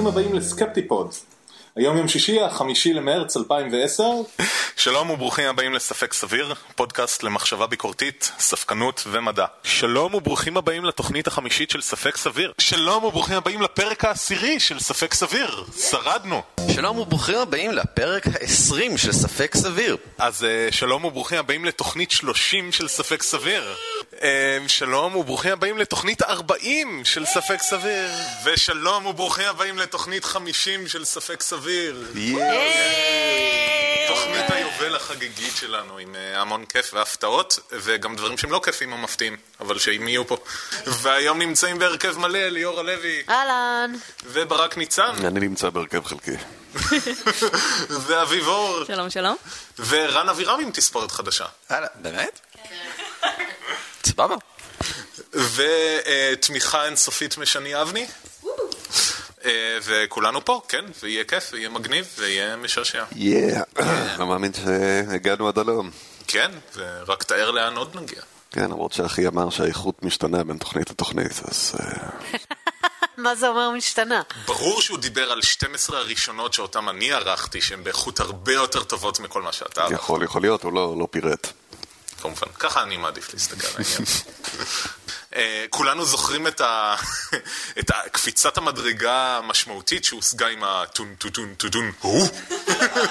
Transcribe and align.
ברוכים 0.00 0.20
הבאים 0.20 0.34
לסקפטיפוד. 0.34 1.14
היום 1.76 1.96
יום 1.96 2.08
שישי, 2.08 2.40
החמישי 2.40 2.92
למרץ 2.92 3.36
2010. 3.36 4.04
שלום 4.80 5.10
וברוכים 5.10 5.48
הבאים 5.48 5.72
לספק 5.72 6.12
סביר, 6.12 6.54
פודקאסט 6.74 7.22
למחשבה 7.22 7.66
ביקורתית, 7.66 8.32
ספקנות 8.38 9.04
ומדע. 9.06 9.46
שלום 9.62 10.14
וברוכים 10.14 10.56
הבאים 10.56 10.84
לתוכנית 10.84 11.26
החמישית 11.26 11.70
של 11.70 11.80
ספק 11.80 12.16
סביר. 12.16 12.52
שלום 12.58 13.04
וברוכים 13.04 13.36
הבאים 13.36 13.62
לפרק 13.62 14.04
העשירי 14.04 14.60
של 14.60 14.80
ספק 14.80 15.14
סביר. 15.14 15.64
שרדנו. 15.90 16.42
שלום 16.74 16.98
וברוכים 16.98 17.38
הבאים 17.38 17.72
לפרק 17.72 18.26
ה-20 18.26 18.96
של 18.96 19.12
ספק 19.12 19.54
סביר. 19.54 19.96
אז 20.18 20.42
uh, 20.42 20.74
שלום 20.74 21.04
וברוכים 21.04 21.38
הבאים 21.38 21.64
לתוכנית 21.64 22.10
30 22.10 22.72
של 22.72 22.88
ספק 22.88 23.22
סביר. 23.22 23.74
Uh, 24.12 24.16
שלום 24.66 25.16
וברוכים 25.16 25.52
הבאים 25.52 25.78
לתוכנית 25.78 26.22
40 26.22 27.04
של 27.04 27.24
ספק 27.24 27.62
סביר. 27.62 28.10
ושלום 28.44 29.06
וברוכים 29.06 29.46
הבאים 29.48 29.78
לתוכנית 29.78 30.24
50 30.24 30.88
של 30.88 31.04
ספק 31.04 31.42
סביר. 31.42 32.04
תוכנית 34.10 34.50
היובל 34.50 34.96
החגיגית 34.96 35.56
שלנו 35.56 35.98
עם 35.98 36.14
uh, 36.14 36.38
המון 36.38 36.64
כיף 36.64 36.94
והפתעות 36.94 37.58
וגם 37.72 38.16
דברים 38.16 38.38
שהם 38.38 38.52
לא 38.52 38.60
כיפים 38.64 38.92
או 38.92 38.98
מפתיעים 38.98 39.36
אבל 39.60 39.78
שהם 39.78 40.08
יהיו 40.08 40.26
פה 40.26 40.36
והיום 40.86 41.38
נמצאים 41.38 41.78
בהרכב 41.78 42.18
מלא 42.18 42.48
ליאור 42.48 42.80
הלוי 42.80 43.22
אהלן. 43.28 43.92
וברק 44.24 44.76
ניצן 44.76 45.26
אני 45.26 45.40
נמצא 45.40 45.70
בהרכב 45.70 46.04
חלקי. 46.04 46.36
ואביב 48.06 48.46
אור 48.46 48.84
שלום 48.84 49.10
שלום. 49.10 49.36
ורן 49.78 50.28
אבירם 50.28 50.60
עם 50.60 50.70
תספורת 50.70 51.10
חדשה 51.10 51.46
הלאה, 51.68 51.88
באמת? 51.94 52.40
סבבה. 54.06 54.36
ותמיכה 55.32 56.84
אינסופית 56.84 57.38
משני 57.38 57.82
אבני 57.82 58.02
אה, 58.02 58.50
וכולנו 59.84 60.44
פה, 60.44 60.60
כן, 60.68 60.84
ויהיה 61.02 61.24
כיף, 61.24 61.50
ויהיה 61.52 61.68
מגניב, 61.68 62.06
ויהיה 62.18 62.56
משעשע. 62.56 63.04
יאה, 63.16 63.62
לא 64.18 64.26
מאמין 64.26 64.52
שהגענו 64.52 65.48
עד 65.48 65.58
הלום. 65.58 65.90
כן, 66.26 66.50
ורק 66.74 67.22
תאר 67.22 67.50
לאן 67.50 67.76
עוד 67.76 67.96
נגיע. 67.96 68.22
כן, 68.50 68.64
למרות 68.64 68.92
שאחי 68.92 69.26
אמר 69.26 69.50
שהאיכות 69.50 70.02
משתנה 70.02 70.44
בין 70.44 70.58
תוכנית 70.58 70.90
לתוכנית, 70.90 71.40
אז... 71.48 71.74
אה, 71.80 72.38
מה 73.16 73.34
זה 73.34 73.48
אומר 73.48 73.70
משתנה? 73.70 74.22
ברור 74.46 74.82
שהוא 74.82 74.98
דיבר 74.98 75.32
על 75.32 75.42
12 75.42 75.98
הראשונות 75.98 76.54
שאותם 76.54 76.88
אני 76.88 77.12
ערכתי, 77.12 77.60
שהן 77.60 77.84
באיכות 77.84 78.20
הרבה 78.20 78.52
יותר 78.52 78.84
טובות 78.84 79.20
מכל 79.20 79.42
מה 79.42 79.52
שאתה 79.52 79.82
ערכת. 79.82 79.94
יכול, 79.94 80.22
יכול 80.22 80.42
להיות, 80.42 80.62
הוא 80.62 80.72
לא 80.72 80.96
לא 80.98 81.08
פירט. 81.10 81.52
כמובן, 82.22 82.46
ככה 82.58 82.82
אני 82.82 82.96
מעדיף 82.96 83.34
להסתכל 83.34 83.66
על 83.66 83.72
העניין. 83.84 84.04
אה, 85.36 85.64
כולנו 85.70 86.04
זוכרים 86.04 86.46
את, 86.46 86.60
ה... 86.60 86.94
את 87.78 87.90
ה- 87.90 88.08
קפיצת 88.12 88.56
המדרגה 88.58 89.12
המשמעותית 89.36 90.04
שהושגה 90.04 90.46
עם 90.48 90.64
הטון 90.64 91.14
טו 91.18 91.30
טון 91.30 91.54
טו 91.54 91.68
טון 91.70 91.92
הוא. 92.00 92.28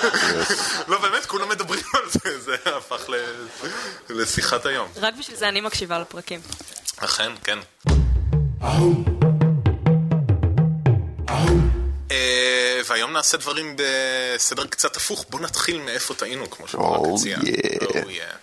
לא 0.87 0.97
באמת, 1.01 1.25
כולם 1.25 1.49
מדברים 1.49 1.83
על 1.93 2.09
זה, 2.09 2.39
זה 2.39 2.55
הפך 2.65 3.09
ל- 3.09 3.45
לשיחת 4.09 4.65
היום. 4.65 4.89
רק 4.95 5.13
בשביל 5.19 5.37
זה 5.37 5.49
אני 5.49 5.61
מקשיבה 5.61 5.99
לפרקים. 5.99 6.39
אכן, 6.97 7.31
כן. 7.43 7.59
אה, 12.11 12.81
והיום 12.87 13.13
נעשה 13.13 13.37
דברים 13.37 13.75
בסדר 13.77 14.65
קצת 14.67 14.97
הפוך. 14.97 15.25
בוא 15.29 15.39
נתחיל 15.39 15.81
מאיפה 15.81 16.13
טעינו, 16.13 16.49
כמו 16.49 16.67
שברק 16.67 17.01
Oh, 17.01 17.13
הציע. 17.19 17.37
yeah. 17.37 17.41
Oh, 17.83 17.93
yeah. 17.93 18.35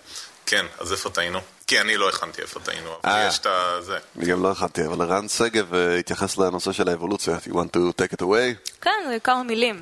כן, 0.47 0.67
אז 0.79 0.93
איפה 0.93 1.11
טעינו? 1.11 1.41
כי 1.67 1.81
אני 1.81 1.97
לא 1.97 2.09
הכנתי 2.09 2.43
איפה 2.43 2.61
טעינו, 2.61 2.91
אבל 3.05 3.13
אה. 3.13 3.27
יש 3.29 3.39
את 3.39 3.47
ה... 3.47 3.83
זה. 3.83 3.99
אני 4.19 4.27
גם 4.27 4.43
לא 4.43 4.51
הכנתי, 4.51 4.87
אבל 4.87 5.03
ערן 5.03 5.29
שגב 5.29 5.75
אה, 5.75 5.99
התייחס 5.99 6.39
לנושא 6.39 6.73
של 6.73 6.89
האבולוציה. 6.89 7.39
You 7.49 7.53
want 7.53 7.77
to 7.77 8.03
take 8.03 8.17
it 8.17 8.23
away? 8.23 8.71
כן, 8.81 9.19
כמה 9.25 9.43
מילים. 9.43 9.81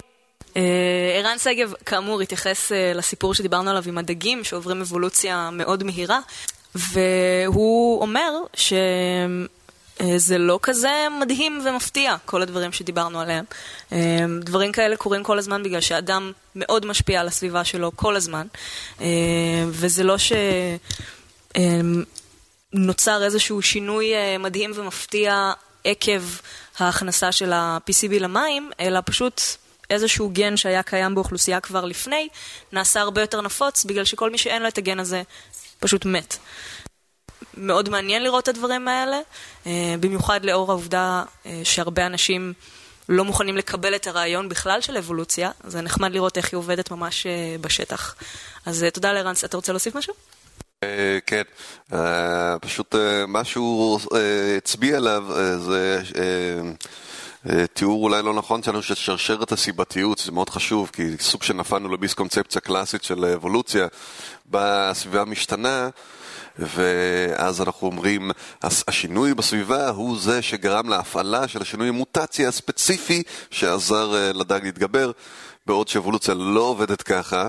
אה, 0.57 0.63
ערן 1.19 1.39
שגב, 1.39 1.73
כאמור, 1.87 2.21
התייחס 2.21 2.73
אה, 2.73 2.93
לסיפור 2.95 3.35
שדיברנו 3.35 3.71
עליו 3.71 3.83
עם 3.87 3.99
הדגים, 3.99 4.45
שעוברים 4.45 4.81
אבולוציה 4.81 5.51
מאוד 5.53 5.85
מהירה, 5.85 6.21
והוא 6.75 8.01
אומר 8.01 8.33
שזה 8.55 10.39
לא 10.39 10.59
כזה 10.63 11.07
מדהים 11.21 11.63
ומפתיע, 11.65 12.17
כל 12.25 12.43
הדברים 12.43 12.73
שדיברנו 12.73 13.21
עליהם. 13.21 13.45
אה, 13.93 13.99
דברים 14.41 14.73
כאלה 14.73 14.97
קורים 14.97 15.23
כל 15.23 15.39
הזמן 15.39 15.63
בגלל 15.63 15.81
שאדם 15.81 16.33
מאוד 16.57 16.87
משפיע 16.87 17.21
על 17.21 17.27
הסביבה 17.27 17.65
שלו 17.65 17.93
כל 17.97 18.17
הזמן, 18.17 18.47
אה, 19.01 19.07
וזה 19.69 20.05
לא 20.05 20.19
ש... 20.19 20.33
אה, 21.57 21.81
נוצר 22.73 23.25
איזשהו 23.25 23.63
שינוי 23.63 24.15
אה, 24.15 24.39
מדהים 24.39 24.71
ומפתיע 24.75 25.53
עקב 25.85 26.23
ההכנסה 26.79 27.33
של 27.33 27.53
ה-PCB 27.53 28.19
למים, 28.21 28.71
אלא 28.81 29.01
פשוט 29.05 29.41
איזשהו 29.91 30.31
גן 30.33 30.57
שהיה 30.57 30.83
קיים 30.83 31.15
באוכלוסייה 31.15 31.61
כבר 31.61 31.85
לפני, 31.85 32.29
נעשה 32.73 33.01
הרבה 33.01 33.21
יותר 33.21 33.41
נפוץ, 33.41 33.85
בגלל 33.85 34.05
שכל 34.05 34.31
מי 34.31 34.39
שאין 34.39 34.63
לו 34.63 34.69
את 34.69 34.79
הגן 34.79 35.01
הזה 35.01 35.23
פשוט 35.81 36.05
מת. 36.05 36.37
מאוד 37.57 37.89
מעניין 37.89 38.23
לראות 38.23 38.45
את 38.45 38.49
הדברים 38.49 38.89
האלה, 38.89 39.21
אה, 39.67 39.95
במיוחד 40.01 40.45
לאור 40.45 40.71
העובדה 40.71 41.23
אה, 41.47 41.61
שהרבה 41.65 42.07
אנשים 42.07 42.53
לא 43.09 43.25
מוכנים 43.25 43.57
לקבל 43.57 43.95
את 43.95 44.07
הרעיון 44.07 44.49
בכלל 44.49 44.81
של 44.81 44.97
אבולוציה, 44.97 45.51
זה 45.65 45.81
נחמד 45.81 46.13
לראות 46.13 46.37
איך 46.37 46.53
היא 46.53 46.59
עובדת 46.59 46.91
ממש 46.91 47.27
בשטח. 47.61 48.15
אז 48.67 48.87
תודה 48.93 49.13
לרן, 49.13 49.33
אתה 49.45 49.57
רוצה 49.57 49.73
להוסיף 49.73 49.97
משהו? 49.97 50.15
אה, 50.85 51.19
כן, 51.27 51.43
אה, 51.93 52.59
פשוט 52.59 52.95
אה, 52.95 53.27
מה 53.27 53.45
שהוא 53.45 54.01
הצביע 54.57 54.97
עליו 54.97 55.25
זה 55.59 56.03
תיאור 57.73 58.05
אולי 58.05 58.23
לא 58.23 58.35
נכון 58.35 58.63
שלנו 58.63 58.83
של 58.83 58.95
שרשרת 58.95 59.53
הסיבתיות, 59.53 60.19
זה 60.19 60.33
מאוד 60.33 60.51
חשוב, 60.51 60.91
כי 60.93 61.03
סוג 61.21 61.43
שנפלנו 61.43 61.89
לביסקונספציה 61.89 62.61
קלאסית 62.61 63.05
של 63.05 63.25
אבולוציה, 63.25 63.87
בסביבה 64.51 65.25
משתנה. 65.25 65.89
ואז 66.59 67.63
אנחנו 67.63 67.87
אומרים, 67.87 68.31
השינוי 68.63 69.35
בסביבה 69.35 69.89
הוא 69.89 70.19
זה 70.19 70.43
שגרם 70.43 70.89
להפעלה 70.89 71.49
של 71.49 71.63
השינוי 71.63 71.89
המוטציה 71.89 72.49
הספציפי 72.49 73.23
שעזר 73.51 74.33
לדג 74.35 74.61
להתגבר, 74.63 75.11
בעוד 75.67 75.89
שאבולוציה 75.89 76.35
לא 76.35 76.61
עובדת 76.61 77.03
ככה. 77.03 77.49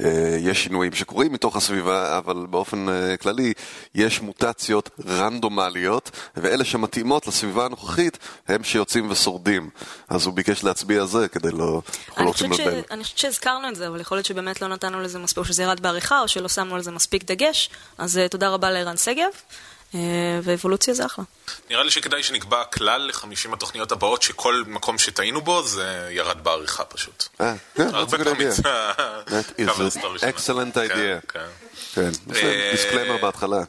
אה, 0.00 0.36
יש 0.40 0.64
שינויים 0.64 0.92
שקורים 0.92 1.32
מתוך 1.32 1.56
הסביבה, 1.56 2.18
אבל 2.18 2.46
באופן 2.50 2.88
אה, 2.88 3.16
כללי 3.16 3.52
יש 3.94 4.20
מוטציות 4.20 4.90
רנדומליות, 5.06 6.10
ואלה 6.36 6.64
שמתאימות 6.64 7.26
לסביבה 7.26 7.64
הנוכחית 7.64 8.18
הם 8.48 8.64
שיוצאים 8.64 9.10
ושורדים. 9.10 9.70
אז 10.08 10.26
הוא 10.26 10.34
ביקש 10.34 10.64
להצביע 10.64 11.00
על 11.00 11.06
זה 11.06 11.28
כדי 11.28 11.50
לא... 11.50 11.82
אנחנו 12.08 12.14
לא 12.16 12.16
אני 12.16 12.26
רוצים 12.26 12.50
חושבת, 12.50 12.88
ש... 12.88 12.90
אני 12.90 13.04
חושבת 13.04 13.18
שהזכרנו 13.18 13.68
את 13.68 13.76
זה, 13.76 13.88
אבל 13.88 14.00
יכול 14.00 14.16
להיות 14.16 14.26
שבאמת 14.26 14.62
לא 14.62 14.68
נתנו 14.68 15.00
לזה 15.00 15.18
מספיק, 15.18 15.38
או 15.38 15.44
שזה 15.44 15.62
ירד 15.62 15.80
בעריכה, 15.80 16.20
או 16.20 16.28
שלא 16.28 16.48
שמנו 16.48 16.74
על 16.74 16.82
זה 16.82 16.90
מספיק 16.90 17.24
דגש. 17.24 17.70
אז 17.98 18.20
uh, 18.26 18.28
תודה 18.28 18.48
רבה 18.48 18.70
לערן 18.70 18.96
שגב, 18.96 19.30
ואבולוציה 20.42 20.94
זה 20.94 21.06
אחלה. 21.06 21.24
נראה 21.70 21.82
לי 21.82 21.90
שכדאי 21.90 22.22
שנקבע 22.22 22.64
כלל 22.64 23.00
ל-50 23.00 23.52
התוכניות 23.52 23.92
הבאות, 23.92 24.22
שכל 24.22 24.62
מקום 24.66 24.98
שטעינו 24.98 25.40
בו 25.40 25.62
זה 25.62 26.08
ירד 26.10 26.44
בעריכה 26.44 26.84
פשוט. 26.84 27.24
אה, 27.40 27.54
כן, 27.74 27.94
הרבה 27.94 28.24
פעמים. 28.24 28.50
זה 28.50 28.62
That 29.26 29.60
is 29.60 29.70
ה-cover 29.70 29.96
an 29.96 29.98
story 29.98 30.18
שלנו. 30.18 30.32
excellent 30.32 30.74
כן, 30.74 30.88
idea. 30.88 31.26
כן. 31.32 31.40
כן, 31.94 32.10
אה, 32.34 32.70
דיסקלמר 32.72 33.16
בהתחלה. 33.22 33.62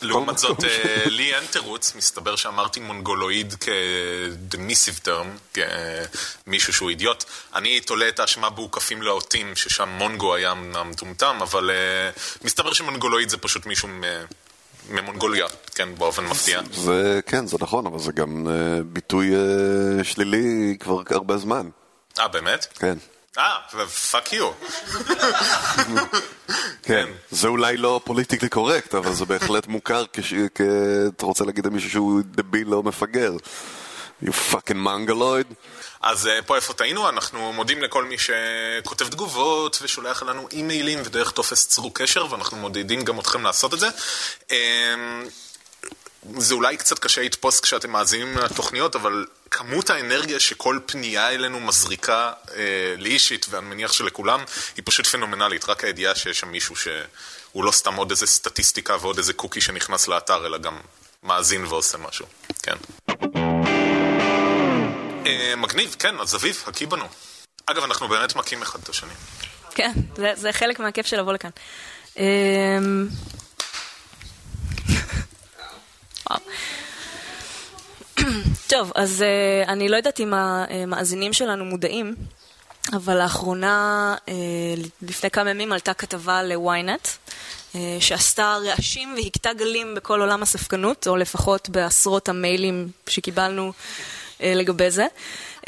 לעומת 0.00 0.38
זאת, 0.38 0.64
אה, 0.64 1.04
לי 1.06 1.34
אין 1.34 1.46
תירוץ, 1.46 1.94
מסתבר 1.94 2.36
שאמרתי 2.36 2.80
מונגולואיד 2.80 3.54
כ-demissive 3.60 5.06
term, 5.08 5.58
כמישהו 6.44 6.72
שהוא 6.72 6.90
אידיוט. 6.90 7.24
אני 7.54 7.80
תולה 7.80 8.08
את 8.08 8.20
האשמה 8.20 8.50
באוכפים 8.50 9.02
לאותים, 9.02 9.56
ששם 9.56 9.88
מונגו 9.88 10.34
היה 10.34 10.50
המטומטם, 10.50 11.38
אבל 11.42 11.70
אה, 11.70 12.10
מסתבר 12.42 12.72
שמונגולואיד 12.72 13.28
זה 13.28 13.36
פשוט 13.36 13.66
מישהו 13.66 13.88
ממונגוליה, 14.88 15.46
כן, 15.74 15.88
באופן 15.98 16.24
מפתיע. 16.24 16.60
זה, 16.72 17.20
כן, 17.26 17.46
זה 17.46 17.56
נכון, 17.60 17.86
אבל 17.86 17.98
זה 17.98 18.12
גם 18.12 18.48
אה, 18.48 18.82
ביטוי 18.86 19.34
אה, 19.34 20.04
שלילי 20.04 20.76
כבר 20.80 21.02
הרבה 21.10 21.36
זמן. 21.36 21.68
אה, 22.18 22.28
באמת? 22.28 22.66
כן. 22.78 22.98
אה, 23.38 23.86
fuck 24.10 24.32
you. 24.32 24.50
כן. 26.88 27.08
זה 27.30 27.48
אולי 27.48 27.76
לא 27.76 28.00
politically 28.04 28.48
correct, 28.48 28.94
אבל 28.94 29.12
זה 29.12 29.24
בהחלט 29.24 29.66
מוכר 29.66 30.04
כש... 30.12 30.34
כ... 30.54 30.60
אתה 31.08 31.26
רוצה 31.26 31.44
להגיד 31.44 31.66
למישהו 31.66 31.90
שהוא 31.90 32.20
דביל 32.24 32.74
או 32.74 32.82
מפגר. 32.82 33.32
You 34.22 34.30
fucking 34.30 34.76
mongoloid. 34.86 35.54
אז 36.00 36.26
אה, 36.26 36.42
פה 36.42 36.56
איפה 36.56 36.74
טעינו, 36.74 37.08
אנחנו 37.08 37.52
מודים 37.52 37.82
לכל 37.82 38.04
מי 38.04 38.16
שכותב 38.18 39.08
תגובות 39.08 39.78
ושולח 39.82 40.22
לנו 40.22 40.48
אימיילים 40.52 40.98
ודרך 41.04 41.30
טופס 41.30 41.68
צרו 41.68 41.90
קשר, 41.90 42.26
ואנחנו 42.30 42.56
מעודדים 42.56 43.04
גם 43.04 43.20
אתכם 43.20 43.42
לעשות 43.42 43.74
את 43.74 43.80
זה. 43.80 43.88
אמ, 44.50 45.24
זה 46.36 46.54
אולי 46.54 46.76
קצת 46.76 46.98
קשה 46.98 47.22
לתפוס 47.22 47.60
כשאתם 47.60 47.90
מאזינים 47.90 48.38
לתוכניות, 48.38 48.96
אבל 48.96 49.26
כמות 49.50 49.90
האנרגיה 49.90 50.40
שכל 50.40 50.78
פנייה 50.86 51.30
אלינו 51.30 51.60
מזריקה 51.60 52.32
אה, 52.54 52.94
לי 52.96 53.10
אישית, 53.10 53.46
ואני 53.50 53.66
מניח 53.66 53.92
שלכולם, 53.92 54.44
היא 54.76 54.82
פשוט 54.86 55.06
פנומנלית. 55.06 55.68
רק 55.68 55.84
הידיעה 55.84 56.14
שיש 56.14 56.40
שם 56.40 56.48
מישהו 56.48 56.76
שהוא 56.76 57.64
לא 57.64 57.70
סתם 57.70 57.94
עוד 57.94 58.10
איזה 58.10 58.26
סטטיסטיקה 58.26 58.96
ועוד 59.00 59.18
איזה 59.18 59.32
קוקי 59.32 59.60
שנכנס 59.60 60.08
לאתר, 60.08 60.46
אלא 60.46 60.58
גם 60.58 60.78
מאזין 61.22 61.64
ועושה 61.64 61.98
משהו. 61.98 62.26
כן. 62.62 62.76
אה, 65.28 65.56
מגניב, 65.56 65.96
כן, 65.98 66.20
אז 66.20 66.34
אביב, 66.34 66.64
הקיא 66.66 66.86
בנו. 66.86 67.04
אגב, 67.66 67.84
אנחנו 67.84 68.08
באמת 68.08 68.36
מכים 68.36 68.62
אחד 68.62 68.78
את 68.82 68.88
השני. 68.88 69.12
כן, 69.70 69.92
זה, 70.16 70.32
זה 70.34 70.52
חלק 70.52 70.80
מהכיף 70.80 71.06
של 71.06 71.20
לבוא 71.20 71.32
לכאן. 71.32 71.50
וואו. 76.30 76.40
טוב, 78.66 78.92
אז 78.94 79.24
uh, 79.24 79.68
אני 79.68 79.88
לא 79.88 79.96
יודעת 79.96 80.20
אם 80.20 80.34
המאזינים 80.34 81.32
שלנו 81.32 81.64
מודעים, 81.64 82.14
אבל 82.92 83.22
לאחרונה, 83.22 84.14
לפני 85.02 85.30
כמה 85.30 85.50
ימים 85.50 85.72
עלתה 85.72 85.94
כתבה 85.94 86.42
ל-ynet, 86.42 87.08
שעשתה 88.00 88.56
רעשים 88.66 89.14
והכתה 89.16 89.52
גלים 89.52 89.94
בכל 89.94 90.20
עולם 90.20 90.42
הספקנות, 90.42 91.08
או 91.08 91.16
לפחות 91.16 91.68
בעשרות 91.68 92.28
המיילים 92.28 92.88
שקיבלנו 93.06 93.72
לגבי 94.40 94.90
זה. 94.90 95.06
Uh, 95.60 95.66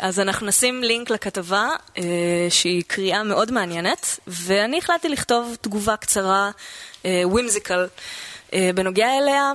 אז 0.00 0.20
אנחנו 0.20 0.46
נשים 0.46 0.82
לינק 0.82 1.10
לכתבה 1.10 1.68
שהיא 2.48 2.82
קריאה 2.86 3.22
מאוד 3.22 3.52
מעניינת 3.52 4.18
ואני 4.26 4.78
החלטתי 4.78 5.08
לכתוב 5.08 5.56
תגובה 5.60 5.96
קצרה, 5.96 6.50
ווימזיקל, 7.04 7.86
בנוגע 8.74 9.18
אליה. 9.18 9.52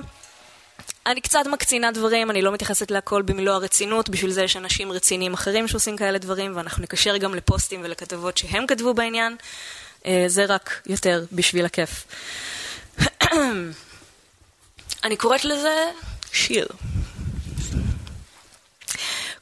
אני 1.06 1.20
קצת 1.20 1.46
מקצינה 1.46 1.92
דברים, 1.92 2.30
אני 2.30 2.42
לא 2.42 2.52
מתייחסת 2.52 2.90
להכל 2.90 3.22
במלוא 3.22 3.54
הרצינות, 3.54 4.08
בשביל 4.08 4.30
זה 4.30 4.42
יש 4.42 4.56
אנשים 4.56 4.92
רציניים 4.92 5.34
אחרים 5.34 5.68
שעושים 5.68 5.96
כאלה 5.96 6.18
דברים 6.18 6.56
ואנחנו 6.56 6.82
נקשר 6.82 7.16
גם 7.16 7.34
לפוסטים 7.34 7.80
ולכתבות 7.84 8.36
שהם 8.36 8.66
כתבו 8.66 8.94
בעניין. 8.94 9.36
זה 10.26 10.44
רק 10.44 10.82
יותר 10.86 11.24
בשביל 11.32 11.64
הכיף. 11.64 12.04
אני 15.04 15.16
קוראת 15.16 15.44
לזה 15.44 15.90
שיר. 16.32 16.66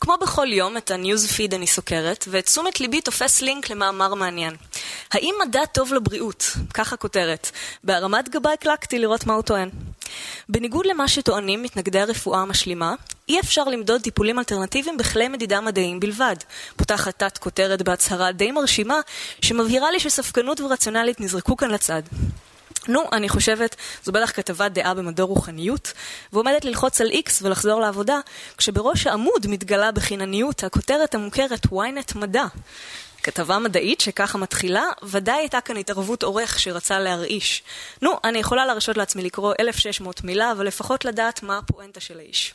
כמו 0.01 0.15
בכל 0.21 0.47
יום, 0.53 0.77
את 0.77 0.91
הניוז 0.91 1.27
פיד 1.27 1.55
אני 1.55 1.67
סוקרת, 1.67 2.25
ואת 2.31 2.45
תשומת 2.45 2.81
ליבי 2.81 3.01
תופס 3.01 3.43
לינק 3.43 3.71
למאמר 3.71 4.15
מעניין. 4.15 4.57
האם 5.13 5.35
מדע 5.47 5.65
טוב 5.65 5.95
לבריאות? 5.95 6.47
ככה 6.75 6.97
כותרת. 6.97 7.51
בהרמת 7.85 8.29
גבה 8.29 8.53
הקלקתי 8.53 8.99
לראות 8.99 9.27
מה 9.27 9.35
הוא 9.35 9.43
טוען. 9.43 9.71
בניגוד 10.49 10.87
למה 10.87 11.09
שטוענים 11.09 11.63
מתנגדי 11.63 12.01
הרפואה 12.01 12.41
המשלימה, 12.41 12.95
אי 13.29 13.41
אפשר 13.41 13.65
למדוד 13.65 14.01
טיפולים 14.01 14.39
אלטרנטיביים 14.39 14.97
בכלי 14.97 15.29
מדידה 15.29 15.61
מדעיים 15.61 16.01
בלבד. 16.01 16.37
פותחת 16.77 17.19
תת 17.19 17.39
כותרת 17.39 17.83
בהצהרה 17.83 18.33
די 18.33 18.53
מרשימה, 18.53 19.01
שמבהירה 19.43 19.91
לי 19.91 20.01
שספקנות 20.01 20.61
ורציונלית 20.61 21.21
נזרקו 21.21 21.57
כאן 21.57 21.71
לצד. 21.71 22.03
נו, 22.89 23.03
אני 23.13 23.29
חושבת, 23.29 23.77
זו 24.05 24.13
בטח 24.13 24.31
כתבת 24.31 24.73
דעה 24.73 24.95
במדור 24.95 25.29
רוחניות, 25.29 25.93
ועומדת 26.33 26.65
ללחוץ 26.65 27.01
על 27.01 27.11
X 27.11 27.31
ולחזור 27.43 27.81
לעבודה, 27.81 28.21
כשבראש 28.57 29.07
העמוד 29.07 29.47
מתגלה 29.47 29.93
בחינניות 29.93 30.65
הכותרת 30.65 31.15
המוכרת 31.15 31.67
ynet 31.67 32.19
מדע. 32.19 32.45
כתבה 33.23 33.59
מדעית 33.59 34.01
שככה 34.01 34.39
מתחילה, 34.39 34.85
ודאי 35.03 35.37
הייתה 35.37 35.61
כאן 35.61 35.77
התערבות 35.77 36.23
עורך 36.23 36.59
שרצה 36.61 36.99
להרעיש. 36.99 37.63
נו, 38.03 38.13
אני 38.25 38.39
יכולה 38.39 38.67
להרשות 38.67 38.97
לעצמי 38.97 39.23
לקרוא 39.23 39.55
1600 39.61 40.25
מילה, 40.25 40.53
אבל 40.53 40.67
לפחות 40.67 41.05
לדעת 41.05 41.43
מה 41.43 41.59
הפואנטה 41.59 42.01
של 42.01 42.19
האיש. 42.19 42.55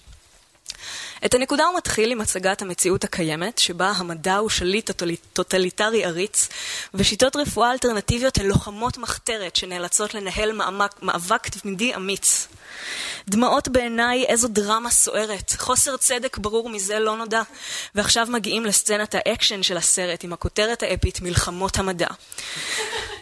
את 1.25 1.33
הנקודה 1.33 1.65
הוא 1.65 1.77
מתחיל 1.77 2.12
עם 2.12 2.21
הצגת 2.21 2.62
המציאות 2.62 3.03
הקיימת, 3.03 3.57
שבה 3.57 3.91
המדע 3.97 4.35
הוא 4.35 4.50
שליט 4.50 4.91
טוטליטרי 5.33 6.06
עריץ, 6.06 6.50
ושיטות 6.94 7.35
רפואה 7.35 7.71
אלטרנטיביות 7.71 8.38
הן 8.38 8.45
לוחמות 8.45 8.97
מחתרת 8.97 9.56
שנאלצות 9.56 10.13
לנהל 10.13 10.51
מאבק, 10.51 10.91
מאבק 11.01 11.47
תמידי 11.47 11.95
אמיץ. 11.95 12.47
דמעות 13.29 13.68
בעיניי, 13.68 14.25
איזו 14.25 14.47
דרמה 14.47 14.89
סוערת. 14.89 15.53
חוסר 15.57 15.97
צדק 15.97 16.38
ברור 16.38 16.69
מזה 16.69 17.00
לא 17.00 17.18
נודע. 17.18 17.41
ועכשיו 17.95 18.27
מגיעים 18.29 18.65
לסצנת 18.65 19.15
האקשן 19.15 19.63
של 19.63 19.77
הסרט 19.77 20.23
עם 20.23 20.33
הכותרת 20.33 20.83
האפית 20.83 21.21
מלחמות 21.21 21.77
המדע. 21.77 22.07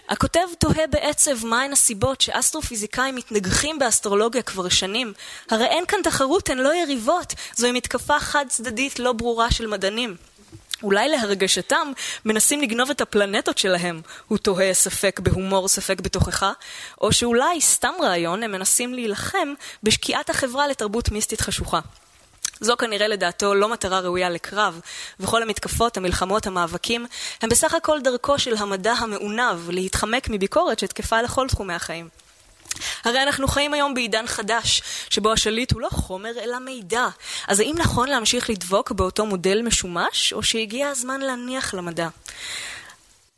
הכותב 0.10 0.48
תוהה 0.60 0.88
בעצב 0.88 1.46
מהן 1.46 1.74
הסיבות 1.74 2.22
שאסטרופיזיקאים 2.22 3.16
מתנגחים 3.16 3.80
באסטרולוגיה 3.80 4.42
כבר 4.42 4.70
שנים. 4.70 5.14
הרי 5.50 5.66
אין 5.66 5.86
כאן 5.86 6.00
תחרות, 6.04 6.50
הן 6.50 6.58
לא 6.58 6.76
יריבות. 6.76 7.34
זוהי 7.56 7.72
מתקפה 7.72 8.20
חד 8.20 8.46
צדדית 8.50 9.00
לא 9.00 9.14
ברורה 9.14 9.52
של 9.52 9.68
מדענים. 9.68 10.16
אולי 10.84 11.10
להרגשתם 11.10 11.92
מנסים 12.26 12.62
לגנוב 12.62 12.90
את 12.90 13.02
הפלנטות 13.02 13.58
שלהם, 13.58 14.02
הוא 14.28 14.38
תוהה 14.38 14.74
ספק 14.74 15.20
בהומור 15.20 15.68
ספק 15.68 16.02
בתוכחה, 16.02 16.52
או 17.02 17.12
שאולי, 17.12 17.62
סתם 17.62 17.94
רעיון, 18.02 18.44
הם 18.44 18.52
מנסים 18.52 18.94
להילחם 18.94 19.54
בשקיעת 19.84 20.30
החברה 20.30 20.68
לתרבות 20.68 21.12
מיסטית 21.12 21.42
חשוכה. 21.42 21.80
זו 22.62 22.78
כנראה 22.78 23.08
לדעתו 23.08 23.56
לא 23.56 23.70
מטרה 23.70 24.00
ראויה 24.00 24.30
לקרב, 24.30 24.80
וכל 25.20 25.44
המתקפות, 25.44 25.98
המלחמות, 25.98 26.48
המאבקים, 26.48 27.06
הם 27.42 27.50
בסך 27.50 27.74
הכל 27.74 28.00
דרכו 28.02 28.40
של 28.40 28.56
המדע 28.58 28.92
המעונב 28.92 29.70
להתחמק 29.70 30.30
מביקורת 30.30 30.80
שתקפה 30.80 31.22
לכל 31.22 31.48
תחומי 31.48 31.74
החיים. 31.74 32.10
הרי 33.04 33.24
אנחנו 33.24 33.48
חיים 33.48 33.74
היום 33.74 33.94
בעידן 33.94 34.28
חדש, 34.28 34.82
שבו 35.10 35.32
השליט 35.32 35.72
הוא 35.72 35.82
לא 35.82 35.90
חומר 35.92 36.32
אלא 36.44 36.60
מידע. 36.60 37.08
אז 37.48 37.60
האם 37.60 37.76
נכון 37.78 38.10
להמשיך 38.10 38.50
לדבוק 38.50 38.92
באותו 38.92 39.26
מודל 39.26 39.62
משומש, 39.62 40.34
או 40.34 40.44
שהגיע 40.44 40.88
הזמן 40.88 41.22
להניח 41.22 41.74
למדע? 41.74 42.08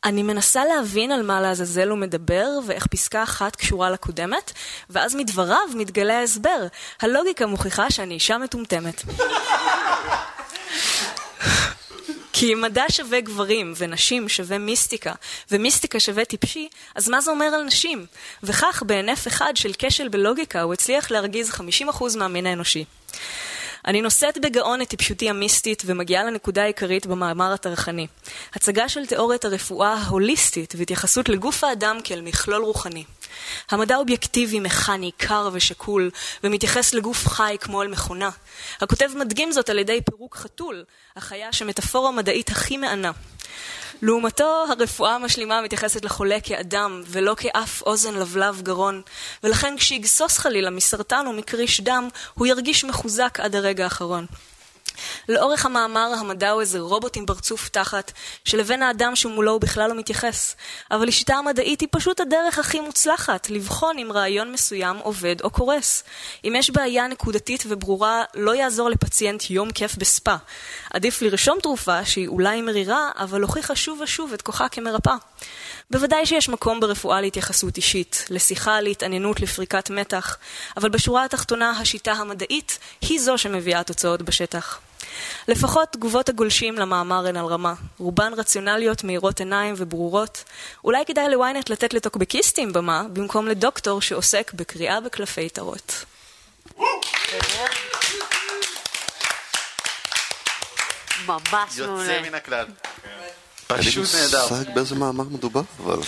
אני 0.03 0.23
מנסה 0.23 0.65
להבין 0.65 1.11
על 1.11 1.23
מה 1.23 1.41
לעזאזל 1.41 1.89
הוא 1.89 1.97
מדבר 1.97 2.47
ואיך 2.65 2.87
פסקה 2.87 3.23
אחת 3.23 3.55
קשורה 3.55 3.89
לקודמת, 3.89 4.51
ואז 4.89 5.15
מדבריו 5.15 5.67
מתגלה 5.75 6.19
ההסבר. 6.19 6.67
הלוגיקה 7.01 7.45
מוכיחה 7.45 7.91
שאני 7.91 8.13
אישה 8.13 8.37
מטומטמת. 8.37 9.03
כי 12.33 12.53
אם 12.53 12.61
מדע 12.61 12.83
שווה 12.91 13.21
גברים 13.21 13.73
ונשים 13.77 14.29
שווה 14.29 14.57
מיסטיקה, 14.57 15.13
ומיסטיקה 15.51 15.99
שווה 15.99 16.25
טיפשי, 16.25 16.69
אז 16.95 17.09
מה 17.09 17.21
זה 17.21 17.31
אומר 17.31 17.45
על 17.45 17.63
נשים? 17.63 18.05
וכך 18.43 18.83
בהינף 18.85 19.27
אחד 19.27 19.53
של 19.55 19.71
כשל 19.77 20.07
בלוגיקה 20.07 20.61
הוא 20.61 20.73
הצליח 20.73 21.11
להרגיז 21.11 21.51
50% 21.51 22.17
מהמין 22.17 22.45
האנושי. 22.45 22.85
אני 23.87 24.01
נושאת 24.01 24.37
בגאון 24.37 24.81
את 24.81 24.87
טיפשותי 24.89 25.29
המיסטית 25.29 25.83
ומגיעה 25.85 26.23
לנקודה 26.23 26.63
העיקרית 26.63 27.05
במאמר 27.05 27.53
הטרחני. 27.53 28.07
הצגה 28.53 28.89
של 28.89 29.05
תיאוריית 29.05 29.45
הרפואה 29.45 29.93
ההוליסטית 29.93 30.73
והתייחסות 30.77 31.29
לגוף 31.29 31.63
האדם 31.63 31.97
כאל 32.03 32.21
מכלול 32.21 32.63
רוחני. 32.63 33.03
המדע 33.69 33.95
אובייקטיבי, 33.95 34.59
מכני, 34.59 35.11
קר 35.17 35.49
ושקול, 35.53 36.09
ומתייחס 36.43 36.93
לגוף 36.93 37.27
חי 37.27 37.57
כמו 37.61 37.81
אל 37.81 37.87
מכונה. 37.87 38.29
הכותב 38.81 39.09
מדגים 39.15 39.51
זאת 39.51 39.69
על 39.69 39.79
ידי 39.79 39.99
פירוק 40.09 40.35
חתול, 40.35 40.83
החיה 41.15 41.53
שמטאפורה 41.53 42.11
מדעית 42.11 42.49
הכי 42.49 42.77
מענה. 42.77 43.11
לעומתו, 44.01 44.65
הרפואה 44.69 45.15
המשלימה 45.15 45.61
מתייחסת 45.61 46.05
לחולה 46.05 46.37
כאדם, 46.43 47.01
ולא 47.07 47.35
כאף 47.37 47.81
אוזן 47.81 48.13
לבלב 48.13 48.61
גרון, 48.61 49.01
ולכן 49.43 49.77
כשיגסוס 49.77 50.37
חלילה 50.37 50.69
מסרטן 50.69 51.27
או 51.27 51.33
מקריש 51.33 51.81
דם, 51.81 52.07
הוא 52.33 52.47
ירגיש 52.47 52.85
מחוזק 52.85 53.39
עד 53.39 53.55
הרגע 53.55 53.83
האחרון. 53.83 54.25
לאורך 55.29 55.65
המאמר 55.65 56.13
המדע 56.19 56.49
הוא 56.49 56.61
איזה 56.61 56.79
רובוט 56.79 57.17
עם 57.17 57.25
פרצוף 57.25 57.69
תחת, 57.69 58.11
שלבן 58.45 58.81
האדם 58.81 59.15
שמולו 59.15 59.51
הוא 59.51 59.61
בכלל 59.61 59.89
לא 59.89 59.95
מתייחס. 59.95 60.55
אבל 60.91 61.07
השיטה 61.07 61.35
המדעית 61.35 61.81
היא 61.81 61.89
פשוט 61.91 62.19
הדרך 62.19 62.59
הכי 62.59 62.79
מוצלחת, 62.79 63.49
לבחון 63.49 63.97
אם 63.97 64.11
רעיון 64.11 64.51
מסוים 64.51 64.97
עובד 64.97 65.35
או 65.41 65.49
קורס. 65.49 66.03
אם 66.43 66.53
יש 66.57 66.69
בעיה 66.69 67.07
נקודתית 67.07 67.63
וברורה, 67.67 68.23
לא 68.35 68.55
יעזור 68.55 68.89
לפציינט 68.89 69.49
יום 69.49 69.71
כיף 69.71 69.95
בספה. 69.95 70.35
עדיף 70.93 71.21
לרשום 71.21 71.57
תרופה 71.61 72.05
שהיא 72.05 72.27
אולי 72.27 72.61
מרירה, 72.61 73.11
אבל 73.17 73.41
הוכיחה 73.41 73.75
שוב 73.75 74.01
ושוב 74.01 74.33
את 74.33 74.41
כוחה 74.41 74.69
כמרפאה. 74.69 75.15
בוודאי 75.91 76.25
שיש 76.25 76.49
מקום 76.49 76.79
ברפואה 76.79 77.21
להתייחסות 77.21 77.77
אישית, 77.77 78.25
לשיחה, 78.29 78.81
להתעניינות, 78.81 79.39
לפריקת 79.39 79.89
מתח, 79.89 80.37
אבל 80.77 80.89
בשורה 80.89 81.25
התחתונה 81.25 81.69
השיטה 81.69 82.11
המדעית 82.11 82.79
היא 83.01 83.21
זו 83.21 83.37
שמביאה 83.37 83.83
תוצאות 83.83 84.21
בשטח. 84.21 84.79
לפחות 85.47 85.89
תגובות 85.91 86.29
הגולשים 86.29 86.75
למאמר 86.75 87.27
הן 87.27 87.37
על 87.37 87.45
רמה. 87.45 87.73
רובן 87.97 88.33
רציונליות, 88.37 89.03
מאירות 89.03 89.39
עיניים 89.39 89.75
וברורות. 89.77 90.43
אולי 90.83 91.05
כדאי 91.05 91.29
לוויינט 91.29 91.69
לתת 91.69 91.93
לטוקבקיסטים 91.93 92.73
במה, 92.73 93.03
במקום 93.13 93.47
לדוקטור 93.47 94.01
שעוסק 94.01 94.51
בקריאה 94.53 95.01
בקלפי 95.01 95.49
טרות. 95.49 96.05
ממש 101.27 101.79
מעולה. 101.79 102.03
יוצא 102.03 102.21
מן 102.21 102.35
הכלל. 102.35 102.65
פשוט 103.67 104.15
נהדר. 104.15 104.47
מושג 104.49 104.75
באיזה 104.75 104.95
מאמר 104.95 105.23
מדובר, 105.23 105.61
אבל... 105.79 105.99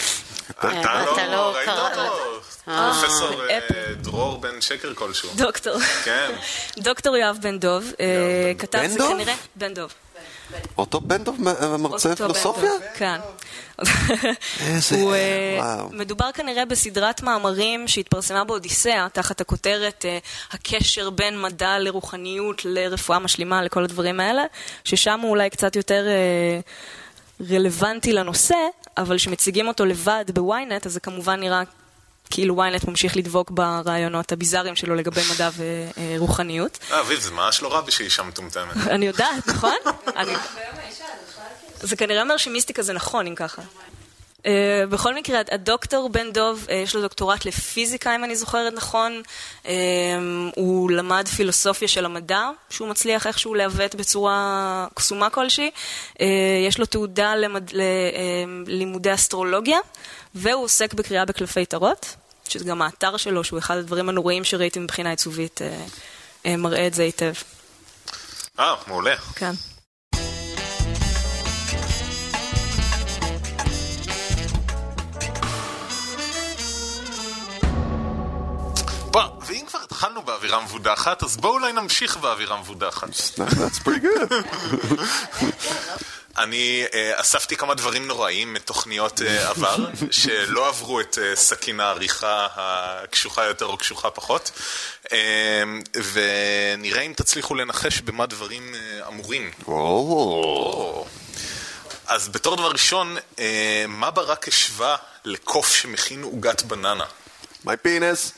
אתה 0.49 0.69
אתה 1.03 1.27
לא 1.27 2.32
אותו? 2.67 2.99
פרופסור 3.01 3.41
אה. 3.49 3.59
דרור 4.01 4.37
בן 4.41 4.61
שקר 4.61 4.93
כלשהו. 4.93 5.29
דוקטור. 5.35 5.79
כן. 6.03 6.31
דוקטור 6.77 7.17
יואב 7.17 7.37
בן 7.41 7.59
דוב, 7.59 7.91
אה, 7.99 8.51
כתב 8.57 8.79
בן 8.79 8.87
זה 8.87 8.97
דוב? 8.97 9.13
כנראה... 9.13 9.33
בן 9.55 9.73
דוב. 9.73 9.93
אותו 10.77 11.01
בן 11.01 11.23
טוב 11.23 11.37
מרצה 11.79 12.15
פילוסופיה? 12.15 12.71
כן. 12.95 13.19
איזה- 14.59 14.95
אה. 15.59 15.83
מדובר 15.91 16.31
כנראה 16.33 16.65
בסדרת 16.65 17.21
מאמרים 17.23 17.87
שהתפרסמה 17.87 18.43
באודיסאה, 18.43 19.07
תחת 19.13 19.41
הכותרת 19.41 20.05
אה, 20.05 20.17
הקשר 20.51 21.09
בין 21.09 21.41
מדע 21.41 21.79
לרוחניות, 21.79 22.61
לרפואה 22.65 23.19
משלימה, 23.19 23.63
לכל 23.63 23.83
הדברים 23.83 24.19
האלה, 24.19 24.43
ששם 24.83 25.19
הוא 25.19 25.29
אולי 25.29 25.49
קצת 25.49 25.75
יותר 25.75 26.05
אה, 26.07 26.59
רלוונטי 27.49 28.13
לנושא, 28.13 28.55
אבל 28.97 29.17
כשמציגים 29.17 29.67
אותו 29.67 29.85
לבד 29.85 30.25
בוויינט, 30.33 30.85
אז 30.85 30.93
זה 30.93 30.99
כמובן 30.99 31.39
נראה 31.39 31.61
כאילו 32.33 32.55
וויינט 32.55 32.87
ממשיך 32.87 33.17
לדבוק 33.17 33.51
ברעיונות 33.51 34.31
הביזאריים 34.31 34.75
שלו 34.75 34.95
לגבי 34.95 35.21
מדע 35.33 35.49
ורוחניות. 36.17 36.79
אה, 36.91 36.99
אביב, 36.99 37.19
זה 37.19 37.31
ממש 37.31 37.61
לא 37.61 37.73
רע 37.73 37.81
בשביל 37.81 38.05
אישה 38.05 38.23
מטומטמת. 38.23 38.87
אני 38.95 39.05
יודעת, 39.05 39.47
נכון? 39.47 39.75
זה 41.81 41.95
כנראה 41.95 42.21
אומר 42.21 42.37
שמיסטיקה 42.37 42.81
זה 42.81 42.93
נכון, 42.93 43.27
אם 43.27 43.35
ככה. 43.35 43.61
Uh, 44.39 44.45
בכל 44.89 45.15
מקרה, 45.15 45.41
הדוקטור 45.51 46.09
בן 46.09 46.31
דוב, 46.31 46.65
uh, 46.67 46.71
יש 46.71 46.95
לו 46.95 47.01
דוקטורט 47.01 47.45
לפיזיקה, 47.45 48.15
אם 48.15 48.23
אני 48.23 48.35
זוכרת 48.35 48.73
נכון. 48.73 49.21
Uh, 49.63 49.67
הוא 50.55 50.91
למד 50.91 51.27
פילוסופיה 51.27 51.87
של 51.87 52.05
המדע, 52.05 52.49
שהוא 52.69 52.87
מצליח 52.87 53.27
איכשהו 53.27 53.55
לעוות 53.55 53.95
בצורה 53.95 54.87
קסומה 54.93 55.29
כלשהי. 55.29 55.71
יש 56.67 56.79
לו 56.79 56.85
תעודה 56.85 57.35
למד... 57.35 57.69
ללימודי 57.73 59.13
אסטרולוגיה, 59.13 59.77
והוא 60.35 60.63
עוסק 60.63 60.93
בקריאה 60.93 61.25
בקלפי 61.25 61.65
טרות, 61.65 62.15
שזה 62.49 62.65
גם 62.65 62.81
האתר 62.81 63.17
שלו, 63.17 63.43
שהוא 63.43 63.59
אחד 63.59 63.77
הדברים 63.77 64.09
הנוראים 64.09 64.43
שראיתי 64.43 64.79
מבחינה 64.79 65.09
עיצובית, 65.09 65.61
uh, 65.61 66.45
uh, 66.45 66.57
מראה 66.57 66.87
את 66.87 66.93
זה 66.93 67.03
היטב. 67.03 67.33
אה, 68.59 68.75
מעולה. 68.87 69.15
כן. 69.35 69.51
בוא, 79.11 79.21
ואם 79.45 79.65
כבר 79.67 79.79
התחלנו 79.83 80.21
באווירה 80.21 80.63
מבודחת, 80.63 81.23
אז 81.23 81.37
בואו 81.37 81.53
אולי 81.53 81.73
נמשיך 81.73 82.17
באווירה 82.17 82.61
מבודחת. 82.61 83.09
That's 83.37 83.79
pretty 83.79 84.01
good. 84.01 84.33
אני 86.37 86.85
אה, 86.93 87.21
אספתי 87.21 87.55
כמה 87.55 87.73
דברים 87.73 88.07
נוראים 88.07 88.53
מתוכניות 88.53 89.21
אה, 89.21 89.49
עבר, 89.49 89.75
שלא 90.11 90.67
עברו 90.67 90.99
את 90.99 91.17
אה, 91.21 91.35
סכין 91.35 91.79
העריכה 91.79 92.47
הקשוחה 92.55 93.45
יותר 93.45 93.65
או 93.65 93.77
קשוחה 93.77 94.09
פחות, 94.09 94.51
אה, 95.11 95.63
ונראה 96.13 97.01
אם 97.01 97.13
תצליחו 97.15 97.55
לנחש 97.55 98.01
במה 98.01 98.25
דברים 98.25 98.71
אמורים. 99.07 99.51
אז 102.07 102.29
בתור 102.29 102.55
דבר 102.55 102.71
ראשון, 102.71 103.17
מה 103.87 104.11
ברק 104.11 104.47
השווה 104.47 104.95
לקוף 105.25 105.73
שמכין 105.73 106.23
עוגת 106.23 106.61
בננה? 106.61 107.05
my 107.65 107.75
penis. 107.85 108.31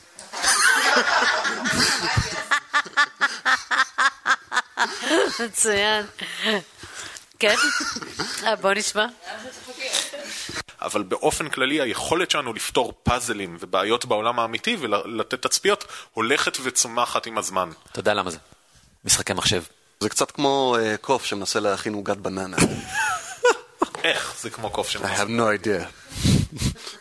מצוין. 5.39 6.05
כן? 7.49 7.55
אה, 8.47 8.55
בוא 8.55 8.73
נשמע. 8.73 9.05
אבל 10.81 11.03
באופן 11.03 11.49
כללי 11.49 11.81
היכולת 11.81 12.31
שלנו 12.31 12.53
לפתור 12.53 12.93
פאזלים 13.03 13.57
ובעיות 13.59 14.05
בעולם 14.05 14.39
האמיתי 14.39 14.77
ולתת 14.79 15.41
תצפיות 15.41 15.85
הולכת 16.13 16.57
וצומחת 16.63 17.25
עם 17.25 17.37
הזמן. 17.37 17.69
אתה 17.91 17.99
יודע 17.99 18.13
למה 18.13 18.31
זה? 18.31 18.37
משחקי 19.05 19.33
מחשב. 19.33 19.63
זה 19.99 20.09
קצת 20.09 20.31
כמו 20.31 20.77
אה, 20.79 20.95
קוף 20.97 21.25
שמנסה 21.25 21.59
להכין 21.59 21.93
עוגת 21.93 22.17
בננה. 22.17 22.57
איך? 24.03 24.33
זה 24.39 24.49
כמו 24.49 24.69
קוף 24.69 24.87
I 24.87 24.91
שמנסה. 24.91 25.23
have 25.23 25.27
no 25.27 25.65
idea. 25.65 26.34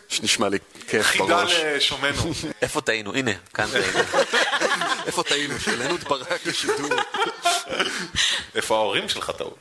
שנשמע 0.07 0.49
לי 0.49 0.57
כיף 0.87 1.05
חידה 1.05 1.25
בראש. 1.25 1.53
לשומנו. 1.53 2.31
איפה 2.61 2.81
טעינו? 2.81 3.15
הנה, 3.15 3.31
כאן 3.53 3.67
טעינו. 3.71 3.99
איפה 5.07 5.23
טעינו? 5.23 5.59
שהעלינו 5.59 5.95
את 5.95 6.03
ברק 6.03 6.45
לשידור. 6.45 6.89
איפה 8.55 8.75
ההורים 8.75 9.09
שלך 9.09 9.31
טעו? 9.37 9.55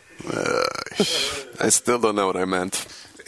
I 1.58 1.70
still 1.70 1.98
don't 2.02 2.16
know 2.16 2.32
what 2.32 2.36
I 2.36 2.46
meant. 2.46 2.76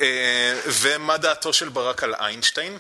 אה, 0.01 0.61
ומה 0.67 1.17
דעתו 1.17 1.53
של 1.53 1.69
ברק 1.69 2.03
על 2.03 2.15
איינשטיין? 2.15 2.79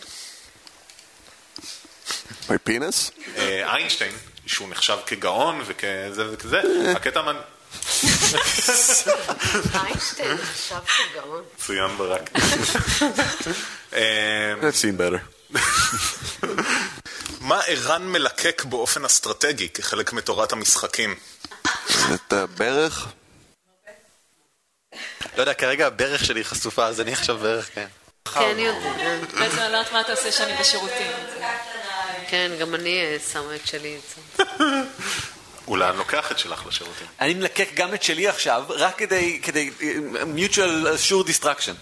my 2.48 2.68
penis? 2.68 3.10
אה, 3.36 3.74
איינשטיין, 3.74 4.12
שהוא 4.46 4.68
נחשב 4.68 4.98
כגאון 5.06 5.62
וכזה 5.66 6.32
וכזה, 6.32 6.60
הקטע 6.96 7.22
גאון. 11.14 11.42
מצוין 11.54 11.96
ברק. 11.98 12.30
אה, 13.92 14.54
I've 14.60 14.82
seen 14.82 14.98
better. 14.98 15.56
מה 17.40 17.60
ערן 17.66 18.02
מלקק 18.02 18.64
באופן 18.64 19.04
אסטרטגי 19.04 19.68
כחלק 19.68 20.12
מתורת 20.12 20.52
המשחקים? 20.52 21.14
את 22.14 22.32
הברך? 22.32 23.06
לא 25.36 25.42
יודע, 25.42 25.54
כרגע 25.54 25.86
הברך 25.86 26.24
שלי 26.24 26.44
חשופה, 26.44 26.86
אז 26.86 27.00
אני 27.00 27.12
עכשיו 27.12 27.38
ברך, 27.38 27.70
כן. 27.74 27.86
כן, 28.34 28.56
יודע. 28.58 29.18
בעצם 29.34 29.58
אני 29.58 29.72
לא 29.72 29.76
יודעת 29.76 29.92
מה 29.92 30.00
אתה 30.00 30.12
עושה 30.12 30.32
שאני 30.32 30.52
בשירותים. 30.60 31.12
כן, 32.28 32.52
גם 32.60 32.74
אני 32.74 33.00
אה, 33.00 33.16
שמה 33.32 33.54
את 33.54 33.66
שלי. 33.66 33.98
אולי 35.68 35.88
אני 35.88 35.98
לוקח 35.98 36.32
את 36.32 36.38
שלך 36.38 36.66
לשירותים. 36.66 37.06
אני 37.20 37.34
מלקק 37.34 37.68
גם 37.74 37.94
את 37.94 38.02
שלי 38.02 38.28
עכשיו, 38.28 38.64
רק 38.68 38.98
כדי, 38.98 39.40
כדי, 39.42 39.70
אה, 39.82 39.94
mutual 40.36 40.86
assured 40.86 41.28
destruction. 41.28 41.74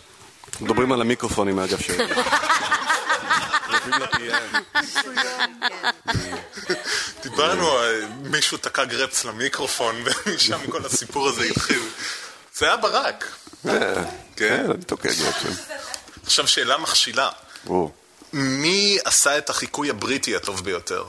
מדברים 0.61 0.93
על 0.93 1.01
המיקרופונים 1.01 1.59
אגב 1.59 1.81
שלי. 1.81 2.07
ל-PM. 3.89 4.81
דיברנו, 7.23 7.79
אה, 7.79 8.01
מישהו 8.23 8.59
תקע 8.59 8.85
גרפס 8.85 9.25
למיקרופון 9.25 10.05
ומשם 10.27 10.71
כל 10.71 10.85
הסיפור 10.87 11.29
הזה 11.29 11.45
התחיל. 11.45 11.83
זה 12.55 12.67
היה 12.67 12.77
ברק. 12.77 13.25
כן, 14.37 14.67
אני 14.71 14.85
תוקע 14.87 15.09
גרפסים. 15.09 15.51
עכשיו 16.27 16.49
שאלה 16.49 16.79
מכשילה. 16.79 17.31
מי 18.33 18.99
עשה 19.05 19.39
את 19.39 19.51
החיקוי 19.51 19.91
הבריטי 19.91 20.37
הטוב 20.37 20.65
ביותר? 20.65 21.05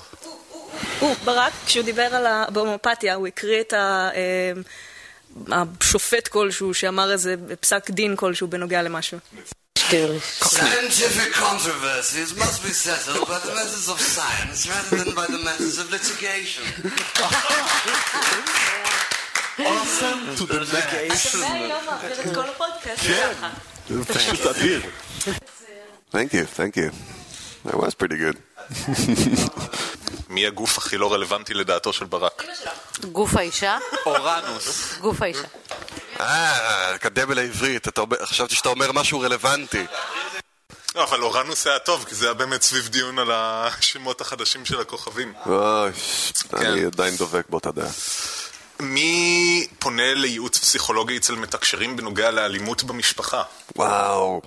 הוא, 1.00 1.16
ברק, 1.24 1.54
כשהוא 1.66 1.86
דיבר 1.86 2.16
על 2.16 2.26
ה... 2.26 2.46
בהומופתיה, 2.50 3.16
הוא 3.16 3.28
הקריא 3.28 3.62
את 3.62 3.74
ה... 3.74 4.10
אה, 4.16 4.52
השופט 5.52 6.28
כלשהו 6.28 6.74
שאמר 6.74 7.12
איזה 7.12 7.36
פסק 7.60 7.90
דין 7.90 8.16
כלשהו 8.16 8.48
בנוגע 8.48 8.82
למשהו. 8.82 9.18
Scientific 9.78 11.32
controversies 11.48 12.32
must 12.42 12.64
be 12.64 12.74
settled 12.86 13.28
by 13.28 13.38
the 13.46 13.54
methods 13.60 13.88
of 13.94 14.00
science 14.16 14.68
rather 14.68 15.04
than 15.04 15.14
by 15.14 15.28
the 15.28 15.42
methods 15.50 15.78
of 15.78 15.92
litigation. 15.92 16.64
פשוט 24.08 24.46
אדיר. 24.46 24.82
Thank 26.12 26.34
you, 26.34 26.46
thank 26.58 26.76
you. 26.78 26.90
That 27.66 27.78
was 27.78 27.94
pretty 27.94 28.18
good. 28.18 28.38
מי 30.30 30.48
הגוף 30.48 30.78
הכי 30.78 30.98
לא 30.98 31.14
רלוונטי 31.14 31.54
לדעתו 31.54 31.94
של 31.94 32.06
ברק? 32.06 32.44
גוף 33.12 33.36
האישה? 33.36 33.78
אורנוס. 34.06 34.98
גוף 35.02 35.22
האישה. 35.22 35.48
אה, 36.20 36.96
אקדמיה 36.96 37.36
לעברית, 37.36 37.88
חשבתי 38.24 38.56
שאתה 38.56 38.70
אומר 38.70 38.92
משהו 38.92 39.20
רלוונטי. 39.20 39.86
לא, 40.96 41.04
אבל 41.04 41.22
אורנוס 41.22 41.68
היה 41.68 41.80
טוב, 41.80 42.06
כי 42.10 42.16
זה 42.16 42.26
היה 42.26 42.34
באמת 42.34 42.62
סביב 42.62 42.88
דיון 42.88 43.20
על 43.20 43.32
השמות 43.32 44.22
החדשים 44.22 44.66
של 44.66 44.82
הכוכבים. 44.82 45.34
אוי, 45.46 45.92
אני 46.54 46.86
עדיין 46.86 47.16
דובק 47.16 47.50
באותה 47.50 47.72
דעה. 47.72 47.90
מי 48.80 49.68
פונה 49.80 50.14
לייעוץ 50.14 50.58
פסיכולוגי 50.58 51.18
אצל 51.18 51.36
מתקשרים 51.36 51.96
בנוגע 51.96 52.32
לאלימות 52.32 52.84
במשפחה? 52.84 53.44
וואו, 53.76 54.42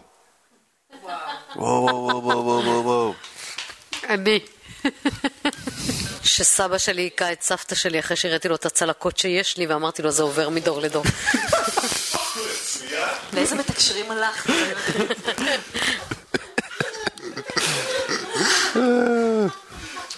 וואו, 1.56 1.84
וואו, 1.86 2.24
וואו, 2.24 2.44
וואו, 2.44 2.84
וואו. 2.84 3.14
אני. 4.08 4.40
שסבא 6.22 6.78
שלי 6.78 7.02
היכה 7.02 7.32
את 7.32 7.42
סבתא 7.42 7.74
שלי 7.74 8.00
אחרי 8.00 8.16
שהראיתי 8.16 8.48
לו 8.48 8.54
את 8.54 8.66
הצלקות 8.66 9.18
שיש 9.18 9.56
לי 9.56 9.66
ואמרתי 9.66 10.02
לו 10.02 10.10
זה 10.10 10.22
עובר 10.22 10.48
מדור 10.48 10.80
לדור. 10.80 11.04
לאיזה 13.32 13.54
מתקשרים 13.54 14.10
הלך? 14.10 14.46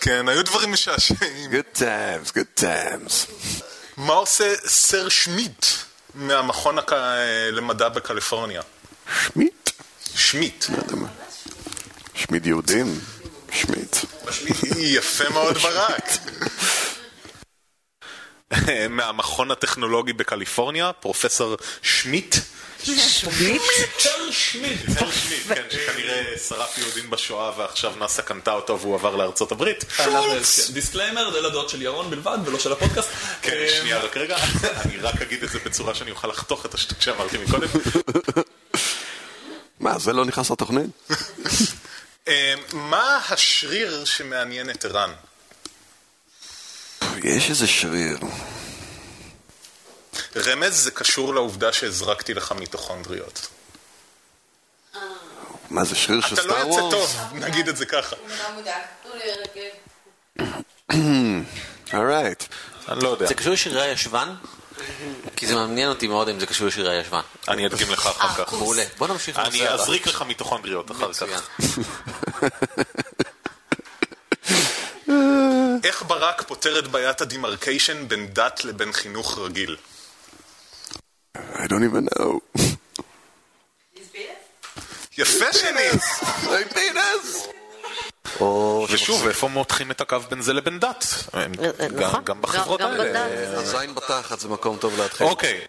כן, 0.00 0.28
היו 0.28 0.44
דברים 0.44 0.72
משעשעים. 0.72 1.50
Good 1.50 1.78
times, 1.78 2.30
good 2.30 2.62
times. 2.62 3.32
מה 3.96 4.12
עושה 4.12 4.54
סר 4.66 5.08
שמיט 5.08 5.66
מהמכון. 6.14 6.76
למדע 7.52 7.88
בקליפורניה? 7.88 8.62
שמיט? 9.22 9.70
שמיט. 10.14 10.64
שמיד 12.14 12.46
יהודים? 12.46 13.00
שמיט. 13.52 13.96
יפה 14.98 15.28
מאוד 15.28 15.58
ברק. 15.58 16.04
מהמכון 18.90 19.50
הטכנולוגי 19.50 20.12
בקליפורניה, 20.12 20.92
פרופסור 20.92 21.56
שמיט. 21.82 22.36
שמיט? 22.84 23.62
Herr 25.00 25.19
שמיט, 25.19 25.46
כן, 25.48 25.62
שכנראה 25.70 26.22
שרף 26.48 26.78
יהודים 26.78 27.10
בשואה 27.10 27.52
ועכשיו 27.58 27.92
נאסא 27.98 28.22
קנתה 28.22 28.52
אותו 28.52 28.80
והוא 28.80 28.94
עבר 28.94 29.16
לארצות 29.16 29.52
הברית. 29.52 29.84
disclaimer, 30.72 31.30
זה 31.32 31.40
הדעות 31.40 31.68
של 31.68 31.82
ירון 31.82 32.10
בלבד 32.10 32.38
ולא 32.44 32.58
של 32.58 32.72
הפודקאסט. 32.72 33.08
כן, 33.42 33.66
שנייה, 33.80 33.98
רק 33.98 34.16
רגע, 34.16 34.36
אני 34.84 34.96
רק 34.96 35.22
אגיד 35.22 35.42
את 35.42 35.50
זה 35.50 35.58
בצורה 35.64 35.94
שאני 35.94 36.10
אוכל 36.10 36.28
לחתוך 36.28 36.66
את 36.66 36.74
השטות 36.74 37.02
שאמרתי 37.02 37.38
מקודם. 37.38 37.68
מה, 39.80 39.98
זה 39.98 40.12
לא 40.12 40.24
נכנס 40.24 40.50
לתוכנית? 40.50 40.90
אה, 42.30 42.54
מה 42.72 43.20
השריר 43.28 44.04
שמעניין 44.04 44.70
את 44.70 44.84
ערן? 44.84 45.12
יש 47.24 47.50
איזה 47.50 47.66
שריר. 47.66 48.18
רמז 50.36 50.74
זה 50.74 50.90
קשור 50.90 51.34
לעובדה 51.34 51.72
שהזרקתי 51.72 52.34
לך 52.34 52.52
מיטוכונדריות. 52.52 53.48
מה 55.70 55.84
זה 55.84 55.94
שריר 55.94 56.20
של 56.20 56.34
אתה 56.34 56.42
לא 56.42 56.52
סטאר 56.52 56.58
יוצא 56.58 56.80
וורס? 56.80 56.92
טוב, 56.92 57.34
נגיד 57.34 57.68
את 57.68 57.76
זה 57.76 57.86
ככה. 57.86 58.16
אורייט. 61.94 62.44
אני 62.88 63.04
לא 63.04 63.08
יודע. 63.08 63.26
זה 63.26 63.34
קשור 63.34 63.52
לשירי 63.52 63.82
הישבן? 63.82 64.34
כי 65.36 65.46
זה 65.46 65.54
מעניין 65.54 65.88
אותי 65.88 66.08
מאוד 66.08 66.28
אם 66.28 66.40
זה 66.40 66.46
קשור 66.46 66.66
לשירי 66.66 66.96
הישבן. 66.96 67.20
אני 67.48 67.66
אדגים 67.66 67.90
לך 67.90 68.06
אחר 68.06 68.44
כך. 68.44 68.52
מעולה. 68.52 68.84
בוא 68.98 69.08
נמשיך 69.08 69.38
אני 69.38 69.46
לנושא 69.46 69.72
הבא. 69.72 69.82
אזריק 69.82 70.06
לך 70.06 70.22
מיטוכונדריות 70.22 70.90
אחר 70.90 71.08
מצוין. 71.08 71.40
כך. 71.40 71.60
איך 75.84 76.02
ברק 76.06 76.42
פותר 76.46 76.78
את 76.78 76.88
בעיית 76.88 77.20
הדימרקיישן 77.20 78.08
בין 78.08 78.26
דת 78.32 78.64
לבין 78.64 78.92
חינוך 78.92 79.38
רגיל? 79.38 79.76
I 81.36 81.40
don't 81.40 81.84
even 81.84 82.18
know. 82.18 82.60
יפה 85.18 85.52
שנית! 85.52 86.02
ושוב, 88.90 89.26
איפה 89.26 89.48
מותחים 89.48 89.90
את 89.90 90.00
הקו 90.00 90.16
בין 90.30 90.42
זה 90.42 90.52
לבין 90.52 90.80
דת? 90.80 91.04
אה, 91.34 91.46
גם- 91.88 92.00
נכון. 92.00 92.24
גם 92.24 92.42
בחברות 92.42 92.80
האלה. 92.80 93.24
הזין 93.58 93.94
בתחת 93.94 94.40
זה 94.40 94.48
מקום 94.48 94.76
טוב 94.80 94.98
להתחיל. 95.00 95.26
אוקיי, 95.26 95.60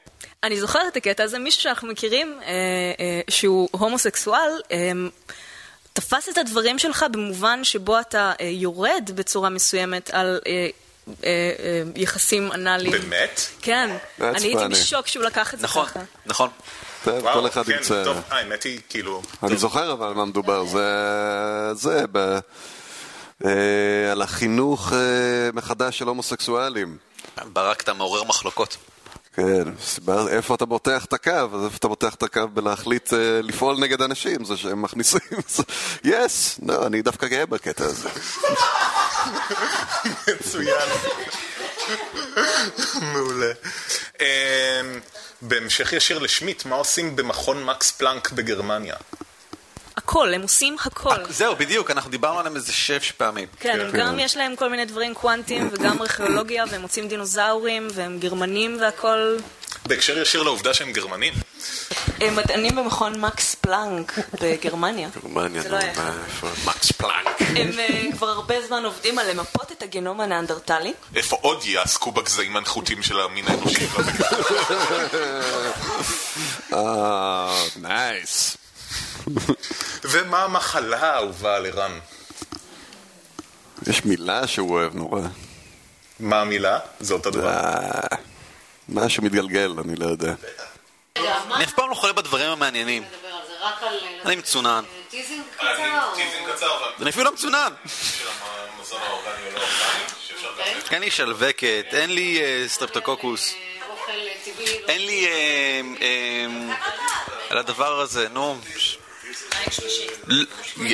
אני 0.43 0.59
זוכרת 0.59 0.87
את 0.91 0.97
הקטע 0.97 1.23
הזה, 1.23 1.39
מישהו 1.39 1.61
שאנחנו 1.61 1.87
מכירים, 1.87 2.39
אה, 2.41 2.47
אה, 2.47 3.21
שהוא 3.29 3.69
הומוסקסואל, 3.71 4.61
אה, 4.71 4.91
תפס 5.93 6.29
את 6.29 6.37
הדברים 6.37 6.79
שלך 6.79 7.05
במובן 7.11 7.63
שבו 7.63 7.99
אתה 7.99 8.31
אה, 8.41 8.45
יורד 8.45 9.11
בצורה 9.15 9.49
מסוימת 9.49 10.09
על 10.13 10.39
אה, 10.47 10.51
אה, 10.51 10.67
אה, 11.23 11.83
יחסים 11.95 12.51
אנאליים. 12.51 12.91
באמת? 12.91 13.41
כן, 13.61 13.97
אני 14.21 14.47
הייתי. 14.47 14.67
בשוק 14.69 15.07
שהוא 15.07 15.23
לקח 15.23 15.53
את 15.53 15.59
זה 15.59 15.65
נכון, 15.65 15.85
ככה. 15.85 15.99
נכון. 16.25 16.49
וואו, 16.49 16.61
כל 17.03 17.47
אחד 17.47 17.65
כן, 17.65 17.71
ימצא. 17.71 18.03
טוב, 18.03 18.17
האמת 18.29 18.63
היא, 18.63 18.79
כאילו... 18.89 19.21
אני 19.43 19.57
זוכר 19.57 19.93
אבל 19.93 20.13
מה 20.13 20.25
מדובר, 20.25 20.65
זה... 20.65 20.87
זה, 21.73 22.03
ב... 22.11 22.17
אה, 23.45 23.51
על 24.11 24.21
החינוך 24.21 24.93
אה, 24.93 24.97
מחדש 25.53 25.97
של 25.99 26.07
הומוסקסואלים. 26.07 26.97
ברק, 27.53 27.81
אתה 27.81 27.93
מעורר 27.93 28.23
מחלוקות. 28.23 28.77
כן, 29.35 29.63
סיבה- 29.83 30.27
איפה 30.29 30.55
אתה 30.55 30.65
מותח 30.65 31.05
את 31.05 31.13
הקו? 31.13 31.31
אז 31.31 31.63
איפה 31.65 31.77
אתה 31.77 31.87
מותח 31.87 32.13
את 32.15 32.23
הקו 32.23 32.47
בלהחליט 32.53 33.13
אה, 33.13 33.19
לפעול 33.43 33.77
נגד 33.79 34.01
אנשים, 34.01 34.45
זה 34.45 34.57
שהם 34.57 34.81
מכניסים... 34.81 35.19
יס! 36.03 36.59
לא, 36.67 36.85
אני 36.87 37.01
דווקא 37.01 37.27
גאה 37.27 37.45
בקטע 37.45 37.85
הזה. 37.85 38.09
מצוין. 40.39 40.87
מעולה. 43.01 43.51
בהמשך 45.41 45.93
ישיר 45.93 46.19
לשמיט, 46.19 46.65
מה 46.65 46.75
עושים 46.75 47.15
במכון 47.15 47.63
מקס 47.63 47.91
פלנק 47.91 48.31
בגרמניה? 48.31 48.95
הכל, 49.97 50.33
הם 50.33 50.41
עושים 50.41 50.75
הכל. 50.85 51.15
זהו, 51.29 51.55
בדיוק, 51.55 51.91
אנחנו 51.91 52.11
דיברנו 52.11 52.39
עליהם 52.39 52.55
איזה 52.55 52.73
שש 52.73 53.11
פעמים. 53.11 53.47
כן, 53.59 53.79
הם 53.79 53.91
גם 53.91 54.19
יש 54.19 54.37
להם 54.37 54.55
כל 54.55 54.69
מיני 54.69 54.85
דברים 54.85 55.13
קוונטיים 55.13 55.69
וגם 55.71 56.01
ארכיאולוגיה, 56.01 56.63
והם 56.71 56.81
מוצאים 56.81 57.07
דינוזאורים, 57.07 57.87
והם 57.93 58.19
גרמנים 58.19 58.77
והכל. 58.81 59.37
בהקשר 59.85 60.17
ישיר 60.17 60.43
לעובדה 60.43 60.73
שהם 60.73 60.91
גרמנים. 60.91 61.33
הם 62.21 62.35
מדענים 62.35 62.75
במכון 62.75 63.21
מקס 63.21 63.55
פלנק 63.55 64.19
בגרמניה. 64.41 65.09
גרמניה, 65.23 65.63
נו, 65.63 65.69
לא 65.69 65.77
מה, 65.77 66.13
איפה? 66.25 66.47
מקס 66.65 66.91
פלנק. 66.91 67.27
הם 67.39 67.79
אה, 67.79 68.03
כבר 68.11 68.27
הרבה 68.27 68.67
זמן 68.67 68.85
עובדים 68.85 69.19
על 69.19 69.31
למפות 69.31 69.71
את 69.71 69.83
הגנום 69.83 70.21
הניאנדרטלי. 70.21 70.93
איפה 71.15 71.37
עוד 71.41 71.65
יעסקו 71.65 72.11
בגזעים 72.11 72.57
הנחותים 72.57 73.03
של 73.03 73.19
המין 73.19 73.45
האנושי? 73.47 73.87
אה, 76.73 77.63
nice. 77.75 78.57
ומה 80.03 80.43
המחלה 80.43 81.13
האהובה 81.13 81.55
על 81.55 81.65
ערן? 81.65 81.99
יש 83.87 84.05
מילה 84.05 84.47
שהוא 84.47 84.69
אוהב 84.71 84.95
נורא. 84.95 85.21
מה 86.19 86.41
המילה? 86.41 86.79
זאת 86.99 87.25
הדבר. 87.25 87.47
אה, 87.47 88.17
משהו 88.89 89.23
מתגלגל, 89.23 89.75
אני 89.85 89.95
לא 89.95 90.05
יודע. 90.05 90.33
אני 91.17 91.63
אף 91.63 91.73
פעם 91.73 91.89
לא 91.89 91.95
חולה 91.95 92.13
בדברים 92.13 92.49
המעניינים. 92.49 93.03
אני 94.25 94.35
מצונן. 94.35 94.83
teasing 95.09 95.43
אני 97.01 97.09
אפילו 97.09 97.25
לא 97.25 97.31
מצונן. 97.31 97.73
לא. 98.23 98.31
אין 100.91 101.01
לי 101.01 101.11
שלבקת, 101.11 101.85
אין 101.91 102.15
לי 102.15 102.41
אה, 102.41 102.63
סטרפטוקוקוס. 102.67 103.53
אין 104.87 105.05
לי... 105.05 105.27
אה, 105.27 105.81
אה, 106.01 106.75
על 107.49 107.57
הדבר 107.57 107.99
הזה, 107.99 108.29
נו. 108.29 108.57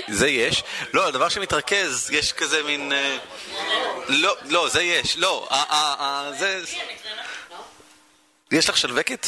זה 0.07 0.29
יש. 0.29 0.63
לא, 0.93 1.07
הדבר 1.07 1.29
שמתרכז, 1.29 2.09
יש 2.11 2.33
כזה 2.33 2.63
מין... 2.63 2.93
אה, 2.93 3.17
לא, 4.07 4.35
לא, 4.45 4.69
זה 4.69 4.83
יש. 4.83 5.17
לא, 5.17 5.47
אה, 5.51 5.63
אה, 5.69 5.95
אה, 5.99 6.31
זה... 6.39 6.61
יש 8.51 8.69
לך 8.69 8.77
שלבקת? 8.77 9.27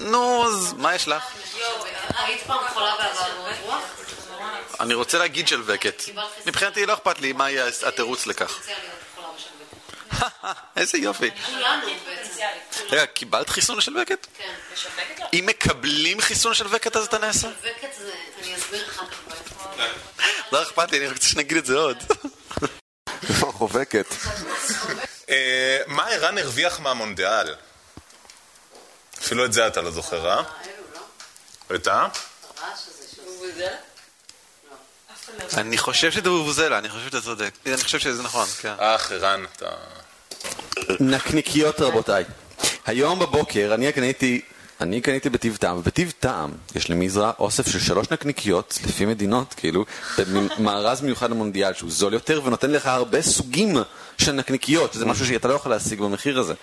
נו, 0.00 0.46
אז 0.46 0.72
מה 0.72 0.94
יש 0.94 1.08
לך? 1.08 1.22
היית 2.18 2.42
פעם 2.46 2.68
חולה 2.68 2.94
באבעבועות 2.98 3.54
רוח? 3.62 3.82
אני 4.80 4.94
רוצה 4.94 5.18
להגיד 5.18 5.48
שלווקת. 5.48 6.02
מבחינתי 6.46 6.86
לא 6.86 6.94
אכפת 6.94 7.20
לי 7.20 7.32
מה 7.32 7.50
יהיה 7.50 7.66
התירוץ 7.86 8.26
לכך. 8.26 8.60
איזה 10.76 10.98
יופי. 10.98 11.30
רגע, 12.90 13.06
קיבלת 13.06 13.48
חיסון 13.48 13.78
לשלווקת? 13.78 14.26
כן. 14.38 14.54
אם 15.32 15.44
מקבלים 15.46 16.20
חיסון 16.20 16.52
לשלווקת 16.52 16.96
אז 16.96 17.06
אתה 17.06 17.18
נעשה? 17.18 17.48
וקט 17.48 17.94
זה, 17.98 18.12
אני 18.42 18.56
אסביר 18.56 18.86
לך. 18.86 19.02
לא 20.52 20.62
אכפת 20.62 20.92
לי, 20.92 20.98
אני 20.98 21.08
רוצה 21.08 21.28
שנגיד 21.28 21.56
את 21.56 21.66
זה 21.66 21.76
עוד. 21.76 21.96
איפה 23.28 23.48
החובקת? 23.48 24.06
אה, 25.30 25.78
מה 25.86 26.06
ערן 26.06 26.38
הרוויח 26.38 26.80
מהמונדיאל? 26.80 27.54
אפילו 29.18 29.44
את 29.44 29.52
זה 29.52 29.66
אתה 29.66 29.80
לא 29.80 29.90
זוכר, 29.90 30.30
אה? 30.30 30.42
את 31.74 31.86
ה? 31.86 32.08
אני 35.56 35.78
חושב 35.78 36.10
שזה 36.12 36.30
בובוזלה, 36.30 36.78
אני 36.78 36.88
חושב 36.88 37.04
שאתה 37.04 37.20
צודק. 37.20 37.50
אני 37.66 37.76
חושב 37.76 37.98
שזה 37.98 38.22
נכון, 38.22 38.46
כן. 38.60 38.74
אך, 38.78 39.12
ערן, 39.12 39.44
אתה... 39.56 39.66
נקניקיות 41.00 41.80
רבותיי. 41.80 42.24
היום 42.86 43.18
בבוקר 43.18 43.70
אני 43.74 43.92
קניתי, 43.92 44.40
אני 44.80 45.00
קניתי 45.00 45.30
בטיב 45.30 45.56
טעם, 45.56 45.78
ובטיב 45.78 46.12
טעם 46.20 46.50
יש 46.74 46.90
למזרע 46.90 47.32
אוסף 47.38 47.68
של 47.68 47.80
שלוש 47.80 48.10
נקניקיות, 48.10 48.78
לפי 48.86 49.06
מדינות, 49.06 49.54
כאילו, 49.56 49.84
במארז 50.58 51.00
מיוחד 51.00 51.30
למונדיאל, 51.30 51.74
שהוא 51.74 51.90
זול 51.90 52.12
יותר 52.14 52.40
ונותן 52.44 52.70
לך 52.70 52.86
הרבה 52.86 53.22
סוגים 53.22 53.76
של 54.18 54.32
נקניקיות, 54.32 54.92
שזה 54.92 55.06
משהו 55.06 55.26
שאתה 55.26 55.48
לא 55.48 55.54
יכול 55.54 55.72
להשיג 55.72 56.00
במחיר 56.00 56.38
הזה. 56.38 56.54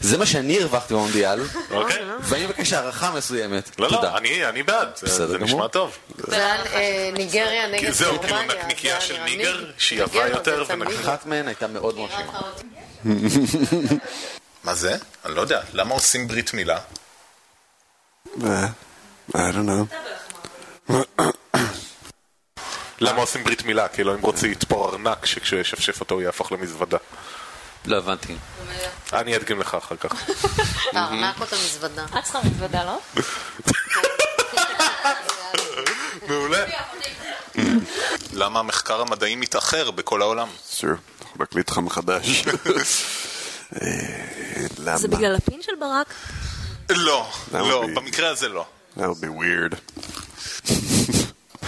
זה 0.00 0.18
מה 0.18 0.26
שאני 0.26 0.60
הרווחתי 0.60 0.94
במונדיאל, 0.94 1.40
אוקיי. 1.70 1.96
ואני 2.20 2.44
מבקש 2.46 2.72
הערכה 2.72 3.10
מסוימת. 3.16 3.70
לא. 3.78 3.88
לא, 3.90 4.16
אני 4.16 4.46
אני 4.46 4.62
בעד, 4.62 4.88
זה- 4.96 5.06
בסדר 5.06 5.26
זה 5.26 5.34
גמור. 5.38 5.48
נשמע 5.48 5.68
טוב. 5.68 5.96
אה, 6.32 7.10
ניגריה 7.12 7.68
נגד 7.68 7.90
זהו, 7.90 8.18
כאילו 8.20 8.34
גרמניה, 8.36 8.56
נקניקייה 8.62 9.00
זה 9.00 9.06
של 9.06 9.22
ניגר, 9.24 9.56
ניג- 9.60 9.66
שהיא 9.78 10.02
עבה 10.02 10.24
ניגר 10.24 10.36
יותר. 10.36 10.64
אחת 11.04 11.26
מהן 11.26 11.46
הייתה 11.48 11.66
מאוד 11.66 11.94
מרשימה. 11.98 12.40
מה 14.64 14.74
זה? 14.74 14.96
אני 15.24 15.34
לא 15.34 15.40
יודע. 15.40 15.60
למה 15.72 15.94
עושים 15.94 16.28
ברית 16.28 16.54
מילה? 16.54 16.78
אה, 18.44 18.66
I 19.32 19.52
don't 19.52 19.66
know. 19.68 19.94
למה 23.00 23.20
עושים 23.20 23.44
ברית 23.44 23.64
מילה? 23.64 23.88
כי 23.88 24.02
אלוהים 24.02 24.22
רוצה 24.22 24.46
לתפור 24.46 24.88
ארנק 24.90 25.26
שכשהוא 25.26 25.60
ישפשף 25.60 26.00
אותו 26.00 26.14
הוא 26.14 26.22
יהפוך 26.22 26.52
למזוודה. 26.52 26.98
לא 27.86 27.96
הבנתי. 27.96 28.36
אני 29.12 29.36
אדגים 29.36 29.60
לך 29.60 29.74
אחר 29.74 29.96
כך. 29.96 30.12
הארנק 30.92 31.40
או 31.40 31.44
את 31.44 31.52
המזוודה? 31.52 32.04
את 32.04 32.24
צריכה 32.24 32.40
מזוודה, 32.44 32.84
לא? 32.84 33.00
מעולה. 36.28 36.64
למה 38.32 38.60
המחקר 38.60 39.00
המדעי 39.00 39.36
מתאחר 39.36 39.90
בכל 39.90 40.22
העולם? 40.22 40.48
סיר, 40.70 40.96
אנחנו 41.22 41.44
נקליט 41.44 41.70
לך 41.70 41.78
מחדש. 41.78 42.44
למה? 44.78 44.96
זה 44.96 45.08
בגלל 45.08 45.34
הפין 45.34 45.62
של 45.62 45.72
ברק? 45.80 46.14
לא, 46.90 47.26
לא, 47.52 47.84
be- 47.84 47.94
במקרה 47.96 48.28
הזה 48.30 48.48
לא. 48.48 48.64
That 48.98 49.00
would 49.00 49.22
be 49.24 49.28
weird. 49.40 49.76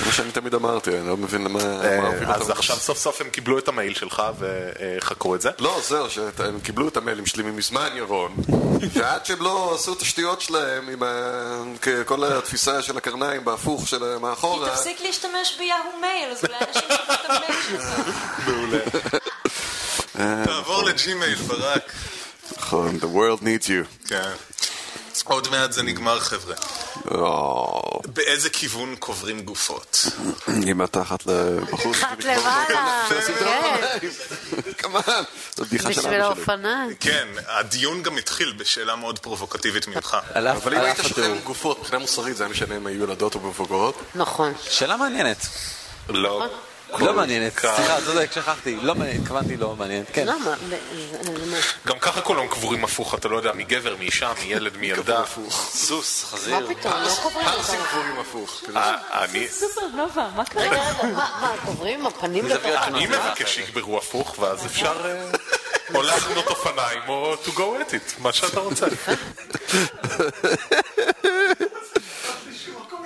כמו 0.02 0.12
שאני 0.12 0.32
תמיד 0.32 0.54
אמרתי, 0.54 0.98
אני 0.98 1.08
לא 1.08 1.16
מבין 1.16 1.44
למה... 1.44 1.60
אה, 1.60 2.00
מה 2.26 2.34
אז. 2.34 2.50
עכשיו 2.50 2.76
סוף 2.76 2.98
סוף 2.98 3.20
הם 3.20 3.30
קיבלו 3.30 3.58
את 3.58 3.68
המייל 3.68 3.94
שלך 3.94 4.22
וחקרו 4.38 5.34
את 5.34 5.40
זה. 5.40 5.50
לא, 5.58 5.80
זהו, 5.88 6.10
שהם 6.10 6.60
קיבלו 6.62 6.88
את 6.88 6.96
המיילים 6.96 7.26
שלי 7.26 7.42
מזמן, 7.42 7.88
ירון. 7.96 8.36
ועד 8.92 9.26
שהם 9.26 9.42
לא 9.42 9.74
עשו 9.74 9.92
את 9.92 10.02
השטויות 10.02 10.40
שלהם 10.40 10.88
עם 10.88 11.02
כל 12.04 12.24
התפיסה 12.24 12.82
של 12.82 12.96
הקרניים 12.96 13.44
בהפוך 13.44 13.88
של 13.88 13.98
כי 13.98 14.04
מאחורה. 14.22 14.70
תפסיק 14.70 15.00
להשתמש 15.00 15.56
ביהו 15.58 16.00
מייל, 16.00 16.30
אז 16.30 16.44
אולי 16.44 16.56
אנשים 16.68 16.82
יקבלו 16.90 17.14
את 17.14 17.30
המייל 17.30 17.52
שלך. 17.68 18.46
מעולה. 18.46 18.78
אה, 20.18 20.44
תעבור 20.44 20.82
לג'ימייל, 20.82 21.34
ברק. 21.34 21.92
נכון, 22.58 22.98
the 23.00 23.04
world 23.16 23.42
needs 23.42 23.66
you. 23.66 24.08
כן. 24.08 24.30
עוד 25.24 25.48
מעט 25.50 25.72
זה 25.72 25.82
נגמר, 25.82 26.20
חבר'ה. 26.20 26.54
או, 27.10 28.00
באיזה 28.06 28.50
כיוון 28.50 28.96
קוברים 28.98 29.40
גופות? 29.40 30.06
עם 30.66 30.80
התחת 30.80 31.26
לבחור. 31.26 31.92
אחת 31.92 32.24
למעלה, 32.24 33.06
כן, 33.08 33.16
כמובן, 34.78 35.22
זו 35.56 35.64
בדיחה 35.64 35.92
של 35.92 36.00
בשביל 36.00 36.14
אבא 36.14 36.34
שלי. 36.34 36.40
האופניים. 36.40 36.94
כן, 37.00 37.28
הדיון 37.46 38.02
גם 38.02 38.16
התחיל 38.18 38.52
בשאלה 38.58 38.96
מאוד 38.96 39.18
פרובוקטיבית 39.18 39.88
ממך. 39.88 40.16
אבל 40.34 40.74
אם 40.74 40.80
היית 40.80 40.98
התיאור. 40.98 41.36
גופות, 41.44 41.78
מבחינה 41.78 41.98
מוסרית 41.98 42.36
זה 42.36 42.44
היה 42.44 42.52
משנה 42.52 42.76
אם 42.76 42.86
היו 42.86 43.04
ילדות 43.04 43.34
או 43.34 43.40
מבוגרות? 43.40 44.02
נכון. 44.14 44.52
שאלה 44.70 44.96
מעניינת. 44.96 45.46
לא. 46.08 46.46
לא 46.98 47.12
מעניינת. 47.12 47.58
סליחה, 47.58 47.96
צודק, 48.04 48.32
שכחתי. 48.32 48.76
לא 48.82 48.94
מעניינת, 48.94 49.20
התכוונתי 49.22 49.56
לא 49.56 49.76
מעניינת. 49.76 50.06
כן. 50.12 50.26
למה? 50.26 50.54
מה? 51.50 51.56
גם 51.86 51.98
ככה 51.98 52.20
כולם 52.20 52.48
קבורים 52.48 52.84
הפוך, 52.84 53.14
אתה 53.14 53.28
לא 53.28 53.36
יודע, 53.36 53.52
מגבר, 53.52 53.96
מאישה, 53.98 54.32
מילד, 54.44 54.76
מילדה. 54.76 55.22
סוס, 55.50 56.24
מה 56.32 56.38
חזיר. 56.38 56.68
פתאום? 56.68 56.92
לא 57.02 57.10
קוברים 57.22 57.46
פרסים 57.46 57.80
אותם. 57.80 57.88
קבורים 57.90 58.18
הפוך. 58.20 58.62
אה, 58.76 58.94
אני- 59.24 59.48
סופרנובה, 59.48 60.28
מה 60.36 60.44
קרה? 60.44 60.62
רגע, 60.62 60.82
רגע, 61.02 61.08
מה, 61.16 61.38
מה, 61.40 61.52
קוברים 61.66 62.06
הפנים 62.06 62.46
לתוך 62.46 62.82
אני 62.82 63.06
מבקש 63.06 63.54
שיגברו 63.54 63.98
הפוך, 63.98 64.38
ואז 64.38 64.66
אפשר 64.66 64.94
אה, 65.04 65.30
או 65.94 66.02
להחנות 66.02 66.46
אופניים 66.46 67.00
או 67.08 67.34
to 67.44 67.48
go 67.48 67.60
at 67.60 67.92
it, 67.92 68.22
מה 68.22 68.32
שאתה 68.32 68.60
רוצה. 68.60 68.86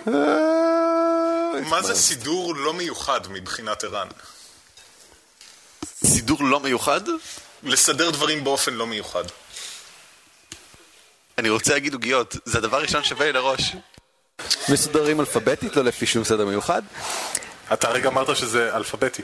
מה 1.65 1.83
זה 1.83 1.95
סידור 1.95 2.55
לא 2.57 2.75
מיוחד 2.75 3.21
מבחינת 3.31 3.85
ערן? 3.85 4.09
סידור 6.05 6.45
לא 6.45 6.61
מיוחד? 6.61 7.01
לסדר 7.63 8.11
דברים 8.11 8.45
באופן 8.45 8.75
לא 8.75 8.87
מיוחד. 8.87 9.25
אני 11.39 11.51
רוצה 11.51 11.73
להגיד 11.73 11.95
עוגיות, 11.95 12.37
זה 12.45 12.59
הדבר 12.59 12.77
הראשון 12.77 13.05
שבא 13.05 13.25
לי 13.25 13.33
לראש. 13.33 13.77
מסודרים 14.69 15.21
אלפביתית, 15.21 15.77
לא 15.77 15.85
לפי 15.85 16.07
שום 16.07 16.25
סדר 16.25 16.47
מיוחד. 16.47 16.83
אתה 17.73 17.89
הרגע 17.89 18.09
אמרת 18.09 18.37
שזה 18.37 18.77
אלפביתי. 18.77 19.23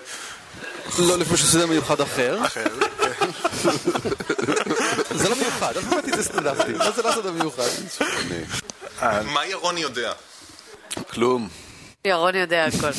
לא 0.99 1.19
לפי 1.19 1.37
שום 1.37 1.47
סדר 1.47 1.67
מיוחד 1.67 2.01
אחר. 2.01 2.39
זה 5.21 5.29
לא 5.29 5.37
מיוחד, 5.37 5.77
אלפביתית 5.77 6.15
זה 6.17 6.25
סטנדרטי. 6.25 6.73
מה 6.73 6.91
זה 6.91 7.03
לא 7.03 7.13
סדר 7.13 7.33
מיוחד? 7.33 7.69
מה 9.03 9.47
ירון 9.47 9.79
יודע? 9.79 10.13
כלום. 11.11 11.49
ירון 12.09 12.35
יודע 12.35 12.65
הכל. 12.65 12.91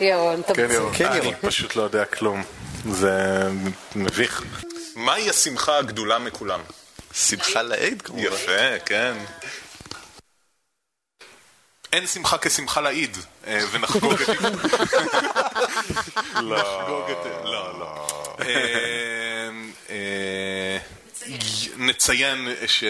ירון, 0.00 0.42
כן, 0.46 0.54
תמציא. 0.54 0.74
ירון. 0.74 0.92
אני 1.00 1.32
פשוט 1.40 1.76
לא 1.76 1.82
יודע 1.82 2.04
כלום. 2.04 2.42
זה 2.90 3.42
מביך. 3.96 4.42
מהי 4.96 5.30
השמחה 5.30 5.78
הגדולה 5.78 6.18
מכולם? 6.18 6.60
שמחה 7.12 7.62
לאיד 7.62 8.02
כמובן. 8.02 8.22
יפה, 8.22 8.78
כן. 8.86 9.14
אין 11.92 12.06
שמחה 12.06 12.38
כשמחה 12.38 12.80
לאיד, 12.80 13.16
אה, 13.46 13.60
ונחגוג 13.72 14.12
את... 14.12 14.28
לא, 16.40 17.06
לא, 17.44 17.78
לא. 17.78 18.06
אה, 21.76 21.82
אה, 21.82 21.86
נציין 21.86 22.48
ש... 22.66 22.84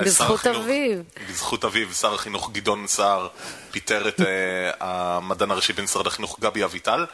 בזכות 0.00 0.46
אביו. 0.46 0.98
בזכות 1.30 1.64
אביו, 1.64 1.94
שר 1.94 2.14
החינוך 2.14 2.50
גדעון 2.52 2.86
סער 2.86 3.28
פיטר 3.70 4.08
את 4.08 4.20
אה, 4.20 4.70
המדען 4.80 5.50
הראשי 5.50 5.72
במשרד 5.72 6.06
החינוך 6.06 6.40
גבי 6.40 6.64
אביטל. 6.64 7.06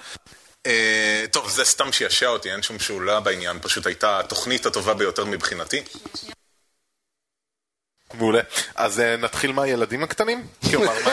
אה, 0.66 1.24
טוב, 1.30 1.50
זה 1.50 1.64
סתם 1.64 1.92
שישע 1.92 2.28
אותי, 2.28 2.52
אין 2.52 2.62
שום 2.62 2.78
שאולה 2.78 3.20
בעניין, 3.20 3.58
פשוט 3.62 3.86
הייתה 3.86 4.18
התוכנית 4.18 4.66
הטובה 4.66 4.94
ביותר 4.94 5.24
מבחינתי. 5.24 5.82
מעולה. 8.14 8.40
אז 8.74 9.00
אה, 9.00 9.16
נתחיל 9.16 9.52
מהילדים 9.52 10.02
הקטנים? 10.02 10.46
כלומר, 10.70 10.92
מה... 11.04 11.12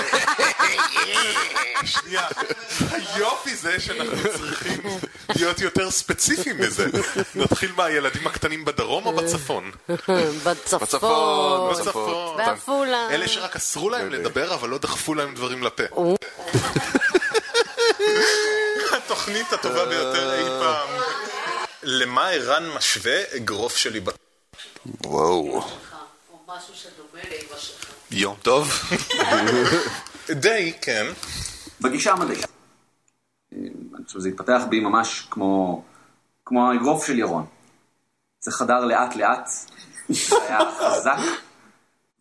שנייה, 1.86 2.28
היופי 2.92 3.56
זה 3.56 3.80
שאנחנו 3.80 4.18
צריכים 4.38 4.82
להיות 5.36 5.60
יותר 5.60 5.92
ספציפיים 5.92 6.60
מזה. 6.60 6.86
נתחיל 7.36 7.72
מהילדים 7.76 8.28
הקטנים 8.28 8.66
בדרום 8.66 9.06
או 9.06 9.16
בצפון? 9.16 9.72
בצפון. 9.90 10.80
בצפון. 10.82 11.74
בצפון. 11.74 12.38
בעפולה. 12.38 13.08
אלה 13.12 13.28
שרק 13.28 13.56
אסרו 13.56 13.90
להם 13.90 14.10
לדבר, 14.10 14.54
אבל 14.54 14.70
לא 14.70 14.78
דחפו 14.78 15.14
להם 15.14 15.36
דברים 15.36 15.64
לפה. 15.64 15.84
התוכנית 18.92 19.54
הטובה 19.54 19.86
ביותר 19.86 20.34
אי 20.34 20.46
פעם. 20.60 20.88
למה 21.84 22.30
ערן 22.30 22.70
משווה 22.70 23.22
אגרוף 23.36 23.78
שלי 23.78 24.00
בת... 24.00 24.18
וואו. 25.06 25.64
יום 28.12 28.36
טוב. 28.42 28.72
די, 30.30 30.74
כן. 30.82 31.06
בגישה 31.82 32.12
המדעית. 32.12 32.46
אני 33.52 33.70
חושב 34.06 34.20
שזה 34.20 34.30
התפתח 34.30 34.62
בי 34.70 34.80
ממש 34.80 35.28
כמו, 35.32 35.84
כמו 36.46 36.72
האגרוף 36.72 37.08
של 37.08 37.20
ירון. 37.20 37.46
זה 38.40 38.52
חדר 38.52 38.86
לאט 38.86 39.16
לאט, 39.16 39.50
זה 40.10 40.36
היה 40.48 40.60
חזק, 40.80 41.18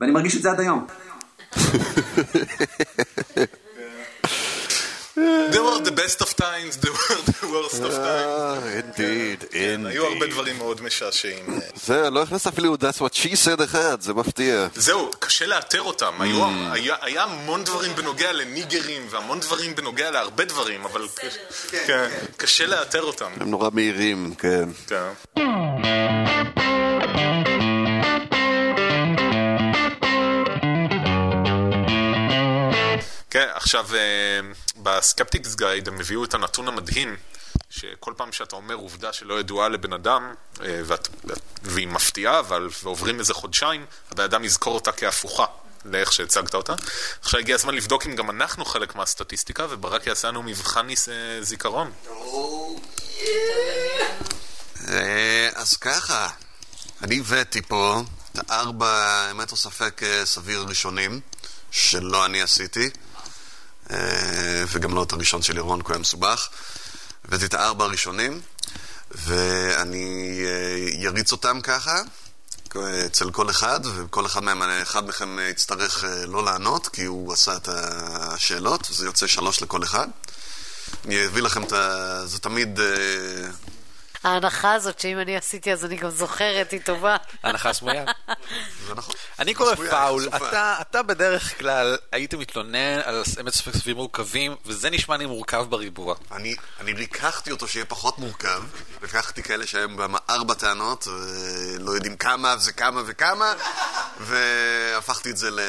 ואני 0.01 0.13
מרגיש 0.13 0.37
את 0.37 0.43
זה 0.43 0.51
עד 0.51 0.61
היום. 0.61 0.87
There 5.53 5.63
were 5.63 5.81
the 5.91 5.97
best 6.03 6.21
of 6.27 6.31
times, 6.37 6.73
there 6.83 6.93
were 6.93 7.23
the 7.33 7.47
worst 7.55 7.81
of 7.89 7.93
times. 7.93 8.65
indeed, 8.83 9.45
כן, 9.51 9.87
היו 9.87 10.07
הרבה 10.07 10.27
indeed. 10.27 10.31
דברים 10.31 10.59
מאוד 10.59 10.83
משעשעים. 10.83 11.61
זה, 11.87 12.11
לא 12.11 12.23
הכנס 12.23 12.47
אפילו 12.47 12.75
That's 12.75 13.01
what 13.01 13.15
she 13.15 13.29
said 13.45 13.65
אחד, 13.65 14.01
זה 14.01 14.15
מפתיע. 14.15 14.67
זהו, 14.75 15.11
קשה 15.19 15.47
לאתר 15.47 15.83
אותם. 15.83 16.21
היו, 16.21 16.45
היה, 17.01 17.23
המון 17.25 17.65
דברים 17.65 17.95
בנוגע 17.95 18.33
לניגרים, 18.33 19.07
והמון 19.11 19.41
דברים 19.41 19.75
בנוגע 19.75 20.11
להרבה 20.11 20.45
דברים, 20.45 20.85
אבל 20.85 21.07
כן, 21.87 22.09
קשה 22.37 22.67
לאתר 22.67 23.03
אותם. 23.03 23.31
הם 23.41 23.51
נורא 23.51 23.71
מהירים, 23.73 24.35
כן. 24.35 24.69
כן. 24.87 25.09
כן, 33.31 33.47
עכשיו, 33.55 33.87
אה, 33.95 34.41
בסקפטיקס 34.89 35.55
גייד 35.55 35.89
הם 35.89 36.01
הביאו 36.01 36.25
את 36.25 36.35
הנתון 36.35 36.69
המדהים, 36.69 37.17
שכל 37.71 38.13
פעם 38.17 38.33
שאתה 38.33 38.57
אומר 38.57 38.75
עובדה 38.75 39.13
שלא 39.13 39.41
ידועה 39.41 39.69
לבן 39.69 39.93
אדם, 39.93 40.35
אה, 40.61 40.81
ואת, 40.85 41.09
והיא 41.63 41.89
מפתיעה, 41.89 42.39
אבל, 42.39 42.69
ועוברים 42.83 43.19
איזה 43.19 43.35
חודשיים, 43.35 43.87
הבן 44.13 44.25
אדם 44.25 44.45
יזכור 44.45 44.75
אותה 44.75 44.93
כהפוכה. 44.93 45.45
לאיך 45.85 46.13
שהצגת 46.13 46.55
אותה. 46.55 46.75
עכשיו 47.21 47.41
הגיע 47.41 47.55
הזמן 47.55 47.75
לבדוק 47.75 48.07
אם 48.07 48.17
גם 48.17 48.31
אנחנו 48.31 48.65
חלק 48.65 48.95
מהסטטיסטיקה, 48.95 49.67
וברק 49.71 50.07
יעשה 50.07 50.29
לנו 50.29 50.43
מבחן 50.43 50.89
אה, 50.91 50.95
זיכרון. 51.43 51.93
אה, 54.89 55.49
אז 55.55 55.77
ככה, 55.77 56.29
אני 57.03 57.19
הבאתי 57.19 57.63
פה 57.63 58.03
את 58.33 58.51
הארבע, 58.51 59.29
אמת 59.31 59.53
או 59.53 59.57
ספק 59.57 60.01
סביר 60.25 60.65
ראשונים, 60.69 61.21
שלא 61.71 62.27
אני 62.27 62.43
עשיתי, 62.43 62.91
וגם 64.69 64.95
לא 64.95 65.03
את 65.03 65.13
הראשון 65.13 65.43
של 65.43 65.57
ירון, 65.57 65.81
כי 65.81 65.87
הוא 65.87 65.93
היה 65.93 66.01
מסובך. 66.01 66.49
הבאתי 67.25 67.45
את 67.45 67.55
הארבע 67.55 67.85
הראשונים, 67.85 68.41
ואני 69.11 70.41
אה, 70.45 70.77
יריץ 70.93 71.33
אותם 71.33 71.61
ככה. 71.61 72.01
אצל 73.07 73.31
כל 73.31 73.51
אחד, 73.51 73.81
וכל 73.97 74.27
אחד 74.27 74.43
מהם, 74.43 74.63
אחד 74.63 75.09
מכם 75.09 75.39
יצטרך 75.51 76.05
אה, 76.05 76.27
לא 76.27 76.45
לענות, 76.45 76.89
כי 76.89 77.05
הוא 77.05 77.33
עשה 77.33 77.57
את 77.57 77.69
השאלות, 77.73 78.89
זה 78.91 79.07
יוצא 79.07 79.27
שלוש 79.27 79.63
לכל 79.63 79.83
אחד. 79.83 80.09
אני 81.05 81.27
אביא 81.27 81.43
לכם 81.43 81.63
את 81.63 81.73
ה... 81.73 82.27
זה 82.27 82.39
תמיד... 82.39 82.81
ההנחה 84.25 84.73
הזאת 84.73 85.01
שאם 85.01 85.19
אני 85.19 85.37
עשיתי 85.37 85.73
אז 85.73 85.85
אני 85.85 85.97
גם 85.97 86.11
זוכרת, 86.11 86.71
היא 86.71 86.81
טובה. 86.85 87.17
הנחה 87.43 87.73
סמויה. 87.73 88.05
זה 88.87 88.95
נכון. 88.95 89.15
אני 89.39 89.55
קורא 89.55 89.75
פאול. 89.75 90.29
אתה, 90.37 90.77
אתה 90.81 91.03
בדרך 91.03 91.59
כלל 91.59 91.97
היית 92.13 92.35
מתלונן 92.35 93.01
על 93.05 93.23
אמת 93.41 93.55
ספק 93.55 93.75
סופים 93.75 93.97
מורכבים, 93.97 94.57
וזה 94.67 94.91
נשמע 94.91 95.17
לי 95.17 95.27
מורכב 95.27 95.67
בריבוע. 95.69 96.15
אני, 96.33 96.57
אני 96.81 96.93
ריככתי 96.93 97.51
אותו 97.51 97.69
שיהיה 97.69 97.85
פחות 97.85 98.19
מורכב, 98.19 98.63
לקחתי 99.03 99.43
כאלה 99.43 99.67
שהם 99.67 99.97
בהם 99.97 100.15
ארבע 100.31 100.55
טענות, 100.55 101.07
ולא 101.07 101.91
יודעים 101.91 102.17
כמה 102.17 102.57
זה 102.57 102.73
כמה 102.73 103.03
וכמה, 103.07 103.53
והפכתי 104.21 105.31
את 105.31 105.37
זה 105.37 105.51
ל... 105.51 105.61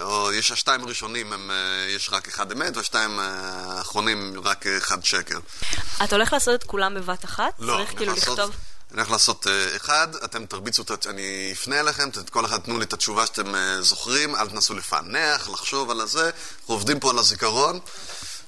או 0.00 0.32
יש 0.32 0.50
השתיים 0.50 0.84
הראשונים, 0.84 1.32
הם, 1.32 1.50
אה, 1.50 1.86
יש 1.88 2.10
רק 2.12 2.28
אחד 2.28 2.52
אמת, 2.52 2.76
והשתיים 2.76 3.20
אה, 3.20 3.24
האחרונים 3.78 4.40
רק 4.44 4.66
אחד 4.66 5.04
שקר. 5.04 5.38
אתה 6.04 6.16
הולך 6.16 6.32
לעשות 6.32 6.54
את 6.54 6.64
כולם 6.64 6.94
בבת 6.94 7.24
אחת? 7.24 7.55
לא, 7.58 7.76
צריך 7.76 7.96
כאילו 7.96 8.14
לעשות- 8.14 8.38
לכתוב... 8.38 8.54
אני 8.92 9.00
הולך 9.00 9.10
לעשות 9.10 9.46
אה, 9.46 9.76
אחד, 9.76 10.08
אתם 10.24 10.46
תרביצו 10.46 10.82
את... 10.82 10.90
ה- 11.06 11.10
אני 11.10 11.50
אפנה 11.52 11.80
אליכם, 11.80 12.10
ת- 12.10 12.30
כל 12.30 12.44
אחד 12.44 12.58
תנו 12.58 12.78
לי 12.78 12.84
את 12.84 12.92
התשובה 12.92 13.26
שאתם 13.26 13.54
אה, 13.54 13.82
זוכרים, 13.82 14.36
אל 14.36 14.48
תנסו 14.48 14.74
לפענח, 14.74 15.48
לחשוב 15.48 15.90
על 15.90 16.00
הזה. 16.00 16.24
אנחנו 16.24 16.74
עובדים 16.74 17.00
פה 17.00 17.10
על 17.10 17.18
הזיכרון, 17.18 17.78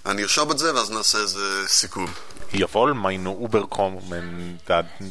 אני 0.06 0.22
ארשום 0.22 0.50
את 0.52 0.58
זה, 0.58 0.74
ואז 0.74 0.90
נעשה 0.90 1.18
איזה 1.18 1.68
סיכום. 1.68 2.06
Jawohl, 2.52 2.94
meine 2.94 3.28
Überkommen, 3.46 4.58
da... 4.68 5.02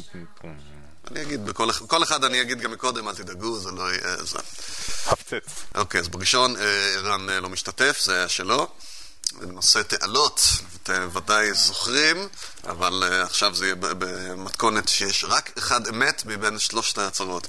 אני 1.10 1.22
אגיד, 1.22 1.44
בכל 1.46 1.70
אחד- 1.70 1.86
כל 1.86 2.02
אחד 2.02 2.24
אני 2.24 2.40
אגיד 2.40 2.60
גם 2.60 2.70
מקודם, 2.70 3.08
אל 3.08 3.14
תדאגו, 3.14 3.58
זה 3.58 3.70
לא 3.70 3.92
יהיה... 3.92 4.16
זה. 4.24 4.38
הפצץ. 5.06 5.64
אוקיי, 5.74 6.00
אז 6.00 6.08
בראשון 6.08 6.56
אה, 6.56 6.62
ערן 6.96 7.30
לא 7.30 7.48
משתתף, 7.48 8.00
זה 8.04 8.14
היה 8.14 8.28
שלו. 8.28 8.68
נושא 9.40 9.82
תעלות, 9.82 10.40
אתם 10.82 11.08
ודאי 11.12 11.54
זוכרים, 11.54 12.28
אבל 12.64 13.04
אה, 13.06 13.22
עכשיו 13.22 13.54
זה 13.54 13.64
יהיה 13.64 13.74
במתכונת 13.78 14.88
שיש 14.88 15.24
רק 15.28 15.50
אחד 15.58 15.86
אמת 15.86 16.22
מבין 16.26 16.58
שלושת 16.58 16.98
ההצהרות. 16.98 17.48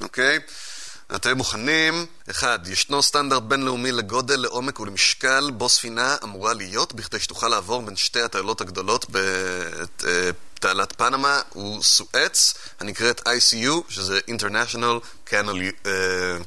אוקיי? 0.00 0.38
אתם 1.14 1.36
מוכנים? 1.36 2.06
אחד, 2.30 2.58
ישנו 2.66 3.02
סטנדרט 3.02 3.42
בינלאומי 3.42 3.92
לגודל, 3.92 4.40
לעומק 4.40 4.80
ולמשקל 4.80 5.50
בו 5.50 5.68
ספינה 5.68 6.16
אמורה 6.24 6.54
להיות, 6.54 6.92
בכדי 6.92 7.20
שתוכל 7.20 7.48
לעבור 7.48 7.82
בין 7.82 7.96
שתי 7.96 8.20
התעלות 8.20 8.60
הגדולות 8.60 9.06
בתעלת 10.58 10.92
פנמה 10.96 11.40
וסואץ, 11.78 12.54
הנקראת 12.80 13.20
ICU, 13.28 13.72
שזה 13.88 14.20
International 14.30 15.28
Canal, 15.30 15.56
אה, 15.86 15.92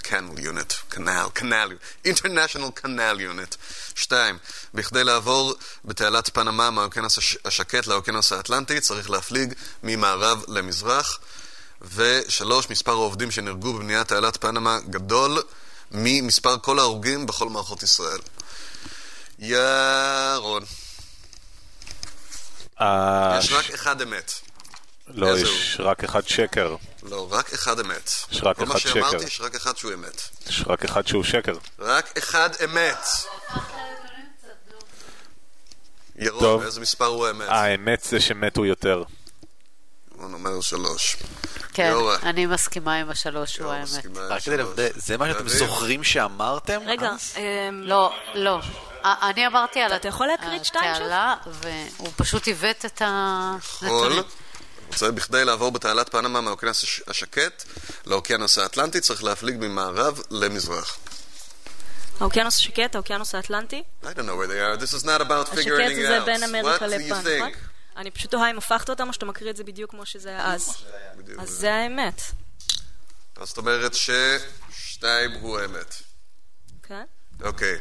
Canal 0.04 0.38
Unit, 0.40 0.94
Canal, 0.96 1.40
Canal, 1.40 1.72
International 2.08 2.84
Canal 2.86 3.18
Unit. 3.20 3.56
שתיים, 3.96 4.38
בכדי 4.74 5.04
לעבור 5.04 5.56
בתעלת 5.86 6.30
פנמה 6.34 6.70
מהאוקיינוס 6.70 7.18
הש- 7.18 7.38
השקט 7.46 7.88
לאוקיינוס 7.88 8.32
האטלנטי, 8.32 8.80
צריך 8.82 9.10
להפליג 9.10 9.54
ממערב 9.84 10.44
למזרח. 10.48 11.20
ושלוש, 11.96 12.70
מספר 12.70 12.92
העובדים 12.92 13.32
שנהרגו 13.32 13.74
בבניית 13.74 14.08
תעלת 14.08 14.38
פנמה 14.42 14.80
גדול 14.90 15.42
ממספר 15.92 16.56
כל 16.62 16.80
ההרוגים 16.80 17.26
בכל 17.26 17.50
מערכות 17.50 17.84
ישראל. 17.84 18.20
ירון. 19.40 20.64
אה, 22.82 23.38
יש 23.40 23.52
רק 23.52 23.72
אחד 23.72 24.02
אמת. 24.02 24.32
לא, 25.08 25.38
יש 25.38 25.78
רק 25.80 26.04
אחד 26.04 26.28
שקר. 26.28 26.76
לא, 27.04 27.28
רק 27.32 27.54
אחד 27.54 27.80
אמת. 27.80 28.12
יש 28.32 28.44
רק 28.44 28.58
כל 28.58 28.66
מה 28.66 28.76
אחד 28.76 28.80
שאמרתי, 28.80 29.18
שקר. 29.18 29.28
יש 29.28 29.42
רק 29.42 29.56
אחד 29.56 29.78
שהוא 29.78 29.94
אמת. 29.94 30.22
יש 30.48 30.64
רק 30.68 30.86
אחד 30.86 31.08
שהוא 31.08 31.24
שקר. 31.24 31.54
רק 31.80 32.18
אחד 32.18 32.50
אמת. 32.64 33.06
ירון, 36.16 36.40
טוב. 36.40 36.62
איזה 36.64 36.82
מספר 36.82 37.06
הוא 37.06 37.28
האמת? 37.28 37.48
האמת 37.50 38.04
זה 38.04 38.20
שמתו 38.20 38.66
יותר. 38.66 39.04
בוא 40.16 40.30
נאמר 40.30 40.62
שלוש. 40.62 41.18
כן, 41.74 41.88
יורה. 41.92 42.18
אני 42.24 42.46
מסכימה 42.46 42.96
עם 42.96 43.10
השלוש, 43.10 43.58
הוא 43.60 43.72
האמת. 43.72 44.06
רק 44.16 44.42
כדי. 44.44 44.58
לוודא, 44.58 44.88
זה 44.96 45.18
מה 45.18 45.28
שאתם? 45.34 45.48
זוכרים 45.48 46.04
שאמרתם? 46.04 46.82
רגע, 46.86 47.10
אז? 47.10 47.34
אמ, 47.38 47.82
לא, 47.84 48.14
לא. 48.34 48.60
אני 49.04 49.48
אמרתי 49.48 49.80
על 49.82 49.96
אתה 49.96 50.08
יכול 50.08 50.28
להקריא 50.28 50.58
את 50.60 50.66
שתיים 50.66 50.96
שלך? 50.96 51.02
התעלה, 51.06 51.36
והוא 51.46 52.10
פשוט 52.16 52.48
עיוות 52.48 52.86
את. 52.86 53.02
הנתונים. 53.06 54.24
רוצה 54.88 55.12
בכדי 55.12 55.46
לעבור 55.46 55.72
בתעלת 55.72 56.12
פנמה 56.12 56.42
מהאוקיינוס 56.42 56.84
הש- 56.84 57.02
השקט 57.08 57.64
לאוקיינוס 58.06 58.58
האטלנטי 58.58 59.02
צריך 59.02 59.24
להפליג 59.24 59.56
ממערב 59.60 60.22
למזרח. 60.32 60.98
האוקיינוס 62.20 62.56
השקט, 62.58 62.96
האוקיינוס 62.96 63.36
האטלנטי. 63.36 63.84
I 64.04 64.06
don't 64.06 64.08
know 64.08 64.36
where 64.38 64.48
they 64.48 64.80
are. 64.80 64.84
This 64.84 64.94
is 65.02 65.04
not 65.06 65.22
about 65.22 65.32
השקט 65.54 65.58
figuring 65.66 65.92
it 65.92 66.08
זה 66.08 66.20
out. 66.20 66.26
בין 66.26 66.44
What 66.44 66.48
אמריקה 66.48 66.86
do 66.86 66.90
you 66.90 66.92
ליפן, 66.98 67.22
think? 67.22 67.40
נכון? 67.40 67.52
אני 67.98 68.12
פשוט 68.12 68.32
תוהה 68.32 68.50
אם 68.52 68.58
הפכת 68.58 68.90
אותם 68.90 69.08
או 69.08 69.14
שאתה 69.14 69.26
מקריא 69.26 69.52
את 69.52 69.58
זה 69.58 69.64
בדיוק 69.64 69.92
כמו 69.92 70.06
שזה 70.06 70.30
היה 70.30 70.54
אז. 70.54 70.76
אז 71.40 71.50
זה 71.50 71.74
האמת. 71.74 72.22
אז 73.38 73.48
זאת 73.48 73.58
אומרת 73.58 73.92
ששתיים 73.94 75.32
הוא 75.32 75.60
האמת. 75.60 75.96
כן? 76.84 77.04
אוקיי. 77.44 77.78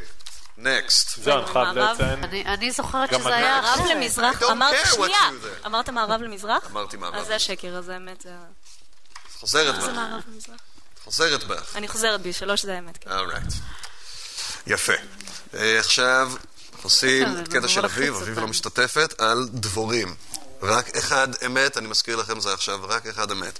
נקסט. 0.61 1.21
זהו, 1.23 1.37
אני 1.37 1.45
חייב 1.53 1.77
לציין. 1.77 2.23
אני- 2.45 2.71
זוכרת 2.71 3.09
שזה 3.09 3.35
היה 3.35 3.61
מערב. 3.61 3.85
למזרח, 3.91 4.43
אמרת, 4.43 4.75
שנייה. 4.93 5.29
אמרת 5.65 5.89
מערב 5.89 6.21
למזרח? 6.21 6.65
אמרתי 6.71 6.97
מערב. 6.97 7.15
אז 7.15 7.27
זה 7.27 7.39
שקר, 7.39 7.77
אז 7.77 7.89
האמת 7.89 8.21
זה... 8.21 8.29
חוזרת 9.39 9.75
זה 9.81 9.87
בך. 9.87 9.93
מערב 9.95 10.21
למזרח. 10.27 10.55
חוזרת 11.03 11.43
בך. 11.43 11.75
אני 11.75 11.87
חוזרת 11.87 12.21
בי, 12.21 12.33
שלוש 12.33 12.65
זה 12.65 12.75
האמת. 12.75 12.97
כן. 12.97 13.11
אורייט. 13.11 13.43
יפה. 14.67 14.93
אה, 15.53 15.79
עכשיו 15.79 16.31
עושים 16.83 17.25
כן, 17.25 17.31
את 17.39 17.45
זה 17.51 17.59
קטע 17.59 17.67
של 17.67 17.85
אביב, 17.85 18.15
אביב. 18.15 18.39
לא 18.39 18.47
משתתפת, 18.47 19.13
על 19.21 19.47
דבורים. 19.51 20.15
רק 20.61 20.97
אחד 20.97 21.27
אמת, 21.45 21.77
אני 21.77 21.87
מזכיר 21.87 22.15
לכם 22.15 22.39
זה 22.39 22.53
עכשיו, 22.53 22.79
רק 22.87 23.07
אחד 23.07 23.31
אמת. 23.31 23.59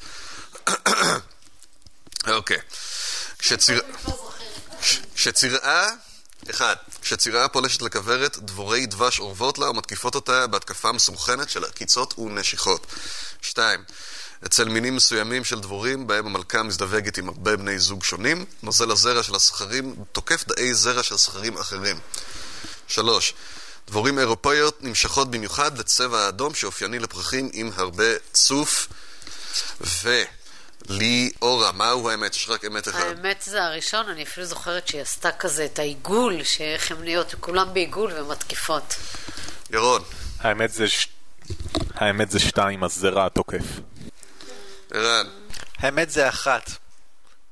אוקיי. 2.28 2.58
כשציר... 3.40 3.82
כש- 4.82 5.00
כשצירעה, 5.16 5.88
אחד, 6.52 6.76
כשצירעה 7.02 7.48
פולשת 7.48 7.82
לכוורת, 7.82 8.38
דבורי 8.38 8.86
דבש 8.86 9.20
אורבות 9.20 9.58
לה 9.58 9.70
ומתקיפות 9.70 10.16
אותה 10.16 10.48
בהתקפה 10.48 10.92
מסונכנת 10.92 11.50
של 11.50 11.64
עקיצות 11.64 12.20
ונשיכות. 12.20 12.88
שתיים, 13.42 13.84
אצל 14.46 14.70
מינים 14.70 14.96
מסוימים 14.96 15.44
של 15.44 15.60
דבורים, 15.60 16.08
בהם 16.08 16.26
המלכה 16.26 16.64
מזדווגת 16.64 17.18
עם 17.18 17.30
הרבה 17.30 17.58
בני 17.58 17.80
זוג 17.80 18.04
שונים, 18.04 18.46
נוזל 18.64 18.92
הזרע 18.92 19.24
של 19.24 19.36
הזכרים 19.36 19.96
תוקף 20.12 20.48
דאי 20.48 20.74
זרע 20.74 21.04
של 21.04 21.18
זכרים 21.18 21.58
אחרים. 21.58 22.00
שלוש, 22.88 23.34
דבורים 23.88 24.20
אירופאיות 24.20 24.84
נמשכות 24.84 25.32
במיוחד 25.32 25.78
לצבע 25.78 26.20
האדום 26.20 26.54
שאופייני 26.54 27.00
לפרחים 27.00 27.50
עם 27.54 27.72
הרבה 27.76 28.06
צוף. 28.34 28.88
וליאורה, 30.90 31.72
מהו 31.72 32.10
האמת? 32.10 32.36
יש 32.36 32.50
רק 32.50 32.66
אמת 32.66 32.88
אחד. 32.88 33.00
האמת 33.00 33.42
זה 33.46 33.64
הראשון, 33.64 34.10
אני 34.10 34.24
אפילו 34.24 34.46
זוכרת 34.46 34.88
שהיא 34.88 35.02
עשתה 35.02 35.32
כזה 35.32 35.66
את 35.66 35.80
העיגול, 35.80 36.44
שאיך 36.44 36.92
הן 36.92 37.02
נהיות, 37.04 37.36
כולם 37.40 37.74
בעיגול 37.74 38.12
ומתקיפות. 38.14 38.96
ירון, 39.70 40.02
האמת 40.40 40.72
זה 40.74 40.88
ש- 40.90 41.08
האמת 41.96 42.32
זה 42.32 42.40
שתיים, 42.40 42.84
הזרע 42.84 43.26
התוקף. 43.26 43.64
ערן, 44.94 45.28
האמת 45.78 46.10
זה 46.12 46.30
אחת. 46.30 46.72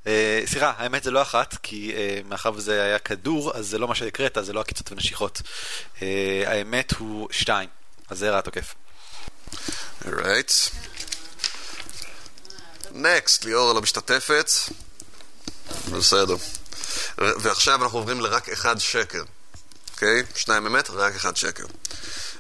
אה, 0.07 0.41
סליחה, 0.45 0.73
האמת 0.77 1.03
זה 1.03 1.11
לא 1.11 1.21
אחת, 1.21 1.55
כי 1.63 1.93
אה, 1.95 2.19
מאחר 2.25 2.51
וזה 2.55 2.83
היה 2.83 2.99
כדור, 2.99 3.51
אז 3.57 3.67
זה 3.67 3.77
לא 3.77 3.87
מה 3.87 3.95
שהקראת, 3.95 4.37
זה 4.41 4.53
לא 4.53 4.59
עקיצות 4.59 4.91
ונשיכות. 4.91 5.41
אה, 6.01 6.43
האמת 6.45 6.91
הוא 6.91 7.27
שתיים, 7.31 7.69
הזרע 8.09 8.39
התוקף. 8.39 8.75
alright. 10.05 10.71
נקסט, 12.91 13.45
ליאורה 13.45 13.73
לא 13.73 13.81
משתתפת. 13.81 14.51
בסדר. 15.91 16.35
ועכשיו 17.17 17.83
אנחנו 17.83 17.97
עוברים 17.97 18.21
לרק 18.21 18.49
אחד 18.49 18.79
שקר. 18.79 19.23
אוקיי? 19.93 20.23
שניים 20.35 20.67
אמת, 20.67 20.89
רק 20.89 21.15
אחד 21.15 21.37
שקר. 21.37 21.65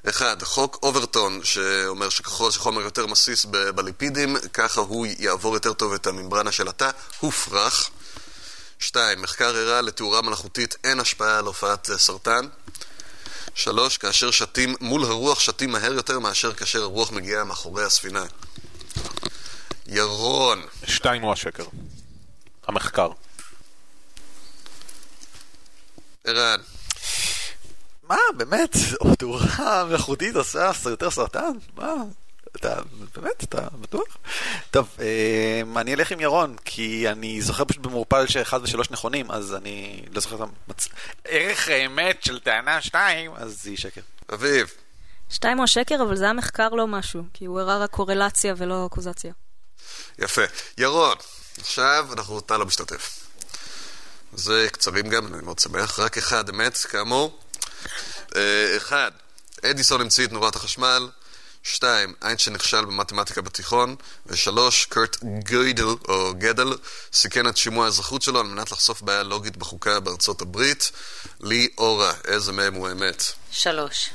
אחד, 0.09 0.43
חוק 0.43 0.79
אוברטון, 0.83 1.41
שאומר 1.43 2.09
שככל 2.09 2.51
שחומר 2.51 2.81
יותר 2.81 3.07
מסיס 3.07 3.45
ב- 3.45 3.69
בליפידים, 3.69 4.37
ככה 4.53 4.81
הוא 4.81 5.07
יעבור 5.19 5.53
יותר 5.53 5.73
טוב 5.73 5.93
את 5.93 6.07
הממברנה 6.07 6.51
של 6.51 6.67
התא, 6.67 6.89
הופרך. 7.19 7.89
שתיים, 8.79 9.21
מחקר 9.21 9.55
הראה 9.55 9.81
לתאורה 9.81 10.21
מלאכותית 10.21 10.75
אין 10.83 10.99
השפעה 10.99 11.37
על 11.37 11.45
הופעת 11.45 11.89
סרטן. 11.97 12.47
שלוש, 13.55 13.97
כאשר 13.97 14.31
שתים 14.31 14.75
מול 14.81 15.03
הרוח, 15.03 15.39
שתים 15.39 15.71
מהר 15.71 15.93
יותר 15.93 16.19
מאשר 16.19 16.53
כאשר 16.53 16.81
הרוח 16.81 17.11
מגיעה 17.11 17.43
מאחורי 17.43 17.83
הספינה. 17.83 18.23
ירון, 19.91 20.61
שתיים 20.85 21.21
הוא 21.21 21.33
השקר. 21.33 21.63
המחקר. 22.67 23.09
ערן, 26.25 26.59
מה, 28.03 28.17
באמת? 28.37 28.75
או 29.01 29.15
תאורה 29.15 29.85
מלאכותית 29.85 30.35
עושה 30.35 30.71
יותר 30.85 31.11
סרטן? 31.11 31.51
מה? 31.75 31.93
אתה, 32.55 32.75
באמת, 33.15 33.43
אתה 33.43 33.67
בטוח? 33.81 34.17
טוב, 34.71 34.89
אה, 34.99 35.61
אני 35.81 35.93
אלך 35.93 36.11
עם 36.11 36.19
ירון, 36.19 36.55
כי 36.65 37.09
אני 37.09 37.41
זוכר 37.41 37.65
פשוט 37.65 37.81
במעורפל 37.81 38.27
שאחד 38.27 38.59
ושלוש 38.63 38.91
נכונים, 38.91 39.31
אז 39.31 39.55
אני 39.55 40.01
לא 40.11 40.21
זוכר 40.21 40.35
את 40.35 40.49
המצ... 40.67 40.87
ערך 41.25 41.69
האמת 41.69 42.23
של 42.23 42.39
טענה 42.39 42.81
שתיים, 42.81 43.31
אז 43.35 43.67
היא 43.67 43.77
שקר. 43.77 44.01
אביב, 44.33 44.67
שתיים 45.29 45.57
הוא 45.57 45.63
השקר, 45.63 46.03
אבל 46.03 46.15
זה 46.15 46.23
היה 46.23 46.33
מחקר 46.33 46.69
לא 46.69 46.87
משהו, 46.87 47.23
כי 47.33 47.45
הוא 47.45 47.59
הראה 47.59 47.77
רק 47.77 47.89
קורלציה 47.89 48.53
ולא 48.57 48.85
אקוזציה. 48.85 49.33
יפה. 50.19 50.41
ירון, 50.77 51.17
עכשיו 51.59 52.07
אנחנו, 52.13 52.39
אתה 52.39 52.57
לא 52.57 52.65
משתתף. 52.65 53.19
זה 54.33 54.67
קצרים 54.71 55.09
גם, 55.09 55.33
אני 55.33 55.43
מאוד 55.43 55.59
שמח. 55.59 55.99
רק 55.99 56.17
אחד 56.17 56.49
אמת, 56.49 56.77
כאמור. 56.77 57.39
אה, 58.35 58.77
אחד, 58.77 59.11
אדיסון 59.65 60.01
המציא 60.01 60.25
את 60.25 60.31
נורת 60.31 60.55
החשמל. 60.55 61.09
שתיים, 61.63 62.13
איינשטיין 62.21 62.55
נכשל 62.55 62.85
במתמטיקה 62.85 63.41
בתיכון. 63.41 63.95
ושלוש, 64.25 64.85
קורט 64.85 65.17
גוידל, 65.49 65.83
או 65.83 66.33
גדל, 66.37 66.77
סיכן 67.13 67.47
את 67.47 67.57
שימוע 67.57 67.85
האזרחות 67.85 68.21
שלו 68.21 68.39
על 68.39 68.45
מנת 68.45 68.71
לחשוף 68.71 69.01
בעיה 69.01 69.23
לוגית 69.23 69.57
בחוקה 69.57 69.99
בארצות 69.99 70.41
הברית. 70.41 70.91
לי 71.39 71.67
אורה, 71.77 72.13
איזה 72.25 72.51
מהם 72.51 72.73
הוא 72.73 72.87
האמת? 72.87 73.23
שלוש. 73.51 74.09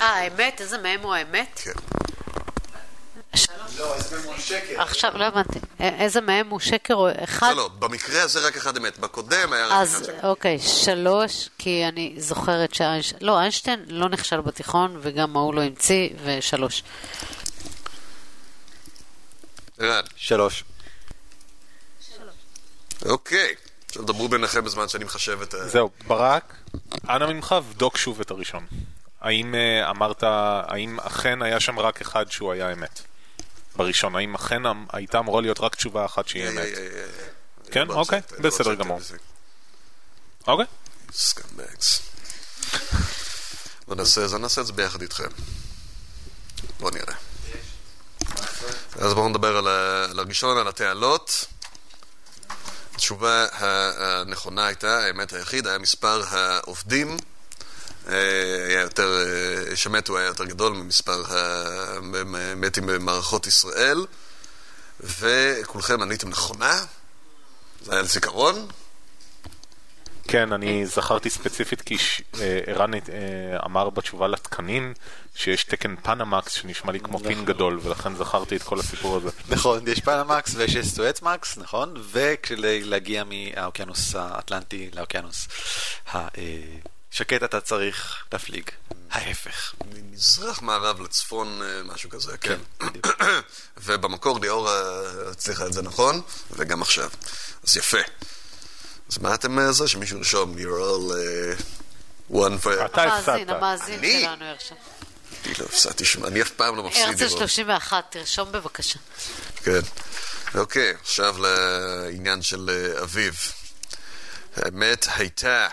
אה, 0.00 0.06
האמת? 0.06 0.60
איזה 0.60 0.78
מהם 0.78 1.00
הוא 1.00 1.14
האמת? 1.14 1.60
כן. 1.64 1.72
לא, 1.72 1.80
איזה 1.80 1.82
מהם 1.82 2.34
הוא 2.34 3.22
השקר. 3.22 3.25
עכשיו, 4.76 5.12
לא 5.14 5.24
הבנתי. 5.24 5.58
איזה 5.80 6.20
מהם 6.20 6.48
הוא 6.48 6.60
שקר 6.60 6.94
או 6.94 7.08
אחד? 7.24 7.50
לא, 7.50 7.56
לא, 7.56 7.68
במקרה 7.68 8.22
הזה 8.22 8.46
רק 8.46 8.56
אחד 8.56 8.76
אמת. 8.76 8.98
בקודם 8.98 9.52
היה 9.52 9.66
רק 9.66 9.72
אחד 9.72 9.80
אז 9.80 10.02
שקר. 10.06 10.28
אוקיי, 10.28 10.58
שלוש, 10.58 11.48
כי 11.58 11.84
אני 11.88 12.14
זוכרת 12.18 12.74
שאיינשטיין... 12.74 13.20
לא, 13.22 13.38
איינשטיין 13.40 13.84
לא 13.88 14.08
נכשל 14.08 14.40
בתיכון, 14.40 14.98
וגם 15.02 15.36
ההוא 15.36 15.54
לא 15.54 15.62
המציא, 15.62 16.08
ושלוש. 16.24 16.82
ערן. 19.78 20.04
שלוש. 20.16 20.64
אוקיי. 23.04 23.54
עכשיו 23.88 24.02
דברו 24.02 24.28
ביניכם 24.28 24.64
בזמן 24.64 24.88
שאני 24.88 25.04
מחשב 25.04 25.42
את 25.42 25.54
ה... 25.54 25.68
זהו, 25.68 25.90
ברק, 26.06 26.54
אנא 27.08 27.26
ממך, 27.26 27.54
בדוק 27.70 27.96
שוב 27.96 28.20
את 28.20 28.30
הראשון. 28.30 28.66
האם 29.20 29.54
אה, 29.54 29.90
אמרת, 29.90 30.22
האם 30.22 31.00
אכן 31.00 31.42
היה 31.42 31.60
שם 31.60 31.78
רק 31.78 32.00
אחד 32.00 32.30
שהוא 32.30 32.52
היה 32.52 32.72
אמת? 32.72 33.02
בראשון, 33.76 34.16
האם 34.16 34.34
אכן 34.34 34.66
אמ- 34.66 34.86
הייתה 34.92 35.18
אמורה 35.18 35.40
להיות 35.42 35.60
רק 35.60 35.74
תשובה 35.74 36.04
אחת 36.04 36.28
שהיא 36.28 36.48
אמת? 36.48 36.68
כן? 37.70 37.90
אוקיי, 37.90 38.20
בסדר 38.40 38.74
גמור. 38.74 39.00
אוקיי. 40.46 40.66
נעשה 44.38 44.60
את 44.60 44.66
זה, 44.66 44.72
ביחד 44.72 45.02
איתכם. 45.02 45.28
בוא 46.80 46.90
נראה. 46.90 47.14
אז 49.00 49.14
בואו 49.14 49.28
נדבר 49.28 49.56
על 49.56 50.18
הראשון, 50.18 50.58
על 50.58 50.68
התעלות. 50.68 51.44
התשובה 52.94 53.46
הנכונה 53.52 54.66
הייתה, 54.66 54.98
האמת 54.98 55.32
היחיד, 55.32 55.66
היה 55.66 55.78
מספר 55.78 56.22
העובדים. 56.28 57.16
אה, 58.08 58.66
היה 58.68 58.80
יותר, 58.80 59.08
אה, 59.70 59.76
שמתו 59.76 60.18
היה 60.18 60.26
יותר 60.26 60.44
גדול 60.44 60.72
ממספר 60.72 61.22
המתים 61.28 62.86
במערכות 62.86 63.46
ישראל. 63.46 64.06
וכולכם 65.00 66.02
עניתם 66.02 66.28
נכונה. 66.28 66.84
זה 67.82 67.92
היה 67.92 68.02
לזיכרון. 68.02 68.66
כן, 70.28 70.52
אני 70.52 70.86
זכרתי 70.86 71.30
ספציפית 71.30 71.80
כי 71.82 71.98
ש- 71.98 72.22
אה, 72.40 72.60
ערן 72.66 72.94
אה, 72.94 73.00
אמר 73.66 73.90
בתשובה 73.90 74.28
לתקנים 74.28 74.94
שיש 75.34 75.64
תקן 75.64 75.96
פנמקס 75.96 76.52
שנשמע 76.52 76.92
לי 76.92 77.00
כמו 77.00 77.18
פין 77.18 77.44
גדול, 77.44 77.80
ולכן 77.82 78.14
זכרתי 78.16 78.56
את 78.56 78.62
כל 78.62 78.80
הסיפור 78.80 79.16
הזה. 79.16 79.30
נכון, 79.48 79.88
יש 79.88 80.00
פנמקס 80.00 80.52
ויש 80.54 80.76
סואצמקס, 80.94 81.58
נכון? 81.58 81.94
וכדי 82.12 82.84
להגיע 82.84 83.24
מהאוקיינוס 83.24 84.14
האטלנטי 84.14 84.90
לאוקיינוס 84.94 85.48
השקט 87.12 87.42
אתה 87.42 87.60
צריך 87.60 88.24
להפליג. 88.32 88.70
ההפך. 89.10 89.74
ממזרח 89.94 90.62
מערב 90.62 91.00
לצפון, 91.00 91.62
אה, 91.62 91.82
משהו 91.82 92.10
כזה, 92.10 92.38
כן. 92.38 92.58
ובמקור 93.84 94.40
ליאורה 94.40 94.82
הצליחה 95.30 95.66
את 95.66 95.72
זה 95.72 95.82
נכון, 95.82 96.20
וגם 96.50 96.82
עכשיו. 96.82 97.10
אז 97.64 97.76
יפה. 97.76 97.98
אז 99.10 99.18
מה 99.18 99.34
אתם 99.34 99.58
אה, 99.58 99.72
זה? 99.72 99.88
שמישהו 99.88 100.18
ירשום, 100.18 100.54
you're 100.58 100.60
all 100.60 101.12
uh, 101.12 101.62
one 102.32 102.64
for... 102.64 102.98
המאזין, 103.00 103.50
המאזין 103.50 103.98
אני? 103.98 104.20
שלנו 104.20 104.44
ירשם. 104.44 104.74
אני 105.46 105.54
לא 105.58 105.64
הפסדתי 105.64 106.04
שום, 106.04 106.24
אני 106.24 106.42
אף 106.42 106.50
פעם 106.50 106.76
לא 106.76 106.82
מפסיד 106.82 107.02
הרצל 107.02 107.24
לראות. 107.24 107.38
31, 107.38 108.04
תרשום 108.10 108.52
בבקשה. 108.52 108.98
כן. 109.56 109.80
אוקיי, 110.54 110.94
עכשיו 111.00 111.36
לעניין 111.38 112.42
של 112.42 112.70
אה, 112.70 113.02
אביב. 113.02 113.38
האמת 114.56 115.06
הייתה 115.16 115.68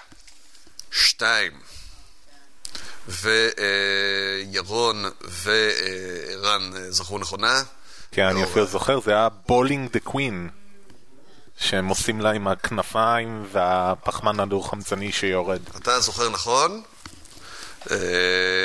שתיים. 0.94 1.52
וירון 3.08 5.06
וערן 5.22 6.72
אה, 6.76 6.92
זכרו 6.92 7.20
נכונה. 7.20 7.64
כן, 8.12 8.26
אני 8.26 8.44
אפילו 8.44 8.66
זוכר, 8.66 9.00
זה 9.00 9.12
היה 9.12 9.28
בולינג 9.48 9.92
דה 9.92 10.00
קווין. 10.00 10.50
שהם 11.58 11.88
עושים 11.88 12.22
לה 12.22 12.32
עם 12.32 12.48
הכנפיים 12.48 13.46
והפחמן 13.52 14.40
הדו-חמצני 14.40 15.12
שיורד. 15.12 15.62
אתה 15.78 16.00
זוכר 16.00 16.30
נכון, 16.30 16.82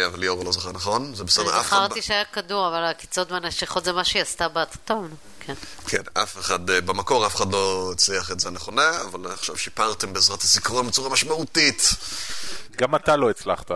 אבל 0.06 0.20
ליאור 0.20 0.44
לא 0.44 0.52
זוכר 0.52 0.72
נכון, 0.72 1.14
זה 1.14 1.24
בסדר. 1.24 1.50
אני 1.50 1.60
אף 1.60 1.68
אחד 1.68 1.76
זכרתי 1.76 2.02
שהיה 2.02 2.24
כדור, 2.24 2.68
אבל 2.68 2.84
העקיצות 2.84 3.32
והנשיכות 3.32 3.84
זה 3.84 3.92
מה 3.92 4.04
שהיא 4.04 4.22
עשתה 4.22 4.48
באטום. 4.48 5.08
כן. 5.40 5.54
כן, 5.86 6.02
אף 6.14 6.38
אחד, 6.38 6.70
אה, 6.70 6.80
במקור 6.80 7.26
אף 7.26 7.36
אחד 7.36 7.52
לא 7.52 7.90
הצליח 7.92 8.30
את 8.30 8.40
זה 8.40 8.50
נכונה, 8.50 9.00
אבל 9.00 9.32
עכשיו 9.32 9.56
שיפרתם 9.56 10.12
בעזרת 10.12 10.42
הזיכרון 10.42 10.86
בצורה 10.88 11.10
משמעותית. 11.10 11.90
גם 12.76 12.94
אתה 12.94 13.16
לא 13.16 13.30
הצלחת. 13.30 13.70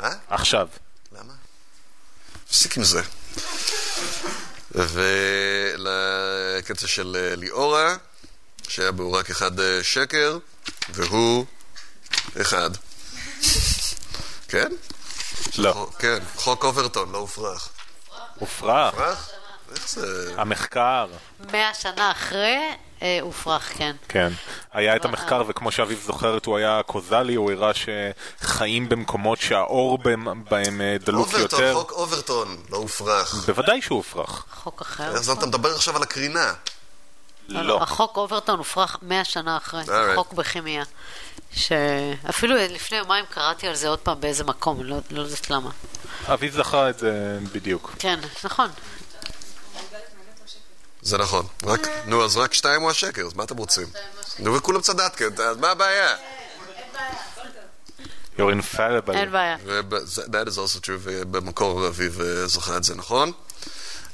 אה? 0.00 0.14
עכשיו. 0.28 0.68
למה? 1.12 1.32
תפסיק 2.48 2.76
עם 2.76 2.84
זה. 2.84 3.02
ולקטע 5.74 5.86
של 6.86 7.16
אה, 7.16 7.36
ליאורה, 7.36 7.96
שהיה 8.68 8.92
בו 8.92 9.12
רק 9.12 9.30
אחד 9.30 9.60
אה, 9.60 9.78
שקר, 9.82 10.38
והוא 10.88 11.46
אחד. 12.40 12.70
כן? 14.48 14.72
לא. 15.58 15.86
כן, 15.98 16.18
חוק 16.36 16.64
אוברטון, 16.64 17.12
לא 17.12 17.18
הופרך. 17.18 17.68
הופרך. 18.38 18.94
הופרך? 18.94 19.30
איך 19.74 19.88
זה? 19.88 20.34
המחקר. 20.36 21.06
מאה 21.52 21.74
שנה 21.74 22.10
אחרי, 22.10 22.58
אה, 23.02 23.18
הופרך, 23.20 23.72
כן. 23.76 23.96
כן. 24.08 24.32
היה 24.72 24.96
את 24.96 25.04
המחקר, 25.04 25.42
וכמו 25.48 25.70
שאביב 25.70 26.02
זוכרת, 26.06 26.46
הוא 26.46 26.56
היה 26.56 26.80
קוזלי, 26.86 27.34
הוא 27.34 27.52
הראה 27.52 27.70
שחיים 27.74 28.88
במקומות 28.88 29.40
שהאור 29.40 29.98
בהם 29.98 30.44
בהם, 30.44 30.80
אה, 30.80 30.96
דלוק 31.04 31.26
אוברטון, 31.26 31.60
יותר. 31.60 31.74
חוק 31.74 31.92
אוברטון, 31.92 32.56
לא 32.70 32.76
הופרך. 32.76 33.34
בוודאי 33.46 33.82
שהוא 33.82 33.96
הופרך. 33.96 34.44
חוק 34.62 34.80
אחר. 34.80 35.08
אז 35.08 35.30
אתה 35.30 35.46
מדבר 35.46 35.74
עכשיו 35.74 35.96
על 35.96 36.02
הקרינה. 36.02 36.52
לא. 37.48 37.82
החוק 37.82 38.16
אוברטון 38.16 38.58
הופרך 38.58 38.96
מאה 39.02 39.24
שנה 39.24 39.56
אחרי. 39.56 39.82
Alright. 39.82 40.14
חוק 40.14 40.32
בכימיה. 40.32 40.84
שאפילו 41.52 42.56
לפני 42.56 42.98
יומיים 42.98 43.24
קראתי 43.30 43.68
על 43.68 43.74
זה 43.74 43.88
עוד 43.88 43.98
פעם 43.98 44.20
באיזה 44.20 44.44
מקום, 44.44 44.80
אני 44.80 44.88
לא 44.88 44.96
לא 45.10 45.22
יודעת 45.22 45.50
למה. 45.50 45.70
אביב 46.26 46.54
זכר 46.54 46.90
את 46.90 46.98
זה 46.98 47.38
בדיוק. 47.52 47.94
כן, 47.98 48.20
נכון. 48.44 48.70
זה 51.02 51.18
נכון. 51.18 51.46
רק, 51.64 51.80
נו, 52.06 52.24
אז 52.24 52.36
רק 52.36 52.54
שתיים 52.54 52.82
הוא 52.82 52.90
השקר, 52.90 53.22
אז 53.26 53.34
מה 53.34 53.44
אתם 53.44 53.56
רוצים? 53.56 53.86
נו, 54.38 54.54
וכולם 54.54 54.80
צדקתם, 54.80 55.42
אז 55.42 55.56
מה 55.56 55.70
הבעיה? 55.70 56.16
You're 58.38 58.40
infallible. 58.40 59.12
אין 59.14 59.32
בעיה. 59.32 59.56
That 60.26 60.48
is 60.48 60.58
also 60.58 60.80
true, 60.80 60.98
ובמקור 61.02 61.86
אביב 61.88 62.20
אה, 62.20 62.46
זוכר 62.46 62.76
את 62.76 62.84
זה 62.84 62.94
נכון. 62.94 63.32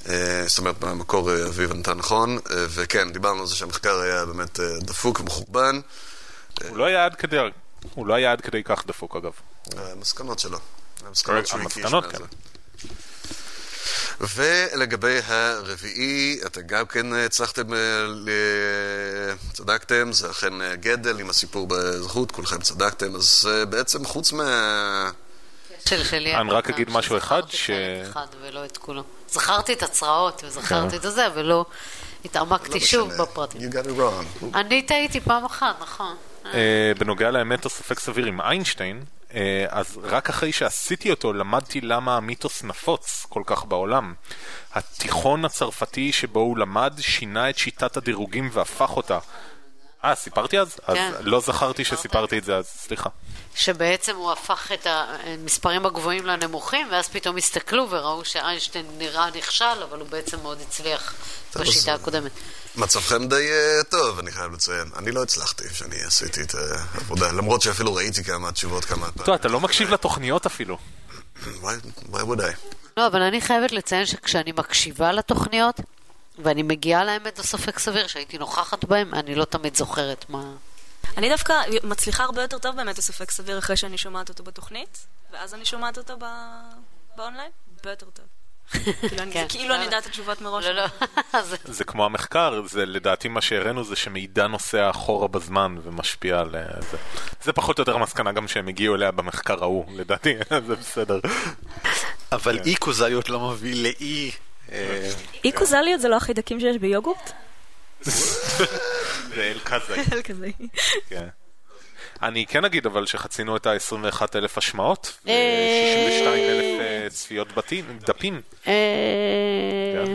אה, 0.08 0.44
זאת 0.46 0.58
אומרת, 0.58 0.78
במקור 0.78 1.30
אה, 1.30 1.46
אביב 1.46 1.72
נתן 1.72 1.98
נכון, 1.98 2.38
אה, 2.50 2.66
וכן, 2.70 3.12
דיברנו 3.12 3.40
על 3.40 3.46
זה 3.46 3.56
שהמחקר 3.56 4.00
היה 4.00 4.26
באמת 4.26 4.60
דפוק 4.80 5.20
ומחורבן. 5.20 5.80
הוא 6.68 6.76
לא 6.76 6.84
היה 6.84 7.04
עד 7.04 7.14
כדי, 7.14 7.36
הוא 7.94 8.06
לא 8.06 8.14
היה 8.14 8.32
עד 8.32 8.40
כדי 8.40 8.62
כך 8.64 8.86
דפוק 8.86 9.16
אגב. 9.16 9.32
המסקנות 9.76 10.38
שלו. 10.38 10.58
המסקנות 11.06 11.46
שהוא 11.46 11.60
הקיש 11.60 11.84
מזה. 11.84 11.96
כן. 12.10 12.18
ולגבי 14.20 15.18
הרביעי, 15.26 16.40
אתם 16.46 16.60
גם 16.66 16.86
כן 16.86 17.12
הצלחתם, 17.12 17.66
צדקתם, 19.52 20.12
זה 20.12 20.30
אכן 20.30 20.74
גדל 20.74 21.20
עם 21.20 21.30
הסיפור 21.30 21.66
באזרחות, 21.66 22.30
כולכם 22.30 22.60
צדקתם, 22.60 23.16
אז 23.16 23.48
בעצם 23.68 24.04
חוץ 24.04 24.32
מה... 24.32 25.10
של 25.88 26.04
שלי. 26.04 26.36
אני 26.36 26.50
רק 26.50 26.70
אגיד 26.70 26.90
משהו 26.90 27.16
אחד, 27.16 27.42
ש... 27.50 27.70
ולא 28.40 28.64
את 28.64 28.76
כולו. 28.76 29.02
זכרתי 29.28 29.72
את 29.72 29.82
הצרעות 29.82 30.42
וזכרתי. 30.46 30.96
את 30.96 31.04
הזה, 31.04 31.26
ולא 31.34 31.64
התעמקתי 32.24 32.78
לא 32.78 32.86
שוב. 32.86 33.12
בפרטים. 33.22 33.60
אני 34.54 34.82
טעיתי 34.82 35.20
פעם 35.20 35.44
אחת, 35.44 35.76
נכון. 35.82 36.16
אה, 36.54 36.92
בנוגע 36.98 37.30
לאמת 37.30 37.64
או 37.64 37.70
ספק 37.70 38.00
סביר 38.00 38.26
עם 38.26 38.40
איינשטיין, 38.40 39.04
אה, 39.34 39.66
אז 39.68 39.98
רק 40.02 40.28
אחרי 40.28 40.52
שעשיתי 40.52 41.10
אותו 41.10 41.32
למדתי 41.32 41.80
למה 41.80 42.16
המיתוס 42.16 42.64
נפוץ 42.64 43.26
כל 43.28 43.42
כך 43.46 43.64
בעולם. 43.64 44.14
התיכון 44.74 45.44
הצרפתי 45.44 46.12
שבו 46.12 46.40
הוא 46.40 46.58
למד 46.58 46.92
שינה 47.00 47.50
את 47.50 47.58
שיטת 47.58 47.96
הדירוגים 47.96 48.50
והפך 48.52 48.96
אותה. 48.96 49.18
אה, 50.04 50.14
סיפרתי 50.14 50.58
אז? 50.58 50.76
אז 50.86 50.96
כן. 50.96 51.12
לא 51.20 51.40
זכרתי 51.40 51.84
שסיפרתי 51.84 52.38
את 52.38 52.44
זה 52.44 52.56
אז, 52.56 52.66
סליחה. 52.66 53.10
שבעצם 53.54 54.16
הוא 54.16 54.32
הפך 54.32 54.70
את 54.74 54.86
המספרים 54.86 55.86
הגבוהים 55.86 56.26
לנמוכים, 56.26 56.86
ואז 56.90 57.08
פתאום 57.08 57.36
הסתכלו 57.36 57.90
וראו 57.90 58.24
שאיינשטיין 58.24 58.86
נראה 58.98 59.30
נכשל, 59.30 59.82
אבל 59.90 60.00
הוא 60.00 60.08
בעצם 60.08 60.40
מאוד 60.42 60.60
הצליח 60.60 61.14
בשיטה 61.56 61.94
הקודמת. 61.94 62.32
מצבכם 62.76 63.28
די 63.28 63.48
אה, 63.50 63.84
טוב, 63.88 64.18
אני 64.18 64.30
חייב 64.30 64.52
לציין. 64.52 64.90
אני 64.96 65.12
לא 65.12 65.22
הצלחתי 65.22 65.64
שאני 65.74 66.02
עשיתי 66.06 66.42
את 66.42 66.54
העבודה, 66.54 67.32
למרות 67.32 67.62
שאפילו 67.62 67.94
ראיתי 67.94 68.24
כמה 68.24 68.52
תשובות 68.52 68.84
כמה 68.84 68.96
פעמים. 68.96 69.26
טוב, 69.26 69.34
אתה 69.34 69.48
לא 69.48 69.60
מקשיב 69.60 69.90
לתוכניות 69.90 70.46
אפילו. 70.46 70.78
why 71.42 72.12
would 72.12 72.40
I? 72.40 72.76
לא, 72.96 73.06
אבל 73.06 73.22
אני 73.22 73.40
חייבת 73.40 73.72
לציין 73.72 74.06
שכשאני 74.06 74.52
מקשיבה 74.52 75.12
לתוכניות, 75.12 75.80
ואני 76.42 76.62
מגיעה 76.62 77.04
לאמת 77.04 77.38
בספק 77.38 77.78
סביר, 77.78 78.06
שהייתי 78.06 78.38
נוכחת 78.38 78.84
בהם, 78.84 79.14
אני 79.14 79.34
לא 79.34 79.44
תמיד 79.44 79.76
זוכרת 79.76 80.24
מה... 80.28 80.42
אני 81.16 81.28
דווקא 81.28 81.54
מצליחה 81.84 82.24
הרבה 82.24 82.42
יותר 82.42 82.58
טוב 82.58 82.76
באמת 82.76 82.98
לספק 82.98 83.30
סביר 83.30 83.58
אחרי 83.58 83.76
שאני 83.76 83.98
שומעת 83.98 84.28
אותו 84.28 84.44
בתוכנית, 84.44 85.06
ואז 85.32 85.54
אני 85.54 85.64
שומעת 85.64 85.98
אותו 85.98 86.16
ב- 86.18 86.24
באונליין, 87.16 87.50
הרבה 87.78 87.90
יותר 87.90 88.06
טוב. 88.10 88.24
כאילו 89.08 89.22
אני- 89.22 89.32
כן. 89.32 89.46
כאילו 89.48 89.74
אני 89.74 89.84
יודעת 89.84 90.02
את 90.02 90.08
התשובות 90.08 90.40
מראש. 90.40 90.64
לא, 90.64 90.72
לא. 90.72 90.86
זה 91.64 91.84
כמו 91.84 92.04
המחקר, 92.04 92.62
זה 92.66 92.86
לדעתי 92.86 93.28
מה 93.28 93.40
שהראינו 93.40 93.84
זה 93.84 93.96
שמידע 93.96 94.46
נוסע 94.46 94.90
אחורה 94.90 95.28
בזמן 95.28 95.76
ומשפיע 95.82 96.40
על 96.40 96.56
אה, 96.56 96.62
זה. 96.90 96.96
זה 97.42 97.52
פחות 97.52 97.78
או 97.78 97.82
יותר 97.82 97.94
המסקנה 97.94 98.32
גם 98.32 98.48
שהם 98.48 98.68
הגיעו 98.68 98.94
אליה 98.94 99.10
במחקר 99.10 99.62
ההוא, 99.62 99.84
לדעתי, 99.96 100.34
זה 100.66 100.76
בסדר. 100.76 101.20
אבל 102.32 102.58
כן. 102.58 102.64
אי 102.64 102.76
קוזליות 102.76 103.28
לא 103.28 103.40
מביא 103.50 103.82
לאי... 103.82 104.30
אה, 104.72 105.10
אי 105.44 105.52
קוזליות 105.52 106.00
זה 106.00 106.08
לא 106.08 106.16
החידקים 106.16 106.60
שיש 106.60 106.76
ביוגורט? 106.76 107.32
זה 108.06 109.42
אל 109.42 109.58
כזה. 109.64 109.94
אל 110.12 110.22
כזה. 110.22 110.48
כן. 111.08 111.26
אני 112.22 112.46
כן 112.46 112.64
אגיד 112.64 112.86
אבל 112.86 113.06
שחצינו 113.06 113.56
את 113.56 113.66
ה-21 113.66 114.22
אלף 114.34 114.58
השמעות, 114.58 115.12
אה. 115.28 115.32
ו-62 115.32 116.28
אלף 116.28 116.80
אה, 116.80 117.06
צפיות 117.10 117.52
בתים- 117.54 117.98
דפים. 118.00 118.40
אה, 118.66 118.72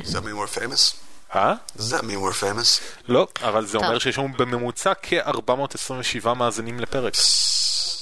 Does 0.04 0.08
that 0.08 0.20
mean 0.20 0.36
we're 0.56 0.58
famous? 0.60 0.96
אה? 1.36 1.54
Does 1.78 1.82
that 1.94 2.02
mean 2.02 2.18
we're 2.32 2.42
famous? 2.44 2.82
לא, 3.08 3.28
אבל 3.42 3.66
זה. 3.66 3.78
אומר 3.78 4.00
שיש 4.00 4.18
לנו 4.18 4.28
בממוצע 4.38 4.94
כ-427 5.02 6.34
מאזינים 6.34 6.80
לפרק. 6.80 7.14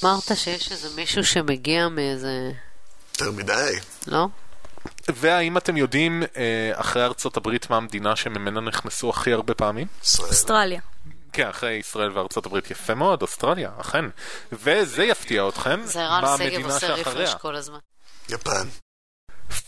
אמרת 0.03 0.31
שיש 0.35 0.71
איזה 0.71 0.87
מישהו 0.95 1.23
שמגיע 1.25 1.87
מאיזה... 1.87 2.51
יותר 3.13 3.31
מדי. 3.31 3.73
לא? 4.07 4.25
והאם 5.09 5.57
אתם 5.57 5.77
יודעים, 5.77 6.23
אה, 6.37 6.71
אחרי 6.73 7.03
ארצות 7.03 7.37
הברית, 7.37 7.69
מה 7.69 7.77
המדינה 7.77 8.15
שממנה 8.15 8.61
נכנסו 8.61 9.09
הכי 9.09 9.33
הרבה 9.33 9.53
פעמים? 9.53 9.87
אוסטרליה. 10.19 10.81
כן, 11.33 11.47
אחרי 11.47 11.71
ישראל 11.73 12.11
וארצות 12.17 12.45
הברית. 12.45 12.71
יפה 12.71 12.95
מאוד, 12.95 13.21
אוסטרליה, 13.21 13.71
אכן. 13.81 14.05
וזה 14.51 15.03
יפתיע 15.03 15.47
אתכם, 15.47 15.79
מה 15.79 15.87
שגב 15.91 16.25
המדינה 16.25 16.65
עושה 16.65 16.79
שאחריה. 16.79 17.01
refresh 17.01 17.35
כל 17.35 17.55
הזמן. 17.55 17.79
יפן. 18.29 18.67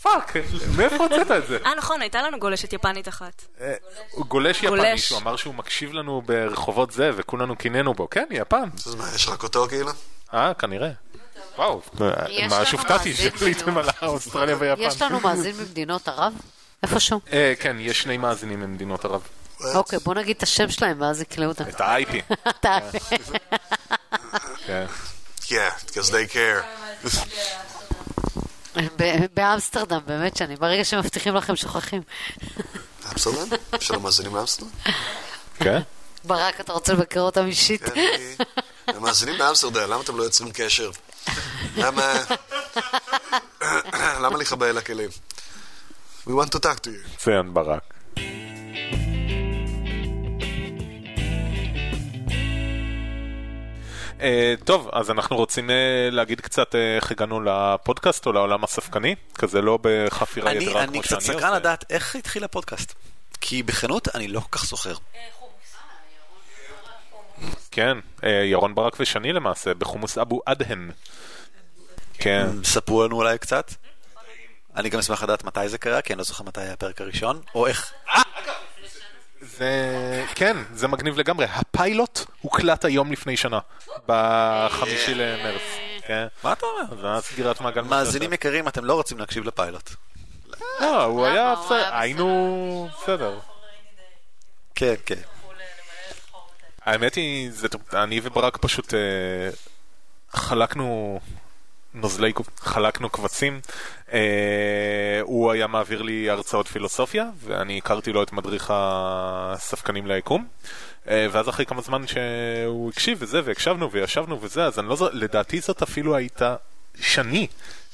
fuck, 0.02 0.36
מאיפה 0.76 0.96
הוצאת 0.96 1.30
את 1.30 1.46
זה? 1.46 1.58
אה, 1.66 1.74
נכון, 1.74 2.00
הייתה 2.00 2.22
לנו 2.22 2.38
גולשת 2.38 2.72
יפנית 2.72 3.08
אחת. 3.08 3.42
הוא 4.10 4.26
גולש 4.26 4.62
יפני. 4.62 4.98
שהוא 4.98 5.18
אמר 5.18 5.36
שהוא 5.36 5.54
מקשיב 5.54 5.92
לנו 5.92 6.22
ברחובות 6.22 6.90
זה, 6.90 7.10
וכולנו 7.16 7.56
קינאנו 7.56 7.94
בו. 7.94 8.10
כן, 8.10 8.26
יפן. 8.30 8.68
אז 8.86 8.94
מה, 8.94 9.04
יש 9.14 9.28
רק 9.28 9.42
אותו 9.42 9.66
כאילו? 9.68 9.90
אה, 10.34 10.54
כנראה. 10.54 10.90
וואו, 11.58 11.80
יש 12.28 12.52
ממש 12.52 12.68
לנו 12.68 12.78
הופתעתי 12.78 13.10
מאזין 13.10 13.30
שעליתם 13.38 13.78
על 13.78 13.88
אוסטרליה 14.02 14.56
ויפן. 14.58 14.80
יש 14.82 15.02
לנו 15.02 15.20
מאזין 15.20 15.56
ממדינות 15.56 16.08
ערב? 16.08 16.32
איפשהו? 16.82 17.20
אה, 17.32 17.52
כן, 17.60 17.76
יש 17.80 18.02
שני 18.02 18.16
מאזינים 18.16 18.60
ממדינות 18.60 19.04
ערב. 19.04 19.20
אוקיי, 19.74 19.98
בוא 19.98 20.14
נגיד 20.14 20.36
את 20.36 20.42
השם 20.42 20.70
שלהם 20.70 21.00
ואז 21.00 21.20
יקלעו 21.20 21.48
אותם. 21.48 21.64
את 21.68 21.80
ה-IP. 21.80 22.34
אתה- 22.50 22.78
כן. 24.66 24.84
Yeah, 25.42 25.50
because 25.86 26.10
they 26.10 26.32
care. 26.34 26.64
ב- 28.96 29.24
באמסטרדם, 29.34 30.00
באמת 30.06 30.36
שאני, 30.36 30.56
ברגע 30.56 30.84
שמבטיחים 30.84 31.34
לכם 31.34 31.56
שוכחים. 31.56 32.02
אמסטרדם? 33.12 33.48
יש 33.80 33.90
לנו 33.90 34.00
מאזינים 34.00 34.32
באמסטרדם? 34.32 34.70
כן? 35.58 35.80
ברק, 36.24 36.60
אתה 36.60 36.72
רוצה 36.72 36.92
לבקר 36.92 37.20
אותם 37.20 37.46
אישית? 37.46 37.82
כן, 37.84 38.10
הם 38.86 39.02
מאזינים 39.02 39.38
באמסטרדם, 39.38 39.90
למה 39.90 40.00
אתם 40.02 40.16
לא 40.16 40.22
יוצרים 40.22 40.50
קשר? 40.54 40.90
למה... 41.76 42.14
למה 44.22 44.36
להיחבא 44.36 44.66
אל 44.66 44.78
הכלים? 44.78 45.10
We 46.26 46.30
want 46.30 46.50
to 46.56 46.58
talk 46.58 46.80
to 46.80 46.88
you. 46.88 47.16
ציין 47.16 47.54
ברק. 47.54 47.96
אה, 54.20 54.54
טוב, 54.64 54.88
אז 54.92 55.10
אנחנו 55.10 55.36
רוצים 55.36 55.70
אה, 55.70 56.08
להגיד 56.10 56.40
קצת 56.40 56.74
אה, 56.74 56.96
איך 56.96 57.10
הגענו 57.10 57.40
לפודקאסט 57.40 58.26
או 58.26 58.32
לעולם 58.32 58.64
הספקני, 58.64 59.14
כזה 59.34 59.62
לא 59.62 59.78
בחפירה 59.82 60.50
אני, 60.50 60.64
יתרה 60.64 60.82
אני 60.82 60.92
כמו 60.92 61.00
קצת 61.00 61.10
שאני 61.10 61.20
סקרן 61.20 61.36
עושה. 61.36 61.56
לדעת 61.56 61.84
איך 61.90 62.16
התחיל 62.16 62.44
הפודקאסט. 62.44 62.94
כי 63.40 63.62
בכנות, 63.62 64.08
אני 64.14 64.28
לא 64.28 64.40
כל 64.40 64.58
כך 64.58 64.66
זוכר. 64.66 64.94
כן, 67.70 67.98
אה, 68.24 68.30
ירון 68.30 68.74
ברק 68.74 68.96
ושני 69.00 69.32
למעשה, 69.32 69.74
בחומוס 69.74 70.18
אבו 70.18 70.40
אדהם. 70.44 70.90
כן. 72.18 72.46
ספרו 72.64 73.04
לנו 73.04 73.16
אולי 73.16 73.38
קצת. 73.38 73.70
אני 74.76 74.88
גם 74.88 74.98
אשמח 74.98 75.22
לדעת 75.22 75.44
מתי 75.44 75.68
זה 75.68 75.78
קרה, 75.78 76.02
כי 76.02 76.12
אני 76.12 76.18
לא 76.18 76.24
זוכר 76.24 76.44
מתי 76.44 76.60
היה 76.60 76.72
הפרק 76.72 77.00
הראשון, 77.00 77.40
או 77.54 77.66
איך. 77.66 77.92
זה... 79.40 80.24
כן, 80.34 80.56
זה 80.74 80.88
מגניב 80.88 81.18
לגמרי. 81.18 81.46
הפיילוט 81.50 82.20
הוקלט 82.40 82.84
היום 82.84 83.12
לפני 83.12 83.36
שנה, 83.36 83.58
בחמישי 84.06 85.14
למרץ. 85.14 85.62
כן. 86.06 86.26
מה 86.44 86.52
אתה 86.52 86.66
אומר? 86.66 87.00
זה 87.00 87.06
היה 87.06 87.20
סגירת 87.20 87.60
מעגל. 87.60 87.82
מאזינים 87.82 88.32
יקרים, 88.32 88.68
אתם 88.68 88.84
לא 88.84 88.94
רוצים 88.94 89.18
להקשיב 89.18 89.44
לפיילוט. 89.44 89.90
לא, 90.80 91.04
הוא 91.04 91.26
היה 91.26 91.54
היינו 91.90 92.88
בסדר. 93.02 93.38
כן, 94.74 94.94
כן. 95.06 95.35
האמת 96.86 97.14
היא, 97.14 97.50
זה, 97.52 97.68
אני 97.92 98.20
וברק 98.22 98.56
פשוט 98.56 98.94
אה, 98.94 98.98
חלקנו 100.30 101.20
נוזלי, 101.94 102.32
חלקנו 102.58 103.10
קבצים. 103.10 103.60
אה, 104.12 105.20
הוא 105.22 105.52
היה 105.52 105.66
מעביר 105.66 106.02
לי 106.02 106.30
הרצאות 106.30 106.68
פילוסופיה, 106.68 107.24
ואני 107.38 107.78
הכרתי 107.78 108.12
לו 108.12 108.22
את 108.22 108.32
מדריך 108.32 108.72
הספקנים 108.74 110.06
ליקום. 110.06 110.46
אה, 111.08 111.26
ואז 111.30 111.48
אחרי 111.48 111.66
כמה 111.66 111.82
זמן 111.82 112.06
שהוא 112.06 112.90
הקשיב 112.90 113.18
וזה, 113.20 113.40
והקשבנו 113.44 113.90
וישבנו 113.90 114.42
וזה, 114.42 114.64
אז 114.64 114.78
אני 114.78 114.88
לא 114.88 114.96
זוכר, 114.96 115.10
לדעתי 115.12 115.60
זאת 115.60 115.82
אפילו 115.82 116.16
הייתה 116.16 116.56
שני, 117.00 117.46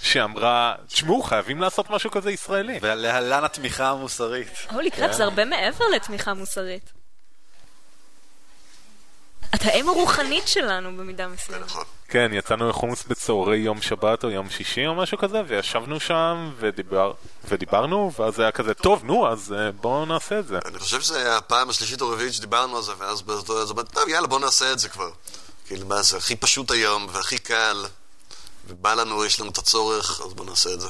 שאמרה, 0.02 0.74
תשמעו, 0.86 1.22
חייבים 1.22 1.60
לעשות 1.60 1.90
משהו 1.90 2.10
כזה 2.10 2.30
ישראלי. 2.30 2.78
ולהלן 2.82 3.44
התמיכה 3.44 3.90
המוסרית. 3.90 4.66
הולי 4.70 4.90
קראפ, 4.90 5.12
זה 5.12 5.24
הרבה 5.24 5.44
מעבר 5.44 5.84
לתמיכה 5.94 6.34
מוסרית. 6.34 7.01
את 9.54 9.60
האם 9.64 9.88
הרוחנית 9.88 10.48
שלנו 10.48 10.96
במידה 10.96 11.28
מסוימת. 11.28 11.66
כן, 12.08 12.30
יצאנו 12.32 12.68
לחומוס 12.68 13.04
בצהרי 13.04 13.56
יום 13.56 13.82
שבת 13.82 14.24
או 14.24 14.30
יום 14.30 14.50
שישי 14.50 14.86
או 14.86 14.94
משהו 14.94 15.18
כזה, 15.18 15.42
וישבנו 15.48 16.00
שם 16.00 16.50
ודיבר, 16.58 17.12
ודיברנו, 17.44 18.12
ואז 18.18 18.40
היה 18.40 18.52
כזה, 18.52 18.74
טוב, 18.74 19.04
נו, 19.04 19.32
אז 19.32 19.54
אה, 19.58 19.72
בואו 19.72 20.06
נעשה 20.06 20.38
את 20.38 20.46
זה. 20.46 20.58
אני 20.64 20.78
חושב 20.78 21.00
שזה 21.00 21.36
הפעם 21.36 21.70
השלישית 21.70 22.00
או 22.00 22.10
הרביעית 22.10 22.34
שדיברנו 22.34 22.76
על 22.76 22.82
זה, 22.82 22.92
ואז 22.98 23.22
באותו 23.22 23.62
אז 23.62 23.70
אמרתי, 23.70 23.94
טוב, 23.94 24.08
יאללה, 24.08 24.26
בוא 24.26 24.40
נעשה 24.40 24.72
את 24.72 24.78
זה 24.78 24.88
כבר. 24.88 25.10
כאילו, 25.66 25.86
מה 25.86 26.02
זה 26.02 26.16
הכי 26.16 26.36
פשוט 26.36 26.70
היום, 26.70 27.06
והכי 27.12 27.38
קל, 27.38 27.84
ובא 28.68 28.94
לנו, 28.94 29.24
יש 29.24 29.40
לנו 29.40 29.50
את 29.50 29.58
הצורך, 29.58 30.20
אז 30.26 30.34
בוא 30.34 30.44
נעשה 30.44 30.74
את 30.74 30.80
זה. 30.80 30.88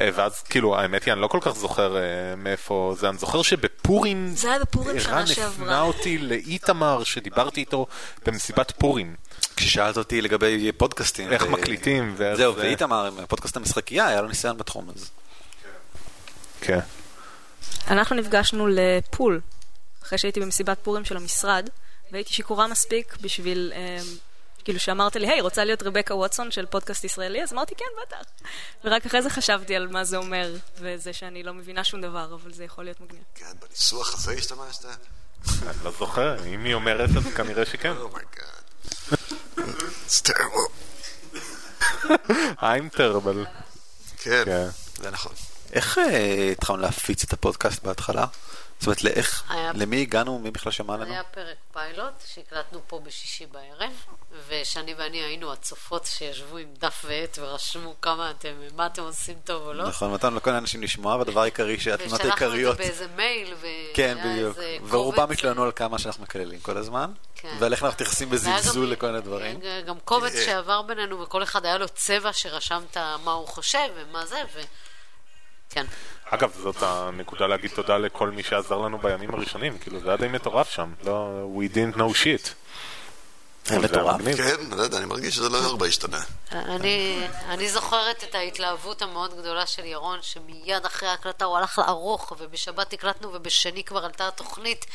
אה, 0.00 0.08
ואז, 0.14 0.42
כאילו, 0.42 0.78
האמת 0.78 1.04
היא, 1.04 1.12
אני 1.12 1.20
לא 1.20 1.26
כל 1.26 1.38
כך 1.40 1.50
זוכר 1.50 1.96
אה, 1.96 2.02
מאיפה 2.36 2.94
זה, 2.98 3.08
אני 3.08 3.18
זוכר 3.18 3.42
שבפורים, 3.42 4.32
זה 4.36 4.48
היה 4.50 4.58
בפורים 4.58 5.00
שנה 5.00 5.16
ערן 5.16 5.26
שעברה. 5.26 5.48
הפנה 5.48 5.80
אותי 5.82 6.18
לאיתמר, 6.18 7.04
שדיברתי 7.04 7.60
איתו 7.60 7.86
במסיבת 8.26 8.72
פורים. 8.78 9.14
כששאלת 9.56 9.96
אותי 9.96 10.20
לגבי 10.22 10.72
פודקאסטים. 10.76 11.32
איך 11.32 11.42
ו- 11.46 11.50
מקליטים, 11.50 12.14
זהו, 12.36 12.54
זה- 12.54 12.60
ואיתמר, 12.60 13.06
עם 13.06 13.26
פודקאסט 13.26 13.56
המשחקייה, 13.56 14.06
היה 14.06 14.20
לו 14.22 14.28
ניסיון 14.28 14.58
בתחום 14.58 14.90
הזה. 14.96 15.06
כן. 16.60 16.78
אנחנו 17.88 18.16
נפגשנו 18.16 18.66
לפול, 18.70 19.40
אחרי 20.02 20.18
שהייתי 20.18 20.40
במסיבת 20.40 20.78
פורים 20.82 21.04
של 21.04 21.16
המשרד, 21.16 21.68
והייתי 22.12 22.32
שיכורה 22.34 22.66
מספיק 22.68 23.16
בשביל, 23.20 23.72
אה, 23.74 23.98
כאילו 24.64 24.80
שאמרת 24.80 25.16
לי, 25.16 25.28
היי, 25.28 25.40
רוצה 25.40 25.64
להיות 25.64 25.82
רבקה 25.82 26.14
ווטסון 26.14 26.50
של 26.50 26.66
פודקאסט 26.66 27.04
ישראלי? 27.04 27.42
אז 27.42 27.52
אמרתי, 27.52 27.74
כן, 27.74 27.84
בטח. 28.06 28.46
ורק 28.84 29.06
אחרי 29.06 29.22
זה 29.22 29.30
חשבתי 29.30 29.76
על 29.76 29.88
מה 29.88 30.04
זה 30.04 30.16
אומר, 30.16 30.54
וזה 30.78 31.12
שאני 31.12 31.42
לא 31.42 31.54
מבינה 31.54 31.84
שום 31.84 32.00
דבר, 32.00 32.34
אבל 32.42 32.52
זה 32.52 32.64
יכול 32.64 32.84
להיות 32.84 33.00
מגניב. 33.00 33.22
כן, 33.34 33.52
בניסוח 33.60 34.14
הזה 34.14 34.32
השתמשת? 34.32 34.84
אני 34.84 35.84
לא 35.84 35.92
זוכר, 35.98 36.44
אם 36.46 36.64
היא 36.64 36.74
אומרת, 36.74 37.10
אז 37.16 37.34
כנראה 37.34 37.66
שכן. 37.66 37.92
Terrible. 40.08 40.70
I'm 42.58 42.96
terrible. 42.96 43.46
כן, 44.18 44.42
כן. 44.44 44.68
זה 44.96 45.10
נכון. 45.10 45.32
איך 45.72 45.98
אה, 45.98 46.48
התחלנו 46.52 46.78
להפיץ 46.78 47.24
את 47.24 47.32
הפודקאסט 47.32 47.82
בהתחלה? 47.82 48.26
זאת 48.82 48.86
אומרת, 48.86 49.04
לאיך, 49.04 49.42
היה- 49.48 49.72
למי 49.74 50.02
הגענו? 50.02 50.38
מי 50.38 50.50
בכלל 50.50 50.72
שמע 50.72 50.96
לנו? 50.96 51.12
היה 51.12 51.22
פרק 51.24 51.56
פיילוט 51.72 52.12
שהקלטנו 52.26 52.80
פה 52.86 53.00
בשישי 53.00 53.46
בערב, 53.46 53.92
ושאני 54.48 54.94
ואני 54.94 55.18
היינו 55.22 55.52
הצופות 55.52 56.06
שישבו 56.06 56.56
עם 56.56 56.68
דף 56.78 57.04
ועט 57.08 57.38
ורשמו 57.40 57.94
כמה 58.02 58.30
אתם, 58.30 58.48
מה 58.76 58.86
אתם 58.86 59.02
עושים 59.02 59.36
טוב 59.44 59.62
או 59.66 59.72
לא. 59.72 59.88
נכון, 59.88 60.14
נתנו 60.14 60.36
לכל 60.36 60.50
האנשים 60.50 60.82
לשמוע, 60.82 61.16
והדבר 61.16 61.40
העיקרי 61.40 61.80
שהתמונות 61.80 62.20
ושלחנו 62.20 62.34
את 62.34 62.38
זה 62.38 62.44
העיקריות... 62.46 62.76
באיזה 62.76 63.06
מייל, 63.16 63.54
כן, 63.94 64.16
והיה 64.22 64.34
בדיוק. 64.34 64.58
איזה 64.58 64.78
ורובם. 64.88 65.30
התלוננו 65.30 65.62
על 65.62 65.72
כמה 65.76 65.98
שאנחנו 65.98 66.22
מקללים 66.22 66.60
כל 66.60 66.76
הזמן, 66.76 67.12
כן. 67.36 67.56
ועל 67.58 67.72
איך 67.72 67.82
אנחנו 67.82 67.94
מתייחסים 67.94 68.30
בזלזול 68.30 68.90
לכל 68.90 69.06
מיני 69.06 69.20
דברים. 69.20 69.60
גם 69.86 69.96
קובץ 70.04 70.32
שעבר 70.44 70.82
בינינו, 70.82 71.20
וכל 71.20 71.42
אחד 71.42 71.64
היה 71.66 71.78
לו 71.78 71.88
צבע 71.88 72.32
שרשמת 72.32 72.96
מה 73.24 73.32
הוא 73.32 73.48
חושב 73.48 73.88
ומה 73.96 74.26
זה, 74.26 74.42
ו... 74.54 74.60
כן. 75.72 75.86
אגב, 76.30 76.52
זאת 76.62 76.76
הנקודה 76.80 77.46
להגיד 77.46 77.70
תודה 77.74 77.98
לכל 77.98 78.30
מי 78.30 78.42
שעזר 78.42 78.78
לנו 78.78 78.98
בימים 78.98 79.34
הראשונים, 79.34 79.78
כאילו 79.78 80.00
זה 80.00 80.08
היה 80.08 80.16
די 80.16 80.28
מטורף 80.28 80.70
שם, 80.70 80.92
לא, 81.04 81.48
we 81.56 81.74
didn't 81.74 81.96
know 81.96 82.24
shit. 82.24 82.48
זה 83.64 83.78
מטורף. 83.78 84.20
כן, 84.36 84.76
לא 84.76 84.82
יודע, 84.82 84.98
אני 84.98 85.06
מרגיש 85.06 85.34
שזה 85.34 85.48
לא 85.48 85.58
הרבה 85.58 85.86
השתנה. 85.86 86.20
אני, 86.52 87.26
אני 87.48 87.68
זוכרת 87.68 88.24
את 88.24 88.34
ההתלהבות 88.34 89.02
המאוד 89.02 89.38
גדולה 89.38 89.66
של 89.66 89.84
ירון, 89.84 90.18
שמיד 90.22 90.86
אחרי 90.86 91.08
ההקלטה 91.08 91.44
הוא 91.44 91.56
הלך 91.56 91.78
לערוך, 91.78 92.32
ובשבת 92.38 92.92
הקלטנו 92.92 93.32
ובשני 93.32 93.84
כבר 93.84 94.04
עלתה 94.04 94.28
התוכנית, 94.28 94.86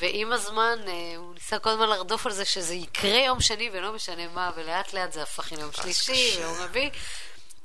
ועם 0.00 0.32
הזמן 0.32 0.78
אה, 0.86 0.92
הוא 1.16 1.34
ניסה 1.34 1.58
כל 1.58 1.70
הזמן 1.70 1.88
לרדוף 1.88 2.26
על 2.26 2.32
זה 2.32 2.44
שזה 2.44 2.74
יקרה 2.74 3.18
יום 3.18 3.40
שני 3.40 3.70
ולא 3.72 3.92
משנה 3.92 4.22
מה, 4.34 4.50
ולאט 4.56 4.92
לאט 4.92 5.12
זה 5.12 5.22
הפך 5.22 5.52
ליום 5.52 5.72
שלישי 5.72 6.36
ויום 6.38 6.54
רביעי. 6.60 6.90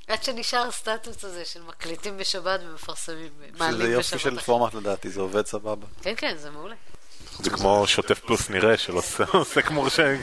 עד 0.07 0.23
שנשאר 0.23 0.67
הסטטוס 0.67 1.23
הזה 1.23 1.45
של 1.45 1.61
מקליטים 1.61 2.17
בשבת 2.17 2.59
ומפרסמים, 2.63 3.29
שזה 3.57 3.89
יופי. 3.89 4.19
של 4.19 4.39
פורמט 4.39 4.73
לדעתי, 4.73 5.09
זה 5.09 5.21
עובד 5.21 5.45
סבבה. 5.45 5.87
כן, 6.01 6.13
כן, 6.17 6.37
זה 6.37 6.51
מעולה. 6.51 6.75
זה 7.39 7.49
כמו 7.49 7.83
שוטף 7.87 8.19
פלוס 8.19 8.49
נראה 8.49 8.77
של 8.77 8.93
עוסק 9.31 9.71
מורשה, 9.71 10.15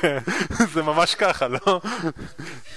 כן, 0.00 0.18
זה 0.74 0.82
ממש 0.82 1.14
ככה, 1.14 1.48
לא? 1.48 1.80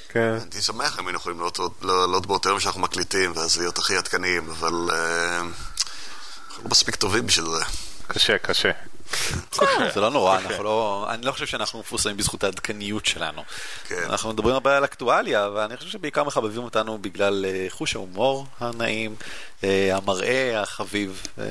כן. 0.09 0.37
הייתי 0.41 0.61
שמח 0.61 0.99
אם 0.99 1.07
היינו 1.07 1.17
יכולים 1.17 1.39
לעלות 1.81 2.25
באותו 2.25 2.49
יום 2.49 2.59
שאנחנו 2.59 2.81
מקליטים, 2.81 3.31
ואז 3.35 3.57
להיות 3.57 3.77
הכי 3.77 3.97
עדכניים, 3.97 4.49
אבל 4.49 4.89
אה, 4.91 5.39
אנחנו 5.39 6.63
לא 6.63 6.69
מספיק 6.69 6.95
טובים 6.95 7.27
בשביל 7.27 7.45
זה. 7.45 7.63
קשה, 8.07 8.37
קשה. 8.37 8.71
זה 9.93 10.01
לא 10.01 10.09
נורא, 10.09 10.37
אנחנו 10.37 10.63
לא, 10.63 11.07
אני 11.09 11.25
לא 11.25 11.31
חושב 11.31 11.45
שאנחנו 11.45 11.79
מפורסמים 11.79 12.17
בזכות 12.17 12.43
העדכניות 12.43 13.05
שלנו. 13.05 13.43
כן. 13.87 14.03
אנחנו 14.09 14.33
מדברים 14.33 14.53
הרבה 14.53 14.77
על 14.77 14.85
אקטואליה, 14.85 15.49
ואני 15.53 15.77
חושב 15.77 15.89
שבעיקר 15.89 16.23
מחבבים 16.23 16.63
אותנו 16.63 16.97
בגלל 16.97 17.45
אה, 17.45 17.65
חוש 17.69 17.95
ההומור 17.95 18.45
הנעים, 18.59 19.15
אה, 19.63 19.95
המראה 19.95 20.61
החביב. 20.61 21.23
אה, 21.39 21.43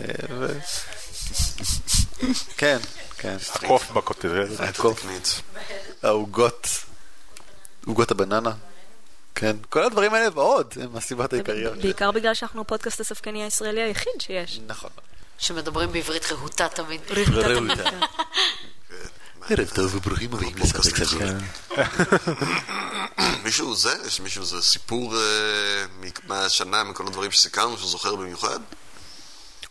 כן, 2.57 2.78
כן. 3.18 3.36
הקוף 3.54 3.90
בכותרת. 3.90 4.61
הקוף, 4.61 5.07
העוגות, 6.02 6.68
עוגות 7.86 8.11
הבננה. 8.11 8.52
כן, 9.34 9.57
כל 9.68 9.84
הדברים 9.84 10.14
האלה 10.14 10.28
ועוד 10.34 10.74
הם 10.82 10.96
הסיבות 10.96 11.32
העיקריות. 11.32 11.78
בעיקר 11.78 12.11
בגלל 12.11 12.34
שאנחנו 12.34 12.61
הפודקאסט 12.61 13.00
הספקני 13.00 13.42
הישראלי 13.42 13.82
היחיד 13.82 14.12
שיש. 14.18 14.61
נכון. 14.66 14.90
שמדברים 15.39 15.93
בעברית 15.93 16.32
רהוטה 16.32 16.68
תמיד. 16.68 17.01
רהוטה. 17.11 17.91
ערב 19.51 19.70
טוב 19.74 19.95
וברוכים 19.95 20.34
הבאים 20.34 20.57
לספק 20.57 21.05
סביר. 21.05 21.34
מישהו 23.45 23.74
זה? 23.74 23.95
יש 24.07 24.20
מישהו 24.20 24.45
זה 24.45 24.62
סיפור 24.62 25.16
אה, 25.16 25.84
מהשנה, 26.26 26.84
מכל 26.84 27.07
הדברים 27.07 27.30
שסיכרנו, 27.30 27.78
שהוא 27.78 27.91
זוכר 27.91 28.16
במיוחד? 28.16 28.59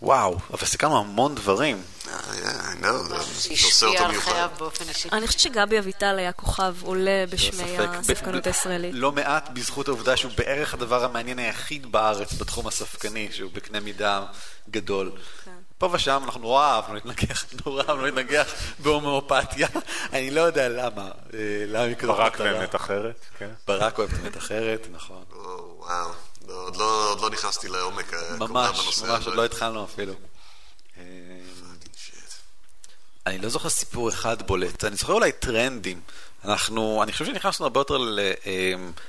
וואו, 0.06 0.38
אבל 0.54 0.66
סיכמנו 0.66 1.00
המון 1.00 1.36
דברים. 1.36 1.82
אה, 2.08 2.74
באופן 4.58 4.90
אישי. 4.90 5.10
אני 5.12 5.28
חושבת 5.28 5.42
שגבי 5.42 5.80
אביטל 5.80 6.18
היה 6.20 6.32
כוכב 6.32 6.76
עולה 6.82 7.26
בשמי 7.30 7.52
ספק. 7.52 7.90
הספקנות 7.92 8.48
הישראלית. 8.48 8.92
לא 8.96 9.12
מעט 9.12 9.50
בזכות 9.54 9.88
העובדה 9.88 10.18
שהוא 10.18 10.32
בערך 10.38 10.74
הדבר 10.74 11.04
המעניין 11.04 11.40
היחיד 11.40 11.92
בארץ 11.92 12.34
בתחום 12.34 12.68
הספקני, 12.68 13.30
שהוא 13.32 13.52
בקנה 13.54 13.80
מידה 13.80 14.26
גדול. 14.70 15.12
פה 15.78 15.90
ושם 15.94 16.22
אנחנו 16.26 16.42
נורא 16.42 16.66
אהבנו 16.66 16.94
להתנגח, 16.94 17.46
נורא 17.66 17.84
אהבנו 17.90 18.06
להתנגח 18.06 18.54
בהומואפתיה. 18.80 19.68
אני 20.14 20.32
לא 20.32 20.42
יודע 20.42 20.70
למה. 20.70 21.12
אה, 21.34 21.40
למה 21.68 21.84
היא 21.84 21.96
כזאת 21.96 22.16
ברק. 22.16 22.42
באמת 22.42 22.76
אחרת, 22.76 23.26
כן. 23.38 23.50
ברק 23.68 23.98
אוהב 23.98 24.10
אמת 24.24 24.38
אחרת, 24.38 24.88
נכון. 24.92 25.24
או, 25.32 25.76
וואו, 25.80 26.10
לא, 26.10 26.14
עוד 26.50 26.76
לא- 26.76 27.10
עוד 27.10 27.22
לא 27.22 27.30
נכנסתי 27.30 27.68
לעומק 27.68 28.14
הקובע 28.14 28.48
ממש, 28.48 28.98
ממש. 29.04 29.26
עוד 29.28 29.36
לא 29.36 29.46
התחלנו 29.46 29.86
אפילו. 29.86 30.14
אה, 30.98 31.04
אני 33.28 33.38
לא 33.38 33.50
זוכר 33.50 33.70
סיפור 33.70 34.10
אחד 34.10 34.42
בולט, 34.48 34.84
אני 34.84 34.96
זוכר 34.96 35.14
אולי 35.14 35.32
טרנדים. 35.32 36.02
אנחנו, 36.48 37.04
אני 37.04 37.12
חושב 37.12 37.26
שנכנסנו 37.26 37.66
הרבה 37.66 37.80
יותר 37.80 37.98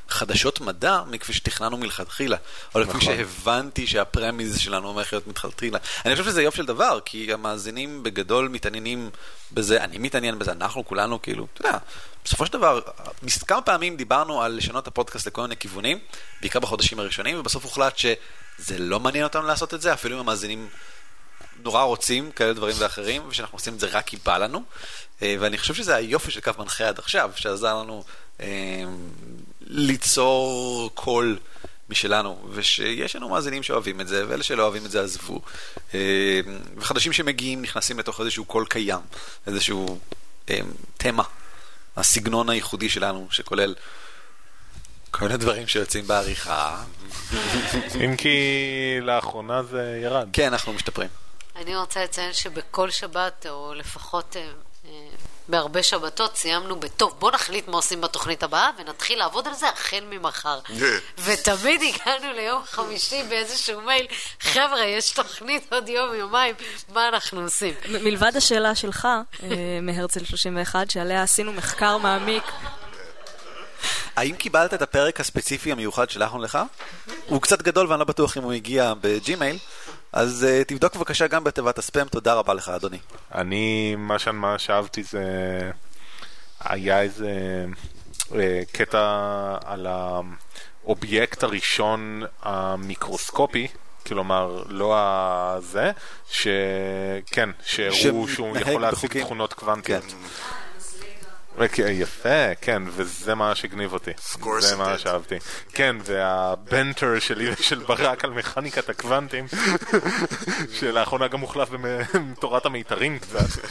לחדשות 0.09 0.61
מדע 0.61 1.03
מכפי 1.11 1.33
שתכננו 1.33 1.77
מלכתחילה, 1.77 2.37
או 2.75 2.81
לכפי 2.81 2.97
נכון. 2.97 3.01
שהבנתי 3.01 3.87
שהפרמיז 3.87 4.59
שלנו 4.59 4.91
הולך 4.91 5.13
להיות 5.13 5.27
מלכתחילה. 5.27 5.79
אני 6.05 6.17
חושב 6.17 6.25
שזה 6.25 6.43
יופי 6.43 6.57
של 6.57 6.67
דבר, 6.67 6.99
כי 7.05 7.33
המאזינים 7.33 8.03
בגדול 8.03 8.49
מתעניינים 8.49 9.11
בזה, 9.53 9.85
אני 9.85 9.99
מתעניין 9.99 10.39
בזה, 10.39 10.53
אנחנו 10.53 10.85
כולנו 10.85 11.23
כאילו, 11.23 11.47
אתה 11.55 11.67
יודע, 11.67 11.79
בסופו 12.25 12.47
של 12.47 12.53
דבר, 12.53 12.81
כמה 13.47 13.63
פעמים 13.63 13.97
דיברנו 13.97 14.43
על 14.43 14.53
לשנות 14.53 14.83
את 14.83 14.89
הפודקאסט 14.89 15.27
לכל 15.27 15.43
מיני 15.43 15.57
כיוונים, 15.57 15.99
בעיקר 16.41 16.61
בחודשים 16.61 16.99
הראשונים, 16.99 17.39
ובסוף 17.41 17.65
הוחלט 17.65 17.99
שזה 17.99 18.79
לא 18.79 19.01
מעניין 19.01 19.25
אותנו 19.25 19.43
לעשות 19.43 19.75
את 19.75 19.81
זה, 19.81 19.93
אפילו 19.93 20.15
אם 20.17 20.21
המאזינים 20.21 20.69
נורא 21.63 21.83
רוצים 21.83 22.31
כאלה 22.31 22.53
דברים 22.53 22.77
ואחרים, 22.79 23.23
ושאנחנו 23.29 23.57
עושים 23.57 23.75
את 23.75 23.81
זה 23.81 23.87
רק 23.87 24.07
כי 24.07 24.17
בא 24.25 24.39
לנו. 24.39 24.63
אה, 25.23 25.37
ואני 25.41 25.59
חושב 25.59 25.75
שזה 25.75 25.95
היופי 25.95 26.31
של 26.31 26.41
קו 26.41 26.51
מנחה 26.59 26.89
עד 26.89 26.99
עכשיו, 26.99 27.31
שעזר 27.37 27.75
לנו 27.75 28.05
אה, 28.41 28.85
ליצור 29.61 30.91
קול 30.95 31.39
משלנו, 31.89 32.49
ושיש 32.51 33.17
לנו 33.17 33.29
מאזינים 33.29 33.63
שאוהבים 33.63 34.01
את 34.01 34.09
זה, 34.09 34.25
ואלה 34.29 34.43
שלא 34.43 34.63
אוהבים 34.63 34.87
את 34.87 34.91
זה 34.91 35.03
עזבו. 35.03 35.41
אה, 35.95 36.41
וחדשים 36.77 37.13
שמגיעים 37.13 37.63
נכנסים 37.63 37.99
לתוך 37.99 38.21
איזשהו 38.21 38.45
קול 38.45 38.67
קיים, 38.67 39.01
איזשהו 39.47 39.99
אה, 40.51 40.61
תמה, 40.97 41.23
הסגנון 41.97 42.51
הייחודי 42.51 42.89
שלנו, 42.89 43.29
שכולל 43.31 43.75
כל 45.11 45.25
מיני 45.25 45.37
דברים 45.37 45.67
שיוצאים 45.67 46.07
בעריכה. 46.07 46.85
אם 48.05 48.17
כי 48.17 48.39
לאחרונה 49.03 49.63
זה 49.63 50.01
ירד. 50.03 50.29
כן, 50.33 50.53
אנחנו 50.53 50.73
משתפרים. 50.73 51.09
אני 51.57 51.77
רוצה 51.77 52.05
לציין 52.05 52.33
שבכל 52.33 52.91
שבת, 52.91 53.47
או 53.49 53.75
לפחות 53.75 54.37
בהרבה 55.49 55.83
שבתות, 55.83 56.37
סיימנו 56.37 56.81
בטוב, 56.81 57.15
בוא 57.19 57.31
נחליט 57.31 57.69
מה 57.69 57.77
עושים 57.77 58.01
בתוכנית 58.01 58.43
הבאה, 58.43 58.71
ונתחיל 58.79 59.19
לעבוד 59.19 59.49
על 59.49 59.55
זה 59.55 59.69
החל 59.69 60.05
ממחר. 60.11 60.59
ותמיד 61.25 61.81
הגענו 61.83 62.33
ליום 62.33 62.63
חמישי 62.71 63.23
באיזשהו 63.29 63.81
מייל, 63.81 64.07
חבר'ה, 64.41 64.85
יש 64.85 65.11
תוכנית 65.11 65.73
עוד 65.73 65.89
יום, 65.89 66.15
יומיים, 66.15 66.55
מה 66.93 67.09
אנחנו 67.09 67.41
עושים? 67.41 67.75
מלבד 67.89 68.33
השאלה 68.37 68.75
שלך, 68.75 69.09
אה, 69.43 69.49
מהרצל 69.83 70.25
31, 70.25 70.91
שעליה 70.91 71.23
עשינו 71.23 71.53
מחקר 71.53 71.99
מעמיק, 71.99 72.45
האם 74.17 74.37
קיבלת 74.37 74.75
את 74.75 74.83
הפרק 74.83 75.21
הספציפי 75.21 75.73
המיוחד 75.73 76.11
שלחנו 76.11 76.43
לך? 76.43 76.59
הוא 77.27 77.43
קצת 77.43 77.63
גדול 77.63 77.87
ואני 77.87 77.99
לא 77.99 78.05
בטוח 78.05 78.37
אם 78.37 78.43
הוא 78.43 78.53
הגיע 78.53 78.93
ב 79.01 79.09
Gmail, 79.09 79.59
אז 80.13 80.47
uh, 80.49 80.65
תבדוק 80.65 80.97
בבקשה 80.97 81.27
גם 81.27 81.45
בתיבת 81.45 81.79
הספאם, 81.79 82.05
תודה 82.05 82.35
רבה 82.35 82.55
לך 82.55 82.69
אדוני. 82.69 82.99
אני, 83.35 83.95
מה 83.99 84.19
שאני 84.19 84.37
מה 84.37 84.59
שאהבתי 84.59 85.03
זה... 85.03 85.23
היה 86.61 87.03
איזה 87.03 87.67
אה, 88.35 88.63
קטע 88.73 89.01
על 89.65 89.87
האובייקט 90.85 91.43
הראשון 91.43 92.23
המיקרוסקופי, 92.43 93.69
כלומר, 94.07 94.63
לא 94.69 94.95
הזה, 94.99 95.91
שכן, 96.31 97.51
שהראו 97.65 98.29
שהוא 98.29 98.57
יכול 98.57 98.83
להשיג. 98.83 99.21
תכונות 99.23 99.53
קוונטיות. 99.53 100.05
כן. 100.05 100.17
יפה, 101.89 102.55
כן, 102.61 102.83
וזה 102.87 103.35
מה 103.35 103.55
שהגניב 103.55 103.93
אותי. 103.93 104.11
זה 104.59 104.77
מה. 104.77 104.99
שאהבתי. 104.99 105.35
כן, 105.73 105.97
והבנטר 106.05 107.19
שלי 107.19 107.51
ושל 107.59 107.79
ברק 107.79 108.25
על 108.25 108.31
מכניקת 108.31 108.89
הקוונטים, 108.89 109.47
שלאחרונה 110.81 111.29
גם 111.29 111.41
הוחלף 111.41 111.69
בתורת 111.73 112.67
המיתרים 112.67 113.19
קצת. 113.19 113.63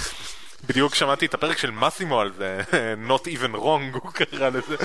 בדיוק 0.67 0.95
שמעתי 0.95 1.25
את 1.25 1.33
הפרק 1.33 1.57
של 1.57 1.71
מסימו 1.71 2.21
על 2.21 2.31
זה, 2.37 2.61
Not 3.07 3.21
even 3.21 3.55
wrong, 3.55 3.97
הוא 4.03 4.11
קרא 4.13 4.49
לזה. 4.49 4.75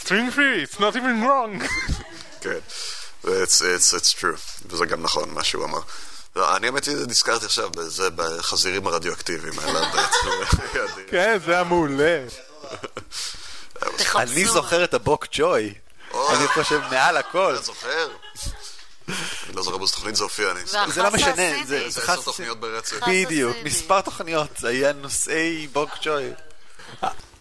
String 0.00 0.30
free, 0.30 0.64
it's 0.64 0.78
not 0.78 0.96
even 0.96 1.22
wrong. 1.22 1.68
כן, 2.40 2.58
it's 3.24 4.14
true, 4.20 4.66
וזה 4.66 4.86
גם 4.86 5.02
נכון 5.02 5.30
מה 5.34 5.44
שהוא 5.44 5.64
אמר. 5.64 5.80
לא, 6.38 6.56
אני 6.56 6.66
האמת 6.66 6.84
היא 6.84 6.96
נזכרתי 7.08 7.44
עכשיו 7.44 7.70
בזה, 7.70 8.10
בחזירים 8.10 8.86
הרדיואקטיביים 8.86 9.58
האלה 9.58 9.80
בעצם. 9.92 10.58
כן, 11.10 11.38
זה 11.46 11.52
היה 11.52 11.64
מעולה. 11.64 12.24
אני 14.16 14.44
זוכר 14.44 14.84
את 14.84 14.94
הבוק 14.94 15.26
ג'וי. 15.32 15.74
אני 16.14 16.48
חושב 16.48 16.80
מעל 16.90 17.16
הכל. 17.16 17.54
אתה 17.54 17.62
זוכר? 17.62 18.08
אני 19.08 19.16
לא 19.54 19.62
זוכר 19.62 19.76
באיזה 19.76 19.92
תוכנית 19.92 20.16
זה 20.16 20.24
הופיע, 20.24 20.50
אני... 20.50 20.60
זה 20.66 20.78
זה 20.88 21.02
לא 21.02 21.10
משנה. 21.10 21.64
זה 21.66 21.86
עשר. 21.86 22.22
תוכניות 22.22 22.60
ברצף. 22.60 22.96
בדיוק. 23.08 23.56
מספר 23.64 24.00
תוכניות, 24.00 24.50
זה 24.58 24.68
היה 24.68 24.92
נושאי 24.92 25.66
בוק 25.66 25.90
ג'וי. 26.02 26.30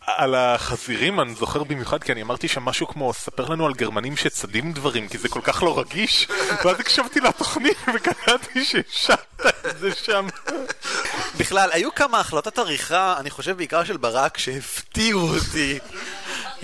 על 0.08 0.36
החזירים 0.36 1.20
אני 1.20 1.36
זוכר 1.36 1.64
במיוחד 1.64 2.04
כי 2.04 2.12
אני 2.12 2.22
אמרתי 2.22 2.48
שם 2.48 2.64
משהו 2.64 2.88
כמו 2.88 3.14
ספר 3.14 3.46
לנו 3.46 3.66
על 3.66 3.74
גרמנים 3.74 4.18
שצדים 4.18 4.74
דברים 4.74 5.08
כי 5.08 5.18
זה 5.18 5.30
כל 5.30 5.42
כך 5.44 5.64
לא 5.64 5.80
רגיש 5.80 6.28
ואז 6.66 6.80
הקשבתי 6.80 7.20
לתוכנית 7.20 7.78
וקלטתי 7.96 8.66
שהשבת 8.66 9.46
את 9.70 9.80
זה 9.80 9.96
שם 9.96 10.28
בכלל, 11.38 11.70
היו 11.72 11.96
כמה 11.96 12.20
החלטות 12.20 12.58
עריכה, 12.58 13.16
אני 13.20 13.30
חושב 13.30 13.58
בעיקר 13.58 13.84
של 13.84 13.98
ברק, 13.98 14.38
שהפתיעו 14.38 15.30
אותי, 15.36 15.80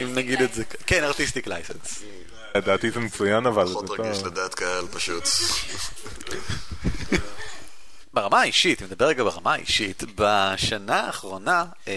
אם 0.02 0.16
נגיד 0.16 0.42
את 0.42 0.54
זה. 0.54 0.64
כן, 0.88 1.04
ארטיסטיק 1.04 1.48
לייסנס. 1.48 2.04
לדעתי 2.56 2.92
זה 2.92 3.00
מצוין 3.00 3.46
אבל 3.46 3.66
פחות 3.68 3.88
זה 3.88 3.94
רגיש 3.94 4.18
טוב. 4.18 4.28
לדעת 4.28 4.54
קהל, 4.54 4.88
פשוט. 4.88 5.24
ברמה 8.14 8.42
האישית, 8.42 8.82
אם 8.82 8.88
נדבר 8.88 9.06
רגע 9.06 9.24
ברמה 9.24 9.54
האישית, 9.54 10.04
בשנה 10.16 11.00
האחרונה, 11.00 11.66
אה, 11.88 11.94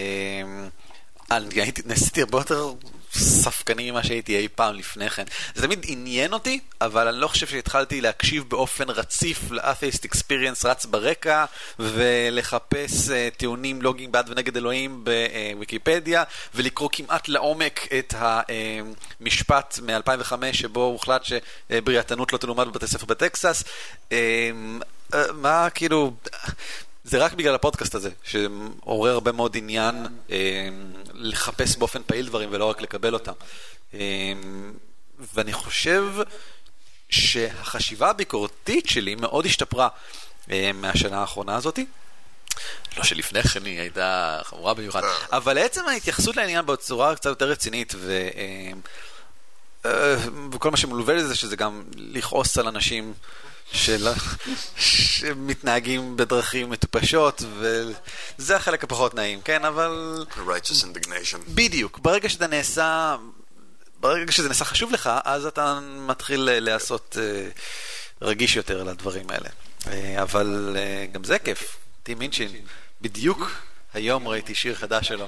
אני 1.31 1.61
הייתי, 1.61 1.81
נעשיתי 1.85 2.21
הרבה 2.21 2.37
יותר 2.37 2.73
ספקני 3.13 3.91
ממה 3.91 4.03
שהייתי 4.03 4.37
אי 4.37 4.47
פעם 4.55 4.75
לפני 4.75 5.09
כן. 5.09 5.23
זה 5.55 5.61
תמיד 5.61 5.85
עניין 5.87 6.33
אותי, 6.33 6.59
אבל 6.81 7.07
אני 7.07 7.17
לא 7.17 7.27
חושב 7.27 7.47
שהתחלתי 7.47 8.01
להקשיב 8.01 8.43
באופן 8.47 8.89
רציף 8.89 9.51
ל-Atheist 9.51 10.05
Experience 10.05 10.65
רץ 10.67 10.85
ברקע, 10.85 11.45
ולחפש 11.79 13.09
אה, 13.09 13.29
טיעונים 13.37 13.81
לוגיים 13.81 14.11
בעד 14.11 14.29
ונגד 14.29 14.57
אלוהים 14.57 15.03
בוויקיפדיה, 15.53 16.23
ולקרוא 16.55 16.89
כמעט 16.91 17.27
לעומק 17.27 17.87
את 17.99 18.13
המשפט 18.17 19.79
מ-2005 19.81 20.33
שבו 20.53 20.83
הוחלט 20.83 21.21
שבריאתנות 21.23 22.33
לא 22.33 22.37
תלומד 22.37 22.67
בבתי 22.67 22.87
ספר 22.87 23.05
בטקסס. 23.05 23.63
אה, 24.11 24.17
אה, 25.13 25.23
מה 25.33 25.69
כאילו... 25.69 26.13
זה 27.07 27.17
רק 27.17 27.33
בגלל 27.33 27.55
הפודקאסט 27.55 27.95
הזה, 27.95 28.09
שעורר 28.23 29.11
הרבה 29.13 29.31
מאוד 29.31 29.57
עניין 29.57 30.05
אה, 30.31 30.69
לחפש 31.13 31.77
באופן 31.77 32.01
פעיל 32.05 32.27
דברים 32.27 32.49
ולא 32.51 32.65
רק 32.65 32.81
לקבל 32.81 33.13
אותם. 33.13 33.31
אה, 33.93 33.99
ואני 35.33 35.53
חושב 35.53 36.03
שהחשיבה 37.09 38.09
הביקורתית 38.09 38.89
שלי 38.89 39.15
מאוד 39.15 39.45
השתפרה 39.45 39.87
אה, 40.51 40.71
מהשנה 40.73 41.19
האחרונה 41.19 41.55
הזאתי. 41.55 41.85
לא 42.97 43.03
שלפני 43.03 43.43
כן 43.43 43.65
היא 43.65 43.79
הייתה 43.79 44.39
חמורה 44.43 44.73
במיוחד, 44.73 45.01
אבל 45.31 45.57
עצם 45.57 45.87
ההתייחסות 45.87 46.35
לעניין 46.35 46.65
בצורה 46.65 47.15
קצת 47.15 47.29
יותר 47.29 47.49
רצינית, 47.49 47.93
ו... 47.97 48.27
אה, 49.85 50.15
וכל 50.51 50.71
מה 50.71 50.77
שמלווה 50.77 51.15
לזה, 51.15 51.35
שזה 51.35 51.55
גם 51.55 51.83
לכעוס 51.95 52.57
על 52.57 52.67
אנשים 52.67 53.13
של... 53.71 54.07
שמתנהגים 54.77 56.17
בדרכים 56.17 56.69
מטופשות, 56.69 57.41
וזה 57.59 58.55
החלק 58.55 58.83
הפחות 58.83 59.13
נעים, 59.13 59.41
כן? 59.41 59.65
אבל... 59.65 60.25
righteous 60.47 60.83
indignation. 60.83 61.37
בדיוק. 61.47 61.99
ברגע 61.99 62.29
שזה 62.29 62.47
נעשה... 62.47 63.15
ברגע 63.99 64.31
שזה 64.31 64.47
נעשה 64.47 64.65
חשוב 64.65 64.91
לך, 64.91 65.09
אז 65.23 65.45
אתה 65.45 65.79
מתחיל 65.81 66.49
אה, 66.49 66.59
לעשות 66.59 67.17
אה, 67.21 67.49
רגיש 68.21 68.55
יותר 68.55 68.83
לדברים 68.83 69.25
האלה. 69.29 69.49
אה, 69.87 70.21
אבל 70.21 70.77
גם 71.11 71.23
זה 71.23 71.39
כיף. 71.39 71.77
טים 72.03 72.19
מינצ'ין, 72.19 72.51
בדיוק 73.01 73.51
היום 73.93 74.27
ראיתי 74.27 74.55
שיר 74.55 74.75
חדש 74.75 75.07
שלו. 75.07 75.27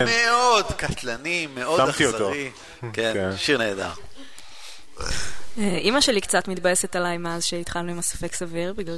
מאוד 0.00 0.66
קטלני, 0.76 1.46
מאוד 1.46 1.80
שמתי 1.86 2.06
אותו. 2.06 2.16
אכזרי. 2.16 2.50
כן, 2.80 3.12
כן. 3.14 3.36
שיר 3.36 3.58
נהדר. 3.58 3.90
אימא 5.58 6.00
שלי 6.00 6.20
קצת 6.20 6.48
מתבאסת 6.48 6.96
עליי 6.96 7.18
מאז 7.18 7.44
שהתחלנו 7.44 7.90
עם 7.90 7.98
הספק 7.98 8.34
סביר, 8.34 8.72
בגלל 8.72 8.96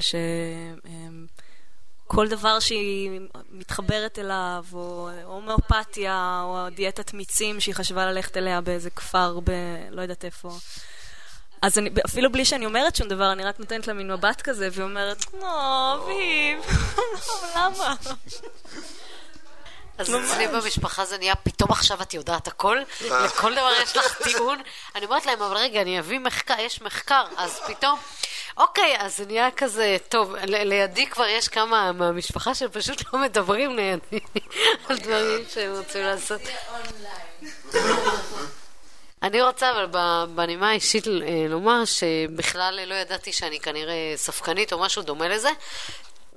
שכל 2.07 2.29
דבר 2.29 2.61
שהיא 2.61 3.21
מתחברת 3.51 4.19
אליו, 4.19 4.65
או 4.73 5.09
הומאופתיה, 5.25 6.43
או 6.45 6.71
דיאטת 6.75 7.15
מיצים 7.15 7.61
שהיא 7.61 7.75
חשבה 7.75 8.07
ללכת 8.07 8.37
אליה 8.37 8.61
באיזה 8.61 8.91
כפר 8.91 9.41
ב... 9.45 9.51
לא 9.91 10.03
יודעת 10.03 10.25
איפה. 10.25 10.51
אז 11.63 11.79
אני, 11.79 11.91
אפילו 12.07 12.33
בלי 12.33 12.45
שאני 12.45 12.67
אומרת 12.67 12.97
שום 12.97 13.09
דבר, 13.09 13.33
אני 13.33 13.45
רק 13.45 13.61
נותנת 13.61 13.87
לה 13.87 13.95
מין 13.95 14.13
מבט 14.13 14.41
כזה, 14.41 14.69
והיא 14.73 14.85
אומרת, 14.85 15.25
נו, 15.35 15.47
אביב, 15.95 16.59
למה? 17.57 17.95
אז 20.01 20.15
אצלי 20.15 20.49
במשפחה 20.49 21.05
זה 21.05 21.19
נהיה, 21.19 21.35
פתאום 21.35 21.71
עכשיו 21.71 22.03
את 22.03 22.15
יודעת 22.15 22.47
הכל, 22.49 22.79
לכל 23.01 23.53
דבר 23.55 23.71
יש 23.83 23.97
לך 23.97 24.23
טיעון. 24.23 24.59
אני 24.95 25.05
אומרת 25.05 25.27
להם, 25.27 25.43
אבל 25.43 25.57
רגע, 25.57 25.81
אני 25.83 25.99
אביא 25.99 26.19
מחקר, 26.19 26.55
יש 26.59 26.83
מחקר, 26.83 27.25
אז 27.37 27.61
פתאום, 27.67 27.99
אוקיי, 28.57 28.97
אז 28.99 29.17
זה 29.17 29.27
נהיה 29.27 29.49
כזה, 29.57 29.97
טוב, 30.09 30.35
ל- 30.37 30.69
לידי 30.69 31.07
כבר 31.07 31.27
יש 31.27 31.49
כמה 31.49 31.93
מהמשפחה 31.93 32.55
שפשוט 32.55 33.03
לא 33.13 33.19
מדברים 33.21 33.77
לידי 33.77 34.19
על 34.89 34.97
דברים 34.99 35.45
שהם 35.55 35.77
רוצים 35.77 36.03
לעשות. 36.05 36.41
אני 39.23 39.43
רוצה 39.43 39.71
אבל 39.73 39.87
ב- 39.91 40.25
בנימה 40.35 40.71
האישית 40.71 41.07
אה, 41.07 41.13
לומר 41.49 41.85
שבכלל 41.85 42.81
לא 42.87 42.95
ידעתי 42.95 43.33
שאני 43.33 43.61
כנראה 43.61 43.95
ספקנית 44.17 44.73
או 44.73 44.79
משהו 44.79 45.03
דומה 45.03 45.29
לזה. 45.29 45.51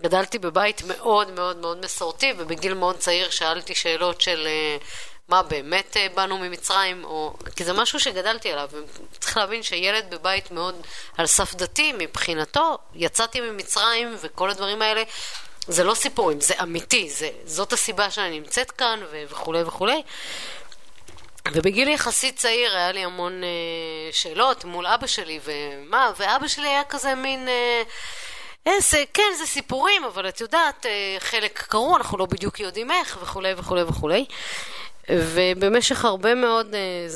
גדלתי 0.03 0.39
בבית 0.39 0.81
מאוד 0.87 1.31
מאוד 1.31 1.57
מאוד 1.57 1.85
מסורתי, 1.85 2.33
ובגיל 2.37 2.73
מאוד 2.73 2.97
צעיר 2.97 3.29
שאלתי 3.29 3.75
שאלות 3.75 4.21
של 4.21 4.47
אה, 4.47 4.77
מה 5.29 5.43
באמת 5.43 5.97
אה, 5.97 6.07
באנו 6.15 6.37
ממצרים, 6.37 7.03
או... 7.03 7.33
כי 7.55 7.63
זה 7.63 7.73
משהו 7.73 7.99
שגדלתי 7.99 8.51
עליו. 8.51 8.69
צריך 9.19 9.37
להבין 9.37 9.63
שילד 9.63 10.05
בבית 10.09 10.51
מאוד 10.51 10.75
על 11.17 11.27
סף 11.27 11.55
דתי, 11.55 11.93
מבחינתו, 11.97 12.77
יצאתי 12.95 13.41
ממצרים 13.41 14.15
וכל 14.21 14.49
הדברים 14.49 14.81
האלה, 14.81 15.03
זה 15.67 15.83
לא 15.83 15.93
סיפורים, 15.93 16.41
זה 16.41 16.53
אמיתי, 16.61 17.09
זה, 17.09 17.29
זאת 17.45 17.73
הסיבה 17.73 18.11
שאני 18.11 18.39
נמצאת 18.39 18.71
כאן 18.71 18.99
ו- 19.11 19.23
וכולי 19.29 19.63
וכולי. 19.63 20.01
ובגיל 21.51 21.87
יחסית 21.87 22.37
צעיר 22.37 22.75
היה 22.75 22.91
לי 22.91 23.03
המון 23.03 23.43
אה, 23.43 23.49
שאלות 24.11 24.65
מול 24.65 24.87
אבא 24.87 25.07
שלי, 25.07 25.39
ומה, 25.43 26.11
ואבא 26.17 26.47
שלי 26.47 26.67
היה 26.67 26.83
כזה 26.83 27.15
מין... 27.15 27.47
אה, 28.67 28.73
איזה, 28.73 29.03
כן, 29.13 29.23
זה 29.37 29.45
סיפורים, 29.45 30.03
אבל 30.03 30.29
את 30.29 30.41
יודעת, 30.41 30.85
אה, 30.85 31.15
חלק 31.19 31.63
קרו, 31.67 31.97
אנחנו 31.97 32.17
לא 32.17 32.25
בדיוק 32.25 32.59
יודעים 32.59 32.91
איך, 32.91 33.17
וכולי 33.21 33.53
וכולי 33.57 33.83
וכולי. 33.83 34.25
ובמשך 35.09 36.05
הרבה 36.05 36.35
מאוד 36.35 36.75
אה, 36.75 37.07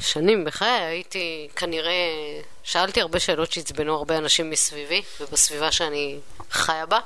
שנים 0.00 0.44
בחיי 0.44 0.70
הייתי 0.70 1.48
כנראה, 1.56 1.92
שאלתי 2.62 3.00
הרבה 3.00 3.20
שאלות 3.20 3.52
שעצבנו 3.52 3.94
הרבה 3.94 4.18
אנשים 4.18 4.50
מסביבי 4.50 5.02
ובסביבה 5.20 5.72
שאני 5.72 6.18
חיה 6.50 6.86
בה. 6.86 6.98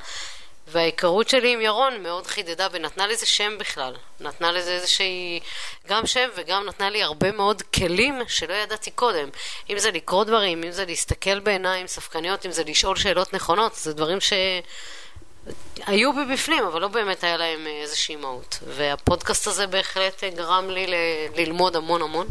וההיכרות 0.69 1.29
שלי 1.29 1.53
עם 1.53 1.61
ירון 1.61 2.03
מאוד 2.03 2.27
חידדה 2.27 2.69
ונתנה 2.73 3.07
לזה 3.07 3.27
שם 3.27 3.57
בכלל. 3.59 3.95
נתנה 4.21 4.53
לזה 4.53 4.71
איזושהי 4.73 5.41
גם 5.89 6.07
שם 6.07 6.29
וגם 6.37 6.67
נתנה 6.67 6.91
לי 6.91 7.03
הרבה 7.03 7.33
מאוד 7.33 7.63
כלים 7.75 8.23
שלא 8.29 8.55
ידעתי 8.55 8.91
קודם. 8.91 9.29
אם 9.71 9.79
זה 9.79 9.91
לקרוא 9.91 10.25
דברים, 10.25 10.65
אם 10.65 10.71
זה 10.71 10.85
להסתכל 10.85 11.39
בעיניים 11.39 11.87
ספקניות, 11.87 12.47
אם 12.47 12.51
זה 12.51 12.65
לשאול 12.65 12.97
שאלות 12.97 13.33
נכונות, 13.33 13.75
זה 13.75 13.93
דברים 13.95 14.19
שהיו 14.21 16.13
בי 16.13 16.35
בפנים, 16.35 16.65
אבל 16.65 16.81
לא 16.81 16.89
באמת 16.89 17.25
היה 17.25 17.37
להם 17.37 17.67
איזושהי 17.83 18.17
מהות. 18.17 18.59
והפודקאסט 18.67 19.47
הזה 19.47 19.67
בהחלט 19.67 20.25
גרם 20.25 20.71
לי 20.71 20.87
ל- 20.87 20.95
ללמוד 21.35 21.77
המון 21.77 22.03
המון. 22.03 22.27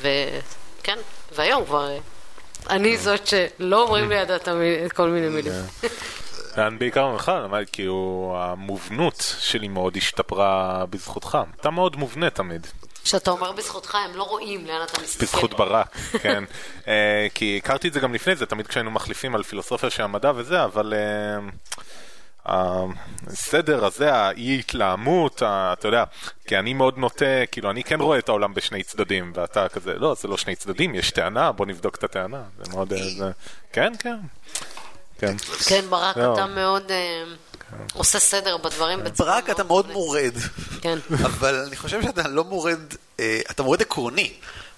וכן, 0.00 0.98
והיום 1.32 1.64
כבר... 1.64 1.88
אני 2.70 2.96
זאת 2.98 3.26
שלא 3.26 3.82
אומרים 3.82 4.10
לידה 4.10 4.36
המיל- 4.46 4.86
את 4.86 4.92
כל 4.92 5.08
מיני 5.08 5.28
מילים. 5.28 5.52
אני 6.58 6.76
בעיקר 6.76 7.08
ממך, 7.08 7.32
כאילו 7.72 8.34
המובנות 8.38 9.34
שלי 9.38 9.68
מאוד 9.68 9.96
השתפרה 9.96 10.84
בזכותך. 10.90 11.38
אתה 11.60 11.70
מאוד 11.70 11.96
מובנה 11.96 12.30
תמיד. 12.30 12.66
כשאתה 13.04 13.30
אומר 13.30 13.52
בזכותך, 13.52 13.94
הם 13.94 14.16
לא 14.16 14.22
רואים 14.22 14.66
לאן 14.66 14.82
אתה 14.84 15.02
מסתכל. 15.02 15.24
בזכות 15.24 15.54
ברק, 15.54 15.96
כן. 16.22 16.44
אה, 16.88 17.26
כי 17.34 17.60
הכרתי 17.62 17.88
את 17.88 17.92
זה 17.92 18.00
גם 18.00 18.14
לפני 18.14 18.36
זה, 18.36 18.46
תמיד 18.46 18.66
כשהיינו 18.66 18.90
מחליפים 18.90 19.34
על 19.34 19.42
פילוסופיה 19.42 19.90
של 19.90 20.02
המדע 20.02 20.32
וזה, 20.36 20.64
אבל 20.64 20.94
אה, 20.94 21.38
הסדר 23.26 23.84
הזה, 23.84 24.14
האי 24.14 24.58
התלהמות, 24.58 25.42
אתה 25.42 25.88
יודע, 25.88 26.04
כי 26.46 26.58
אני 26.58 26.74
מאוד 26.74 26.98
נוטה, 26.98 27.46
כאילו 27.52 27.70
אני 27.70 27.84
כן 27.84 28.00
רואה 28.00 28.18
את 28.18 28.28
העולם 28.28 28.54
בשני 28.54 28.82
צדדים, 28.82 29.32
ואתה 29.34 29.68
כזה, 29.68 29.94
לא, 29.94 30.14
זה 30.14 30.28
לא 30.28 30.36
שני 30.36 30.56
צדדים, 30.56 30.94
יש 30.94 31.10
טענה, 31.10 31.52
בוא 31.52 31.66
נבדוק 31.66 31.96
את 31.96 32.04
הטענה. 32.04 32.42
זה 32.58 32.72
מאוד, 32.72 32.92
אה, 32.92 32.98
זה... 33.08 33.30
כן, 33.72 33.92
כן. 33.98 34.16
כן. 35.22 35.36
כן, 35.66 35.84
ברק, 35.88 36.16
לא. 36.16 36.34
אתה 36.34 36.46
מאוד 36.46 36.90
אה, 36.90 37.22
עושה 37.92 38.18
סדר 38.18 38.56
בדברים 38.56 39.04
בצורה 39.04 39.32
ברק, 39.32 39.50
אתה 39.50 39.64
מאוד 39.64 39.90
מורד. 39.92 40.34
כן. 40.80 40.98
אבל 41.26 41.64
אני 41.66 41.76
חושב 41.76 42.02
שאתה 42.02 42.28
לא 42.28 42.44
מורד, 42.44 42.80
אה, 43.20 43.40
אתה 43.50 43.62
מורד 43.62 43.82
עקרוני. 43.82 44.32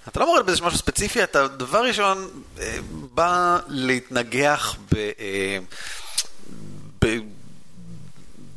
אתה 0.09 0.21
לא 0.21 0.27
מורד 0.27 0.47
באיזה 0.47 0.63
משהו 0.63 0.79
ספציפי, 0.79 1.23
אתה 1.23 1.49
דבר 1.49 1.85
ראשון 1.85 2.31
אה, 2.61 2.79
בא 3.15 3.59
להתנגח 3.69 4.77
ב... 4.95 5.11
ב... 7.05 7.19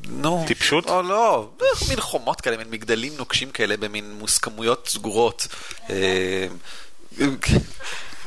נו. 0.10 0.44
טיפשות? 0.48 0.90
או 0.90 1.02
לא, 1.02 1.50
מין 1.90 2.02
חומות 2.02 2.42
כאלה, 2.42 2.58
מין 2.58 2.70
מגדלים 2.70 3.14
נוקשים 3.18 3.52
כאלה 3.52 3.78
במין 3.78 4.14
מוסכמויות 4.14 4.88
סגורות. 4.88 5.48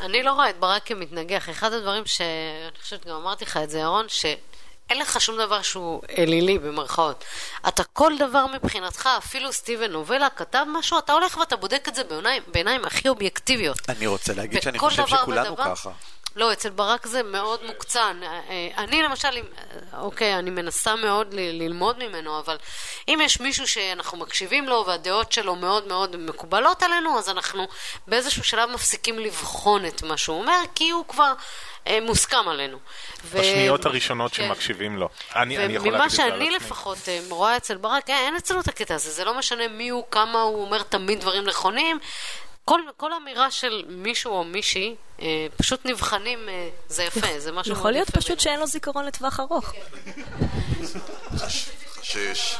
אני 0.00 0.22
לא 0.22 0.32
רואה 0.32 0.50
את 0.50 0.60
ברק 0.60 0.82
כמתנגח. 0.86 1.48
אחד 1.50 1.72
הדברים 1.72 2.06
שאני 2.06 2.78
חושבת, 2.82 3.06
גם 3.06 3.16
אמרתי 3.16 3.44
לך 3.44 3.56
את 3.56 3.70
זה, 3.70 3.78
ירון, 3.78 4.06
שאין 4.08 4.98
לך 4.98 5.20
שום 5.20 5.38
דבר 5.38 5.62
שהוא 5.62 6.02
אלילי 6.18 6.58
במרכאות. 6.58 7.24
אתה 7.68 7.84
כל 7.84 8.12
דבר 8.18 8.46
מבחינתך, 8.46 9.08
אפילו 9.18 9.52
סטיבן 9.52 9.90
נובלה 9.90 10.30
כתב 10.30 10.64
משהו, 10.72 10.98
אתה 10.98 11.12
הולך 11.12 11.36
ואתה 11.36 11.56
בודק 11.56 11.84
את 11.88 11.94
זה 11.94 12.04
בעיניים, 12.04 12.42
בעיניים 12.46 12.84
הכי 12.84 13.08
אובייקטיביות. 13.08 13.78
אני 13.88 14.06
רוצה 14.06 14.32
להגיד 14.34 14.62
שאני 14.62 14.78
חושב 14.78 15.06
שכולנו 15.06 15.56
ככה. 15.56 15.90
לא, 16.36 16.52
אצל 16.52 16.70
ברק 16.70 17.06
זה 17.06 17.22
מאוד 17.22 17.60
מוקצן. 17.66 18.20
אה, 18.22 18.40
אה, 18.50 18.68
אני 18.76 19.02
למשל, 19.02 19.28
אה, 19.28 20.00
אוקיי, 20.00 20.38
אני 20.38 20.50
מנסה 20.50 20.96
מאוד 20.96 21.34
ללמוד 21.34 21.98
ממנו, 21.98 22.38
אבל 22.38 22.56
אם 23.08 23.18
יש 23.22 23.40
מישהו 23.40 23.68
שאנחנו 23.68 24.18
מקשיבים 24.18 24.68
לו 24.68 24.84
והדעות 24.86 25.32
שלו 25.32 25.56
מאוד 25.56 25.86
מאוד 25.86 26.16
מקובלות 26.16 26.82
עלינו, 26.82 27.18
אז 27.18 27.28
אנחנו 27.28 27.68
באיזשהו 28.06 28.44
שלב 28.44 28.70
מפסיקים 28.70 29.18
לבחון 29.18 29.86
את 29.86 30.02
מה 30.02 30.16
שהוא 30.16 30.38
אומר, 30.38 30.60
כי 30.74 30.90
הוא 30.90 31.04
כבר 31.08 31.32
מוסכם 32.02 32.48
עלינו. 32.48 32.78
ו- 33.24 33.38
בשניות 33.38 33.86
הראשונות 33.86 34.32
כן. 34.32 34.46
שמקשיבים 34.46 34.96
לו. 34.96 35.08
אני 35.36 35.58
אני 35.58 35.74
יכול 35.74 35.88
וממה 35.88 35.98
להגיד 35.98 36.12
את 36.12 36.16
זה 36.16 36.24
על 36.24 36.30
שאני 36.30 36.44
עצמי. 36.44 36.56
לפחות 36.56 36.98
אה, 37.08 37.20
רואה 37.28 37.56
אצל 37.56 37.76
ברק, 37.76 38.10
אין 38.10 38.36
אצלו 38.36 38.60
את 38.60 38.68
הקטע 38.68 38.94
הזה, 38.94 39.10
זה 39.10 39.24
לא 39.24 39.38
משנה 39.38 39.68
מי 39.68 39.88
הוא, 39.88 40.04
כמה 40.10 40.42
הוא 40.42 40.64
אומר 40.64 40.82
תמיד 40.82 41.20
דברים 41.20 41.44
נכונים. 41.44 41.98
כל, 42.64 42.80
כל 42.96 43.12
אמירה 43.12 43.50
של 43.50 43.84
מישהו 43.88 44.32
או 44.32 44.44
מישהי, 44.44 44.96
אה, 45.20 45.46
פשוט 45.56 45.86
נבחנים, 45.86 46.48
אה, 46.48 46.68
זה 46.88 47.02
יפה, 47.02 47.40
זה 47.40 47.52
משהו 47.52 47.72
יכול 47.72 47.90
להיות 47.90 48.08
יפה. 48.08 48.20
פשוט 48.20 48.40
שאין 48.40 48.60
לו 48.60 48.66
זיכרון 48.66 49.04
לטווח 49.04 49.40
ארוך. 49.40 49.72
חשיש. 51.86 52.56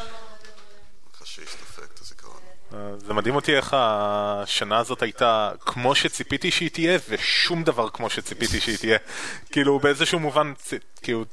חשיש 1.19 1.49
דופק 1.61 1.93
את 1.95 2.01
הזיכרון. 2.01 2.41
אה, 2.47 2.60
זה 2.99 3.15
מדהים 3.15 3.35
אותי 3.35 3.57
איך 3.57 3.77
השנה 3.79 4.79
הזאת 4.79 5.03
הייתה 5.03 5.51
כמו 5.61 5.95
שציפיתי 5.95 6.51
שהיא 6.51 6.71
תהיה, 6.71 6.99
ושום 7.09 7.65
דבר 7.65 7.89
כמו 7.89 8.11
שציפיתי 8.11 8.61
שהיא 8.61 8.79
תהיה. 8.79 8.99
כאילו 9.53 9.79
באיזשהו 9.79 10.19
מובן, 10.19 10.53
כאילו 11.03 11.25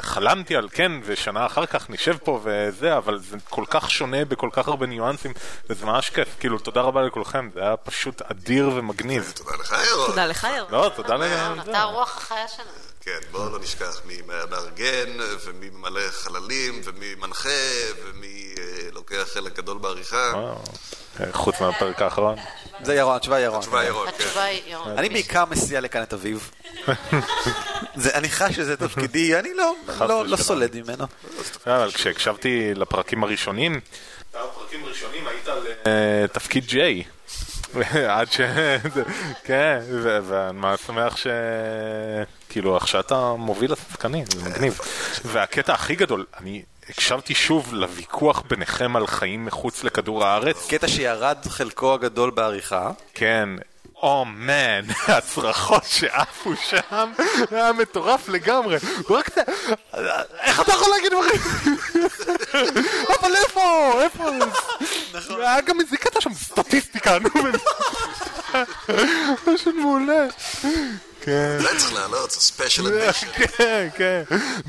חלמתי 0.00 0.56
על 0.56 0.68
כן, 0.72 0.92
ושנה 1.04 1.46
אחר 1.46 1.66
כך 1.66 1.90
נשב 1.90 2.16
פה 2.24 2.40
וזה, 2.44 2.96
אבל 2.96 3.18
זה 3.18 3.36
כל 3.48 3.64
כך 3.70 3.90
שונה 3.90 4.24
בכל 4.24 4.48
כך 4.52 4.68
הרבה 4.68 4.86
ניואנסים, 4.86 5.32
וזה 5.70 5.86
ממש 5.86 6.10
כיף. 6.10 6.36
כאילו 6.40 6.58
תודה 6.58 6.80
רבה 6.80 7.02
לכולכם, 7.02 7.50
זה 7.54 7.60
היה 7.60 7.76
פשוט 7.76 8.22
אדיר 8.22 8.70
ומגניב. 8.74 9.32
תודה 9.36 9.56
לך, 9.56 9.76
ירון. 9.90 10.06
תודה 10.06 10.26
לך, 10.26 10.46
ירון. 10.56 10.72
לא, 10.72 10.90
תודה 10.96 11.14
לך. 11.14 11.60
אתה 11.62 11.78
הרוח 11.78 12.16
החיה 12.16 12.48
שלנו. 12.48 12.87
כן, 13.08 13.26
בואו 13.32 13.50
לא 13.50 13.58
נשכח 13.58 14.00
מי 14.04 14.14
מארגן, 14.50 15.10
ומי 15.44 15.70
ממלא 15.72 16.00
חללים, 16.10 16.80
ומי 16.84 17.14
מנחה, 17.14 17.48
ומי 18.04 18.54
אה, 18.58 18.64
לוקח 18.92 19.24
חלק 19.34 19.56
גדול 19.56 19.78
בעריכה. 19.78 20.32
חוץ 21.32 21.60
מהפרק 21.60 22.02
האחרון. 22.02 22.36
זה 22.82 22.94
ירון, 22.94 23.16
התשובה 23.16 23.36
היא 23.36 23.44
ירון. 23.44 23.58
התשובה 23.58 23.80
היא 23.80 23.88
ירון, 23.88 24.06
כן. 24.10 24.14
התשובה 24.14 24.42
היא 24.44 24.62
ירון. 24.66 24.98
אני 24.98 25.08
בעיקר 25.08 25.44
מסיע 25.44 25.80
לכאן 25.80 26.02
את 26.02 26.12
אביב. 26.12 26.50
זה- 27.96 28.14
אני 28.14 28.28
חש 28.28 28.56
שזה 28.56 28.76
תפקידי, 28.76 29.38
אני 29.38 29.54
לא- 29.54 29.74
לא 30.08 30.26
לא. 30.26 30.36
סולד 30.36 30.76
ממנו. 30.76 31.04
אבל 31.66 31.90
כשהקשבתי 31.92 32.74
לפרקים 32.74 33.24
הראשונים, 33.24 33.80
בפרקים 34.30 34.84
הראשונים 34.84 35.26
היית 35.26 35.46
לתפקיד 36.24 36.64
ג'יי. 36.66 37.04
עד 38.16 38.32
ש... 38.32 38.40
כן, 39.44 39.78
ואני 40.22 40.76
שמח 40.86 41.16
ש... 41.16 41.26
כאילו, 42.48 42.76
עכשיו 42.76 43.00
אתה 43.00 43.34
מוביל 43.38 43.72
לשחקנים, 43.72 44.24
זה 44.34 44.50
מגניב. 44.50 44.78
והקטע 45.24 45.74
הכי 45.74 45.94
גדול, 45.94 46.26
אני 46.40 46.62
הקשבתי 46.90 47.34
שוב 47.34 47.74
לוויכוח 47.74 48.42
ביניכם 48.50 48.96
על 48.96 49.06
חיים 49.06 49.44
מחוץ 49.44 49.84
לכדור 49.84 50.24
הארץ. 50.24 50.66
קטע 50.70 50.88
שירד 50.88 51.38
חלקו 51.48 51.94
הגדול 51.94 52.30
בעריכה. 52.30 52.90
כן. 53.14 53.48
או 54.02 54.24
מן, 54.24 54.80
הצרחות 55.08 55.84
שעפו 55.84 56.50
שם, 56.56 57.12
זה 57.50 57.56
היה 57.56 57.72
מטורף 57.72 58.28
לגמרי. 58.28 58.76
רק 59.10 59.30
איך 60.40 60.60
אתה 60.60 60.72
יכול 60.72 60.88
להגיד 60.90 61.12
דברים? 61.12 61.40
אבל 63.20 63.36
איפה? 63.36 63.92
איפה? 64.02 64.30
היה 65.28 65.60
גם 65.60 65.80
איזה 65.80 65.96
קטע 65.96 66.20
שם, 66.20 66.34
סטטיסטיקה, 66.34 67.18
נו. 67.18 67.28
פשוט 69.44 69.74
מעולה. 69.74 70.26
כן. 71.28 71.58
זה 71.62 71.78
צריך 71.78 71.92
לעלות, 71.92 72.30
זה 72.30 72.40
ספיישל 72.40 72.86
אדישן. 72.86 73.26
כן, 73.56 73.88
כן. 73.96 74.22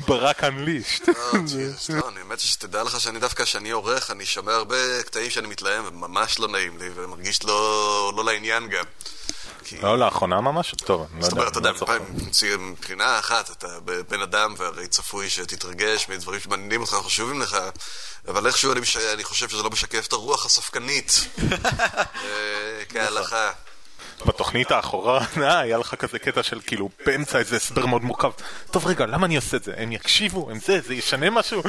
ברק 0.08 0.44
אנלישט. 0.44 1.08
לא, 1.08 2.08
אני 2.08 2.20
האמת 2.20 2.40
שתדע 2.40 2.82
לך 2.82 3.00
שאני 3.00 3.18
דווקא, 3.18 3.44
כשאני 3.44 3.70
עורך, 3.70 4.10
אני 4.10 4.26
שומע 4.26 4.52
הרבה 4.54 5.02
קטעים 5.02 5.30
שאני 5.30 5.48
מתלהם, 5.48 5.84
וממש 5.86 6.38
לא 6.38 6.48
נעים 6.48 6.78
לי, 6.78 6.88
ומרגיש 6.94 7.44
לא 7.44 8.12
לא 8.16 8.24
לעניין 8.24 8.68
גם. 8.68 8.84
לא, 9.82 9.98
לאחרונה 9.98 10.40
ממש? 10.40 10.74
טוב, 10.84 11.06
אני 11.12 11.20
לא 11.20 11.22
זאת 11.22 11.32
יודע. 11.32 11.40
אומרת, 11.40 11.52
אתה 11.52 11.58
יודע, 11.58 11.70
לא 11.72 11.78
זוכר. 11.78 11.98
מבחינה- 12.58 13.18
אחת, 13.18 13.50
אתה 13.50 13.66
בן 14.08 14.22
אדם, 14.22 14.54
והרי 14.58 14.86
צפוי 14.86 15.30
שתתרגש 15.30 16.08
מדברים 16.08 16.40
שמעניינים 16.40 16.80
אותך, 16.80 16.96
חשובים 17.04 17.40
לך, 17.40 17.56
אבל 18.28 18.46
איכשהו 18.46 18.72
אני 19.14 19.24
חושב 19.24 19.48
שזה 19.48 19.62
לא 19.62 19.70
משקף 19.70 20.06
את 20.06 20.12
הרוח 20.12 20.46
הספקנית. 20.46 21.12
אה, 22.24 22.84
כהלכה. 22.88 23.50
בתוכנית 24.26 24.70
האחרונה 24.70 25.58
היה 25.60 25.78
לך 25.78 25.94
כזה 25.94 26.18
קטע 26.18 26.42
של 26.42 26.60
כאילו 26.66 26.88
באמצע 27.06 27.38
איזה 27.38 27.56
הסבר 27.56 27.86
מאוד 27.86 28.02
מורכב 28.02 28.30
טוב 28.70 28.86
רגע 28.86 29.06
למה 29.06 29.26
אני 29.26 29.36
עושה 29.36 29.56
את 29.56 29.64
זה 29.64 29.72
הם 29.76 29.92
יקשיבו 29.92 30.50
הם 30.50 30.58
זה 30.60 30.80
זה 30.80 30.94
ישנה 30.94 31.30
משהו 31.30 31.62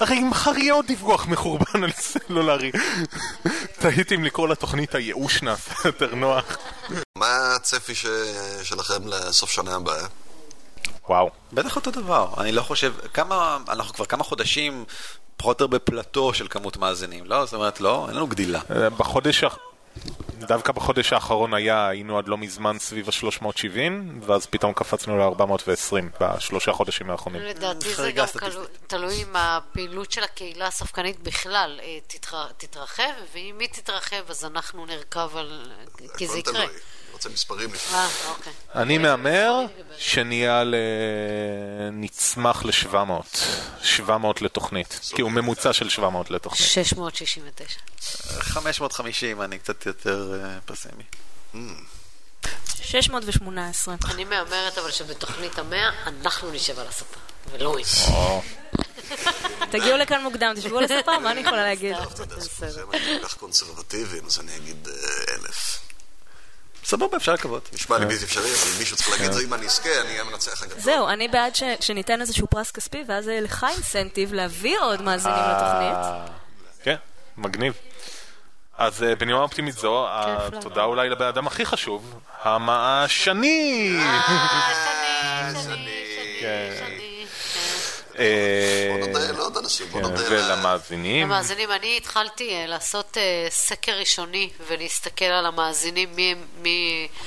הרי 0.00 0.20
מחר 0.20 0.58
יהיה 0.58 0.72
עוד 0.74 0.86
דיווח 0.86 1.26
מחורבן 1.26 1.84
על 1.84 1.92
סלולרי 1.92 2.72
תהיתי 3.78 4.14
אם 4.14 4.24
לקרוא 4.24 4.48
לתוכנית 4.48 4.94
הייאוש 4.94 5.42
נעשה 5.42 5.74
יותר 5.84 6.14
נוח 6.14 6.56
מה 7.16 7.54
הצפי 7.54 7.94
שלכם 8.62 9.08
לסוף 9.08 9.50
שנה 9.50 9.74
הבאה? 9.74 10.06
וואו. 11.08 11.30
בטח 11.52 11.76
אותו 11.76 11.90
דבר, 11.90 12.28
אני 12.38 12.52
לא 12.52 12.62
חושב, 12.62 12.92
כמה, 13.14 13.58
אנחנו 13.68 13.94
כבר 13.94 14.04
כמה 14.04 14.24
חודשים 14.24 14.84
פחות 15.36 15.60
או 15.60 15.64
יותר 15.64 15.76
בפלטו 15.76 16.34
של 16.34 16.48
כמות 16.48 16.76
מאזינים, 16.76 17.24
לא? 17.26 17.44
זאת 17.44 17.54
אומרת, 17.54 17.80
לא, 17.80 18.06
אין 18.08 18.16
לנו 18.16 18.26
גדילה. 18.26 18.60
אה, 18.70 18.90
בחודש, 18.90 19.44
דווקא 20.38 20.72
בחודש 20.72 21.12
האחרון 21.12 21.54
היה, 21.54 21.88
היינו 21.88 22.18
עד 22.18 22.28
לא 22.28 22.38
מזמן 22.38 22.78
סביב 22.78 23.08
ה-370 23.08 23.78
ואז 24.26 24.46
פתאום 24.46 24.72
קפצנו 24.72 25.18
ל-420 25.18 25.94
בשלושה 26.20 26.72
חודשים 26.72 27.10
האחרונים. 27.10 27.42
לדעתי 27.42 27.94
זה 27.94 28.12
גם 28.12 28.24
תלוי 28.86 29.22
אם 29.22 29.36
הפעילות 29.36 30.12
של 30.12 30.24
הקהילה 30.24 30.66
הספקנית 30.66 31.20
בכלל 31.20 31.80
אה, 31.82 31.98
תתר- 32.06 32.52
תתרחב, 32.56 33.02
ואם 33.34 33.56
היא 33.60 33.68
תתרחב 33.68 34.30
אז 34.30 34.44
אנחנו 34.44 34.86
נרכב 34.86 35.30
על... 35.36 35.72
כי 36.18 36.26
זה 36.28 36.38
יקרה. 36.38 36.64
רוצה 37.18 37.28
מספרים 37.28 37.74
לפני. 37.74 37.98
אה, 37.98 38.08
אוקיי. 38.28 38.52
אני 38.74 38.98
מהמר 38.98 39.60
שנהיה 39.98 40.64
ל... 40.64 40.74
נצמח 41.92 42.64
ל-700. 42.64 43.38
700 43.82 44.42
לתוכנית. 44.42 45.00
כי 45.14 45.22
הוא 45.22 45.30
ממוצע 45.30 45.72
של 45.72 45.88
700 45.88 46.30
לתוכנית. 46.30 46.68
669. 46.68 47.80
550, 48.40 49.42
אני 49.42 49.58
קצת 49.58 49.86
יותר 49.86 50.40
אה, 50.44 50.58
פסימי. 50.64 51.04
618. 52.82 53.94
אני 54.10 54.24
מהמרת 54.24 54.78
אבל 54.78 54.90
שבתוכנית 54.90 55.58
המאה 55.58 55.90
אנחנו 56.06 56.50
נשב 56.50 56.78
על 56.78 56.86
הספה, 56.86 57.18
ולא 57.50 57.76
היא. 57.76 57.86
תגיעו 59.70 59.96
לכאן 59.96 60.22
מוקדם, 60.22 60.54
תשבו 60.56 60.78
על 60.78 60.84
הספה, 60.84 61.18
מה 61.18 61.30
אני 61.30 61.40
יכולה 61.40 61.62
להגיד? 61.62 61.96
אתה 61.96 62.22
יודע, 62.22 62.36
היו 62.60 62.86
כל 62.90 63.28
כך 63.28 63.34
קונסרבטיביים, 63.34 64.26
אז 64.26 64.40
אני 64.40 64.56
אגיד 64.56 64.88
אה, 64.88 65.34
אלף. 65.34 65.87
סבבה, 66.88 67.16
אפשר 67.16 67.32
לקוות. 67.34 67.70
נשמע 67.72 67.98
לי 67.98 68.06
בלתי 68.06 68.24
אפשרי, 68.24 68.44
אבל 68.54 68.78
מישהו 68.78 68.96
צריך 68.96 69.10
להגיד 69.10 69.32
זה, 69.32 69.44
אם 69.44 69.54
אני 69.54 69.66
אזכה, 69.66 69.88
אני 70.00 70.08
אהיה 70.08 70.20
המנצח 70.22 70.62
הגדול. 70.62 70.78
זהו, 70.80 71.08
אני 71.08 71.28
בעד 71.28 71.54
ש- 71.56 71.62
שניתן 71.80 72.20
איזשהו 72.20 72.46
פרס 72.46 72.70
כספי, 72.70 73.04
ואז 73.08 73.28
יהיה 73.28 73.40
לך 73.40 73.66
אינסנטיב 73.74 74.32
להביא 74.34 74.78
עוד 74.80 75.02
מאזינים 75.02 75.36
לתוכנית. 75.38 75.96
אה, 75.96 76.26
כן, 76.82 76.94
מגניב. 77.36 77.72
אז 78.78 79.02
אה, 79.02 79.14
בנימה 79.14 79.38
אופטימית 79.38 79.74
זו, 79.74 80.06
התודה 80.10 80.84
אולי 80.84 81.08
לבן 81.08 81.26
אדם 81.26 81.46
הכי 81.46 81.66
חשוב, 81.66 82.14
המעשני! 82.42 83.96
אה, 84.00 84.20
בוא 84.28 84.34
נודה 84.34 84.58
לעוד 84.62 85.56
אנשים, 85.56 85.76
בוא 86.32 86.40
כן, 86.40 86.72
נודה 86.74 86.88
ל- 86.88 86.98
ולמאזינים. 90.30 91.26
למאזינים, 91.26 91.70
אני 91.70 91.96
התחלתי 91.96 92.54
אה, 92.54 92.66
לעשות 92.66 93.16
אה, 93.16 93.46
סקר 93.50 93.92
ראשוני 93.92 94.50
ולהסתכל 94.66 95.24
על 95.24 95.46
המאזינים, 95.46 96.08
מי, 96.16 96.34
מי 96.62 97.08
אה, 97.10 97.18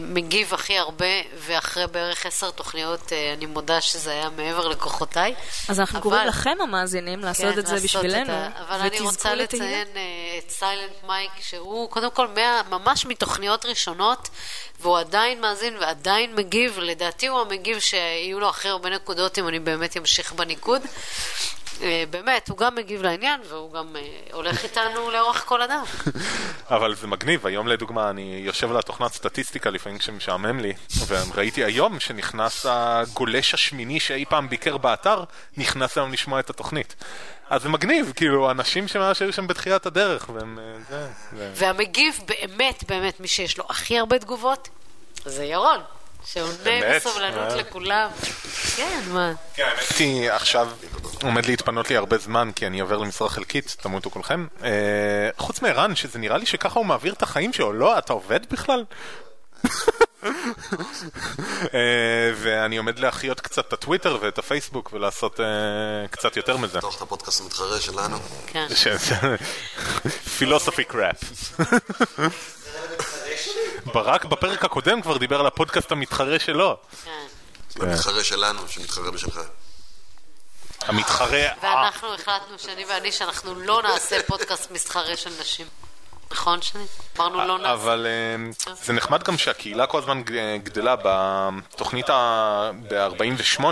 מגיב 0.00 0.54
הכי 0.54 0.78
הרבה, 0.78 1.06
ואחרי 1.38 1.86
בערך 1.86 2.26
עשר 2.26 2.50
תוכניות, 2.50 3.12
אה, 3.12 3.32
אני 3.32 3.46
מודה 3.46 3.80
שזה 3.80 4.10
היה 4.10 4.28
מעבר 4.36 4.68
לכוחותיי. 4.68 5.34
אז 5.68 5.80
אנחנו 5.80 5.98
אבל- 5.98 6.02
קוראים 6.02 6.26
לכם 6.26 6.56
המאזינים 6.62 7.20
לעשות 7.20 7.52
כן, 7.54 7.58
את 7.58 7.66
זה 7.66 7.72
לעשות 7.74 7.84
בשבילנו. 7.84 8.24
את 8.24 8.28
ה- 8.28 8.48
אבל 8.68 8.80
אני 8.80 8.88
ותזכו 8.88 9.04
רוצה. 9.04 9.34
לציין 9.34 9.86
אה, 9.96 10.02
את 10.38 10.50
סיילנט 10.50 10.92
מייק, 11.06 11.30
שהוא 11.40 11.90
קודם 11.90 12.10
כל 12.10 12.28
מה, 12.28 12.62
ממש 12.78 13.06
מתוכניות 13.06 13.64
ראשונות, 13.66 14.28
והוא 14.80 14.98
עדיין 14.98 15.40
מאזין 15.40 15.76
ועדיין 15.80 16.34
מגיב. 16.34 16.78
לדעתי 16.78 17.26
הוא 17.26 17.40
המגיב 17.40 17.78
שיהיו 17.78 18.40
לו 18.40 18.48
הכי 18.48 18.68
הרבה 18.68 18.90
נקודות 18.90 19.38
אם 19.38 19.48
אני 19.48 19.58
באמת 19.58 19.96
אמשיך 19.96 20.32
בניקוד. 20.32 20.82
אה, 21.82 22.04
באמת, 22.10 22.48
הוא 22.48 22.58
גם 22.58 22.74
מגיב 22.74 23.02
לעניין, 23.02 23.40
והוא 23.48 23.72
גם 23.72 23.96
אה, 23.96 24.02
הולך 24.32 24.64
איתנו 24.64 25.10
לאורך 25.10 25.42
כל 25.46 25.62
הדף. 25.62 26.04
אבל 26.70 26.94
זה 26.94 27.06
מגניב, 27.06 27.46
היום 27.46 27.68
לדוגמה 27.68 28.10
אני 28.10 28.40
יושב 28.44 28.70
על 28.70 28.76
התוכנת 28.78 29.12
סטטיסטיקה 29.12 29.63
לפעמים 29.70 29.98
כשמשעמם 29.98 30.60
לי, 30.60 30.72
וראיתי 31.06 31.64
היום 31.64 32.00
שנכנס 32.00 32.66
הגולש 32.68 33.54
השמיני 33.54 34.00
שאי 34.00 34.24
פעם 34.24 34.48
ביקר 34.48 34.76
באתר, 34.76 35.24
נכנס 35.56 35.98
היום 35.98 36.12
לשמוע 36.12 36.40
את 36.40 36.50
התוכנית. 36.50 36.94
אז 37.50 37.62
זה 37.62 37.68
מגניב, 37.68 38.12
כאילו, 38.16 38.50
אנשים 38.50 38.88
שממש 38.88 39.22
היו 39.22 39.32
שם 39.32 39.46
בתחילת 39.46 39.86
הדרך, 39.86 40.28
והם... 40.34 40.58
אה, 40.58 40.78
זה... 40.90 41.08
זה... 41.36 41.50
והמגיב 41.54 42.18
באמת, 42.26 42.84
באמת, 42.88 43.20
מי 43.20 43.28
שיש 43.28 43.58
לו 43.58 43.64
הכי 43.68 43.98
הרבה 43.98 44.18
תגובות, 44.18 44.68
זה 45.24 45.44
ירון, 45.44 45.80
שעונה 46.24 46.52
באמת? 46.62 47.02
בסובלנות 47.02 47.52
אה. 47.52 47.56
לכולם. 47.56 48.10
כן, 48.76 49.00
מה? 49.08 49.32
האמת 49.58 49.98
היא, 49.98 50.30
עכשיו 50.30 50.70
עומד 51.22 51.46
להתפנות 51.46 51.90
לי 51.90 51.96
הרבה 51.96 52.18
זמן, 52.18 52.50
כי 52.56 52.66
אני 52.66 52.80
עובר 52.80 52.98
למשרה 52.98 53.28
חלקית, 53.28 53.76
תמותו 53.80 54.10
כולכם. 54.10 54.46
אה, 54.62 54.70
חוץ 55.36 55.62
מערן, 55.62 55.96
שזה 55.96 56.18
נראה 56.18 56.38
לי 56.38 56.46
שככה 56.46 56.78
הוא 56.78 56.86
מעביר 56.86 57.12
את 57.12 57.22
החיים 57.22 57.52
שלו, 57.52 57.72
לא? 57.72 57.98
אתה 57.98 58.12
עובד 58.12 58.40
בכלל? 58.50 58.84
אה, 61.74 62.30
ואני 62.36 62.76
עומד 62.76 62.98
להחיות 62.98 63.40
קצת 63.40 63.68
את 63.68 63.72
הטוויטר 63.72 64.18
ואת 64.20 64.38
הפייסבוק 64.38 64.92
ולעשות 64.92 65.40
אה, 65.40 65.46
קצת 66.10 66.36
יותר 66.36 66.56
מזה. 66.56 66.78
לפתוח 66.78 66.96
את 66.96 67.02
הפודקאסט 67.02 67.40
המתחרה 67.40 67.80
שלנו. 67.80 68.18
כן. 68.46 68.66
פילוסופי 70.38 70.84
קראפ. 70.84 71.16
ברק 73.94 74.24
בפרק 74.24 74.64
הקודם 74.64 75.02
כבר 75.02 75.16
דיבר 75.16 75.40
על 75.40 75.46
הפודקאסט 75.46 75.92
המתחרה 75.92 76.38
שלו. 76.38 76.76
זה 77.68 77.86
המתחרה 77.86 78.24
שלנו, 78.24 78.68
שמתחרה 78.68 79.10
בשלך. 79.10 79.40
המתחרה... 80.80 81.46
ואנחנו 81.62 82.14
החלטנו, 82.14 82.58
שני 82.58 82.84
ואני, 82.84 83.12
שאנחנו 83.12 83.54
לא 83.54 83.82
נעשה 83.82 84.22
פודקאסט 84.26 84.70
מסחרה 84.70 85.16
של 85.16 85.30
נשים. 85.40 85.66
נכון, 86.32 86.62
שני? 86.62 86.82
אמרנו 87.18 87.38
לא 87.46 87.58
נעשה. 87.58 87.72
אבל 87.72 88.06
אה, 88.06 88.74
זה 88.74 88.92
נחמד 88.92 89.22
גם 89.22 89.38
שהקהילה 89.38 89.86
כל 89.86 89.98
הזמן 89.98 90.22
גדלה 90.62 90.94
בתוכנית 91.04 92.10
ה... 92.10 92.70
ב-48. 92.90 93.64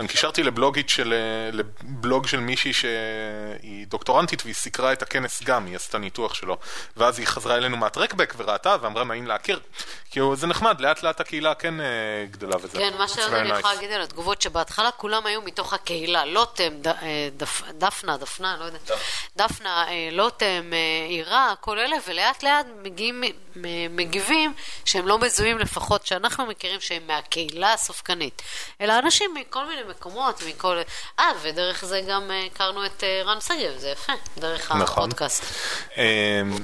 אני 0.00 0.08
קישרתי 0.08 0.42
לבלוגית 0.42 0.88
של... 0.88 1.12
אה, 1.12 1.50
לבלוג 1.52 2.26
של 2.26 2.40
מישהי 2.40 2.72
שהיא 2.72 3.86
דוקטורנטית 3.86 4.42
והיא 4.44 4.54
סיקרה 4.54 4.92
את 4.92 5.02
הכנס 5.02 5.42
גם, 5.42 5.66
היא 5.66 5.76
עשתה 5.76 5.98
ניתוח 5.98 6.34
שלו. 6.34 6.56
ואז 6.96 7.18
היא 7.18 7.26
חזרה 7.26 7.56
אלינו 7.56 7.76
מהטרקבק 7.76 8.34
וראתה 8.36 8.76
ואמרה 8.80 9.04
נעים 9.04 9.26
להכיר. 9.26 9.60
כאילו 10.10 10.36
זה 10.36 10.46
נחמד, 10.46 10.80
לאט 10.80 11.02
לאט 11.02 11.20
הקהילה 11.20 11.54
כן 11.54 11.80
אה, 11.80 11.86
גדלה 12.30 12.56
וזה. 12.62 12.78
כן, 12.78 12.92
מה 12.98 13.04
It's 13.04 13.08
שעוד 13.08 13.32
very 13.32 13.36
אני 13.36 13.48
יכולה. 13.58 13.74
להגיד 13.74 13.90
על 13.92 14.02
התגובות, 14.02 14.42
שבהתחלה 14.42 14.90
כולם 14.90 15.26
היו 15.26 15.42
מתוך 15.42 15.72
הקהילה, 15.72 16.24
לוטם, 16.24 16.72
ד- 16.80 16.86
אה, 16.86 16.94
דפ- 17.38 17.72
דפנה, 17.78 18.16
דפנה, 18.16 18.56
לא 18.60 18.64
יודעת, 18.64 18.90
דפנה, 19.36 19.84
לוטם, 20.12 20.70
אה, 20.72 20.78
עירה, 21.08 21.54
כל 21.60 21.78
אלה, 21.78 21.89
ולאט 22.06 22.42
לאט 22.42 22.66
מגיעים, 22.82 23.22
מגיבים 23.90 24.52
שהם 24.84 25.06
לא 25.06 25.18
מזוהים 25.18 25.58
לפחות, 25.58 26.06
שאנחנו 26.06 26.46
מכירים 26.46 26.80
שהם 26.80 27.02
מהקהילה 27.06 27.72
הסופקנית, 27.72 28.42
אלא 28.80 28.98
אנשים 28.98 29.34
מכל 29.34 29.66
מיני 29.66 29.82
מקומות, 29.90 30.42
מכל... 30.48 30.78
אה, 31.18 31.24
ודרך 31.42 31.84
זה 31.84 32.00
גם 32.08 32.30
אה, 32.30 32.46
הכרנו 32.46 32.86
את 32.86 33.04
אה, 33.04 33.22
רן 33.24 33.40
שגב, 33.40 33.78
זה 33.78 33.88
יפה, 33.88 34.12
דרך 34.38 34.72
נכון. 34.72 34.82
הפודקאסט. 34.82 35.44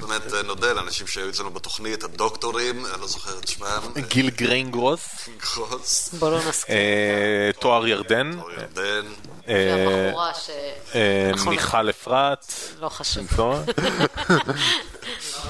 באמת 0.01 0.33
אה, 0.33 0.41
נודה 0.43 0.73
לאנשים 0.73 1.07
שהיו 1.07 1.29
אצלנו 1.29 1.51
בתוכנית, 1.51 2.03
הדוקטורים, 2.03 2.85
אני 2.85 3.01
לא 3.01 3.07
זוכר 3.07 3.39
את 3.39 3.47
שמם. 3.47 3.81
גיל 4.07 4.29
גריינגרוס. 4.29 5.29
גרוס. 5.37 6.13
בוא 6.13 6.31
לא 6.31 6.39
נסכים. 6.49 6.75
תואר 7.59 7.87
ירדן. 7.87 8.31
ירדן. 8.57 9.13
אה, 9.49 9.85
והבחורה 9.87 10.33
ש... 10.33 10.49
אה, 10.95 11.29
אנחנו- 11.33 11.51
מיכל 11.51 11.89
אפרת. 11.89 12.45
לא 12.79 12.89
חשוב. 12.89 13.27
טוב. 13.35 13.59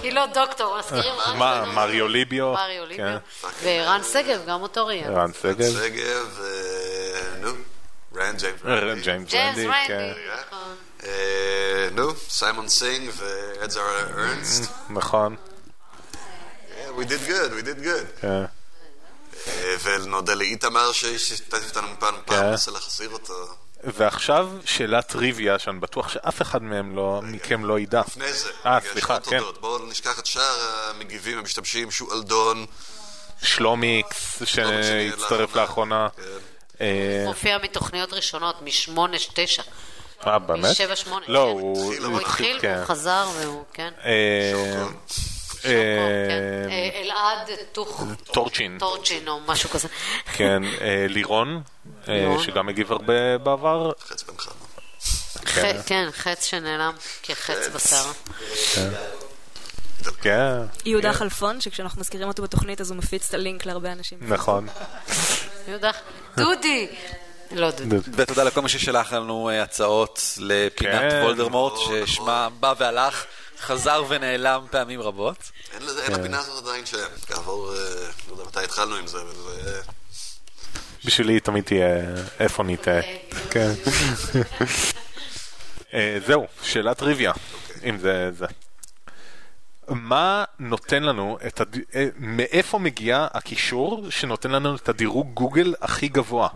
היא 0.03 0.13
לא 0.13 0.25
דוקטור, 0.25 0.77
מזכירים 0.79 1.13
רק... 1.25 1.35
מה, 1.35 1.65
מריו 1.65 2.07
ליביו. 2.07 2.53
מריו 2.53 2.85
ליביו. 2.85 3.17
כן. 3.41 3.63
ורן 3.63 4.01
שגב, 4.13 4.41
גם 4.47 4.61
אותו 4.61 4.85
ראיין. 4.87 5.13
רן 5.13 5.31
סגל. 5.41 5.71
שגב, 5.71 6.39
אה, 6.43 7.21
נו, 7.39 7.49
רן 8.15 8.35
ג'יימס 8.37 9.33
רנדי. 9.33 9.67
כן. 9.87 10.13
נכון. 10.49 10.75
נו, 11.91 12.11
סיימון 12.29 12.69
סינג 12.69 13.09
ואדזארד 13.17 13.81
ארנסט. 13.99 14.71
נכון. 14.89 15.35
Yeah, 15.35 16.99
we 16.99 17.05
did 17.05 17.29
good, 17.29 17.51
we 17.51 17.65
did 17.65 17.83
good. 17.85 18.21
כן. 18.21 18.43
ונודה 19.83 20.33
לאיתמר 20.33 20.91
שהשתתף 20.91 21.65
איתנו 21.67 21.87
מפעם 21.87 22.15
לפעם, 22.15 22.37
כן. 22.39 22.49
ננסה 22.49 22.71
להחזיר 22.71 23.09
אותו. 23.09 23.33
ועכשיו 23.83 24.49
שאלת 24.65 25.07
טריוויה 25.07 25.59
שאני 25.59 25.79
בטוח 25.79 26.09
שאף 26.09 26.41
אחד 26.41 26.63
מהם 26.63 26.95
לא, 26.95 27.21
מכם 27.23 27.65
לא 27.65 27.79
ידע. 27.79 28.01
לפני 28.07 28.33
זה, 28.33 28.49
אה, 28.65 28.79
סליחה, 28.91 29.19
כן. 29.19 29.39
בואו 29.59 29.85
נשכח 29.85 30.19
את 30.19 30.25
שאר 30.25 30.55
המגיבים 30.89 31.37
המשתמשים, 31.37 31.91
שועל 31.91 32.23
דון. 32.23 32.65
שלומיקס 33.43 34.43
שהצטרף 34.45 35.55
לאחרונה. 35.55 36.07
אה, 36.81 37.23
מופיע 37.25 37.57
מתוכניות 37.57 38.13
ראשונות, 38.13 38.61
משמונה, 38.61 39.17
תשע. 39.33 39.63
אה, 40.27 40.39
באמת? 40.39 40.71
משבע, 40.71 40.95
שמונה. 40.95 41.25
לא, 41.27 41.55
כן. 41.97 42.03
הוא 42.03 42.19
התחיל, 42.19 42.59
כן. 42.61 42.77
הוא 42.77 42.85
חזר, 42.85 43.29
והוא, 43.39 43.63
כן. 43.73 43.93
אה, 45.67 45.73
אה, 45.73 46.69
אה, 46.69 47.01
אלעד. 47.01 47.49
טורצ'ין. 48.31 48.77
טורצ'ין, 48.79 49.27
או 49.27 49.39
משהו 49.39 49.69
כזה. 49.69 49.87
כן, 50.33 50.63
אה, 50.81 51.05
לירון. 51.09 51.61
שגם 52.39 52.69
הגיב 52.69 52.91
הרבה 52.91 53.37
בעבר. 53.37 53.91
חץ 54.07 54.23
בן. 54.23 54.33
כן. 55.45 55.77
כן, 55.85 56.07
חץ 56.11 56.45
שנעלם 56.45 56.93
כחץ 57.23 57.67
בשר. 57.73 58.11
כן. 58.75 58.89
כן, 60.21 60.51
יהודה 60.85 61.13
חלפון, 61.13 61.61
שכשאנחנו 61.61 62.01
מזכירים 62.01 62.27
אותו 62.27 62.43
בתוכנית 62.43 62.81
אז 62.81 62.91
הוא 62.91 62.97
מפיץ 62.97 63.27
את 63.27 63.33
הלינק 63.33 63.65
להרבה 63.65 63.91
אנשים. 63.91 64.17
נכון. 64.21 64.67
יהודה, 65.67 65.91
דודי! 66.37 66.87
לא 67.51 67.71
דודי. 67.71 67.95
ותודה 68.13 68.43
לכל 68.43 68.61
מי 68.61 68.69
ששלח 68.69 69.13
לנו 69.13 69.49
הצעות 69.49 70.37
לפינת 70.37 71.11
כן. 71.11 71.21
וולדרמורט, 71.23 71.73
ששמה 71.77 72.49
בא 72.59 72.73
והלך, 72.77 73.25
חזר 73.59 74.03
ונעלם 74.09 74.65
פעמים 74.71 75.01
רבות. 75.01 75.51
אין 75.73 75.81
לזה- 75.83 76.03
אין 76.03 76.13
כן. 76.13 76.19
לפינה 76.19 76.39
הזאת 76.39 76.63
עדיין 76.67 76.85
שם. 76.85 76.97
כעבור, 77.27 77.73
אה, 77.73 77.77
לא 78.27 78.31
יודע 78.31 78.43
מתי 78.43 78.63
התחלנו 78.63 78.95
עם 78.95 79.07
זה, 79.07 79.17
אבל 79.21 79.33
זה... 79.35 79.81
בשבילי 81.05 81.39
תמיד 81.39 81.63
תהיה 81.63 81.87
איפה 82.39 82.63
נטעה. 82.63 83.01
כן. 83.49 83.71
אה, 85.93 86.17
זהו, 86.27 86.47
שאלת 86.63 86.97
טריוויה, 86.97 87.31
אם 87.83 87.97
זה 87.97 88.31
זה. 88.31 88.45
מה 89.89 90.43
נותן 90.59 91.03
לנו 91.03 91.37
את 91.47 91.61
הד... 91.61 91.77
אה, 91.95 92.07
מאיפה 92.15 92.79
מגיע 92.79 93.27
הקישור 93.33 94.05
שנותן 94.09 94.51
לנו 94.51 94.75
את 94.75 94.89
הדירוג 94.89 95.33
גוגל 95.33 95.73
הכי 95.81 96.07
גבוה? 96.07 96.47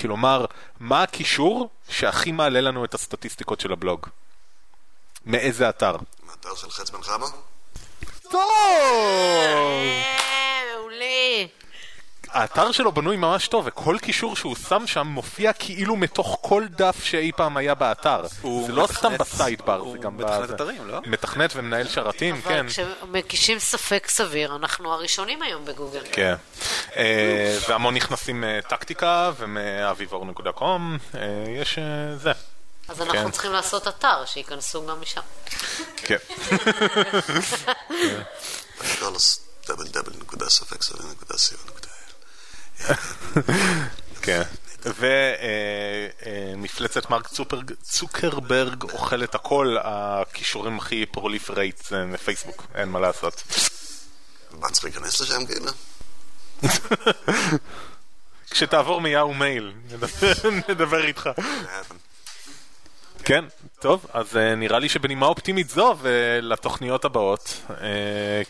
כלומר, 0.00 0.44
מה 0.80 1.02
הקישור 1.02 1.70
שהכי 1.88 2.32
מעלה 2.32 2.60
לנו 2.60 2.84
את 2.84 2.94
הסטטיסטיקות 2.94 3.60
של 3.60 3.72
הבלוג? 3.72 4.06
מאיזה 5.26 5.68
אתר? 5.68 5.96
מהאתר 6.44 6.60
של 6.60 6.70
חץ 6.70 6.90
בן 6.90 7.02
חמה? 7.02 7.26
טוב! 8.30 8.42
אה, 9.40 10.62
מעולה. 10.76 11.44
האתר 12.28 12.72
שלו 12.72 12.92
בנוי 12.92 13.16
ממש 13.16 13.48
טוב, 13.48 13.64
וכל 13.66 13.96
קישור 14.02 14.36
שהוא 14.36 14.56
שם 14.68 14.86
שם 14.86 15.06
מופיע 15.06 15.52
כאילו 15.52 15.96
מתוך 15.96 16.38
כל 16.40 16.64
דף 16.70 17.04
שאי 17.04 17.32
פעם 17.36 17.56
היה 17.56 17.74
באתר. 17.74 18.26
זה 18.66 18.72
לא 18.72 18.86
סתם 18.92 19.18
בסיידבר, 19.18 19.90
זה 19.92 19.98
גם 19.98 20.16
מתכנת 20.16 20.42
בזה. 20.42 20.54
אתרים, 20.54 20.88
לא? 20.88 20.98
מתכנת 21.06 21.52
ומנהל 21.56 21.88
שרתים, 21.88 22.40
כן. 22.42 22.58
אבל 22.58 22.68
כשמקישים 22.68 23.58
ספק 23.58 24.06
סביר, 24.08 24.56
אנחנו 24.56 24.92
הראשונים 24.92 25.42
היום 25.42 25.64
בגוגל. 25.64 26.02
כן. 26.12 26.34
אה, 26.96 27.58
והמון 27.68 27.94
נכנסים 27.94 28.44
מטקטיקה 28.46 29.32
ומאביבור.קום, 29.38 30.98
אה, 31.14 31.20
יש 31.48 31.78
אה, 31.78 32.16
זה. 32.16 32.32
אז 32.88 33.00
אנחנו 33.00 33.24
כן. 33.24 33.30
צריכים 33.30 33.52
לעשות 33.52 33.88
אתר, 33.88 34.24
שייכנסו 34.26 34.86
גם 34.86 35.00
משם. 35.00 35.20
כן. 35.96 36.16
כן. 44.22 44.42
ומפלצת 46.56 47.10
מרק 47.10 47.28
צופר- 47.28 47.60
צוקרברג 47.82 48.82
אוכל 48.82 49.24
את 49.24 49.34
הכל, 49.34 49.76
הכישורים 49.82 50.78
הכי 50.78 51.06
פרוליפרייט 51.06 51.84
זה 51.86 52.04
מפייסבוק, 52.04 52.66
אין 52.74 52.88
מה 52.88 53.00
לעשות. 53.00 53.42
מה 54.50 54.70
צריך 54.70 54.84
להיכנס 54.84 55.20
לשם 55.20 55.46
כאילו? 55.46 55.70
כשתעבור 58.50 59.00
מיהו 59.00 59.34
מייל, 59.34 59.72
נדבר- 59.90 60.50
נדבר 60.68 61.04
איתך. 61.06 61.30
כן, 63.28 63.44
טוב, 63.80 64.06
אז 64.12 64.36
אה, 64.36 64.54
נראה 64.54 64.78
לי 64.78 64.88
שבנימה 64.88 65.26
אופטימית 65.26 65.68
זו 65.68 65.96
ולתוכניות 66.00 67.04
הבאות, 67.04 67.60
אה, 67.70 67.76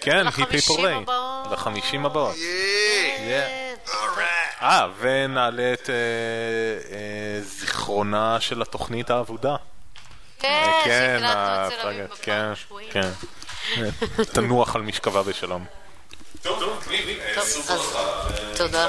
כן, 0.00 0.26
היפ 0.26 0.38
היפ 0.38 0.48
לחמישים 0.48 0.76
הורי, 0.76 0.94
הבאות. 0.94 1.52
לחמישים 1.52 2.06
הבאות. 2.06 2.34
אה, 4.62 4.86
ונעלה 5.00 5.72
את 5.72 5.90
אה, 5.90 7.40
זיכרונה 7.42 8.40
של 8.40 8.62
התוכנית 8.62 9.10
האבודה. 9.10 9.56
כן, 10.38 10.70
כן, 10.84 11.20
כן, 12.22 12.52
כן. 12.90 13.10
תנוח 14.32 14.76
על 14.76 14.82
משכבה 14.82 15.22
בשלום. 15.22 15.64
טוב, 16.42 16.62
אז 17.68 17.96
תודה. 18.56 18.86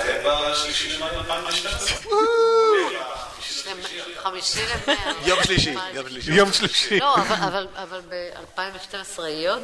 חמישי 4.24 4.60
למאה. 4.66 5.12
יום 5.26 5.44
שלישי, 5.44 5.76
יום 5.94 6.08
שלישי. 6.10 6.34
יום 6.34 6.54
שלישי. 6.54 7.00
לא, 7.00 7.16
אבל- 7.16 7.36
אבל- 7.44 7.68
אבל 7.76 8.02
ב-2012 8.10 9.22
יהיה 9.22 9.54
עוד? 9.54 9.64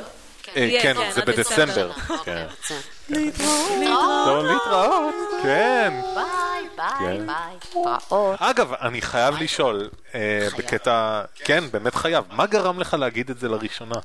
אה, 0.58 0.78
כן, 0.82 1.12
זה 1.12 1.22
בדצמבר. 1.22 1.92
אוקיי, 2.10 2.18
כן. 2.26 2.46
בסדר. 2.64 2.78
להתראות. 3.10 4.28
לא, 4.28 4.48
להתראות, 4.54 5.16
כן. 5.44 5.94
ביי, 6.16 6.68
ביי, 6.78 6.88
כן. 7.00 7.28
ביי. 7.28 7.96
אגב, 8.40 8.74
אני 8.74 9.02
חייב 9.02 9.36
לשאול, 9.42 9.90
אה, 10.16 10.48
בקטע, 10.58 11.22
כן, 11.36 11.64
באמת 11.72 11.96
חייב, 11.96 12.24
מה 12.32 12.46
גרם 12.46 12.80
לך 12.80 12.94
להגיד 12.94 13.30
את 13.30 13.40
זה 13.40 13.50
לראשונה? 13.50 13.96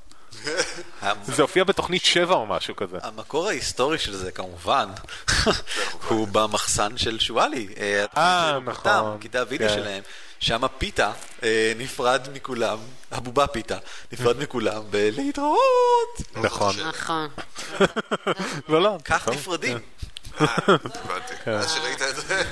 זה 1.25 1.43
הופיע 1.43 1.65
בתוכנית 1.65 2.05
7 2.05 2.35
או 2.35 2.47
משהו 2.47 2.77
כזה. 2.77 2.99
המקור 3.03 3.49
ההיסטורי 3.49 3.99
של 3.99 4.17
זה 4.17 4.33
כמובן, 4.33 4.89
הוא 6.09 6.29
במחסן 6.29 6.97
של 6.97 7.19
שואלי. 7.19 7.69
אה, 7.81 8.05
אה, 8.17 8.59
נכון. 8.65 8.93
אותם, 8.93 9.17
קלטת 9.21 9.41
הוידאו 9.41 9.69
כן. 9.69 9.75
שלהם, 9.75 10.03
שם 10.41 10.63
פיתה 10.79 11.13
אה, 11.43 11.73
נפרד 11.77 12.29
מכולם, 12.33 12.79
הבובה 13.11 13.47
פיתה, 13.47 13.79
נפרד 14.13 14.39
מכולם 14.43 14.83
בלהתראות. 14.91 16.21
נכון. 16.37 16.75
נכון. 16.89 17.29
לא, 18.69 18.83
לא. 18.83 18.97
כך 19.05 19.23
נכון. 19.23 19.35
נפרדים. 19.35 19.79
הבנתי. 20.41 21.35
כן. 21.45 21.51
אז 21.51 21.73
שראית 21.73 22.03
את 22.03 22.17
זה. 22.17 22.43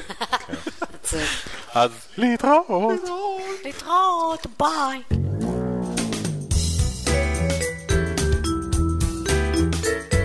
אז 1.75 1.91
להתראות. 2.17 3.01
להתראות, 3.65 4.47
ביי. 4.59 5.03
Música 9.59 10.18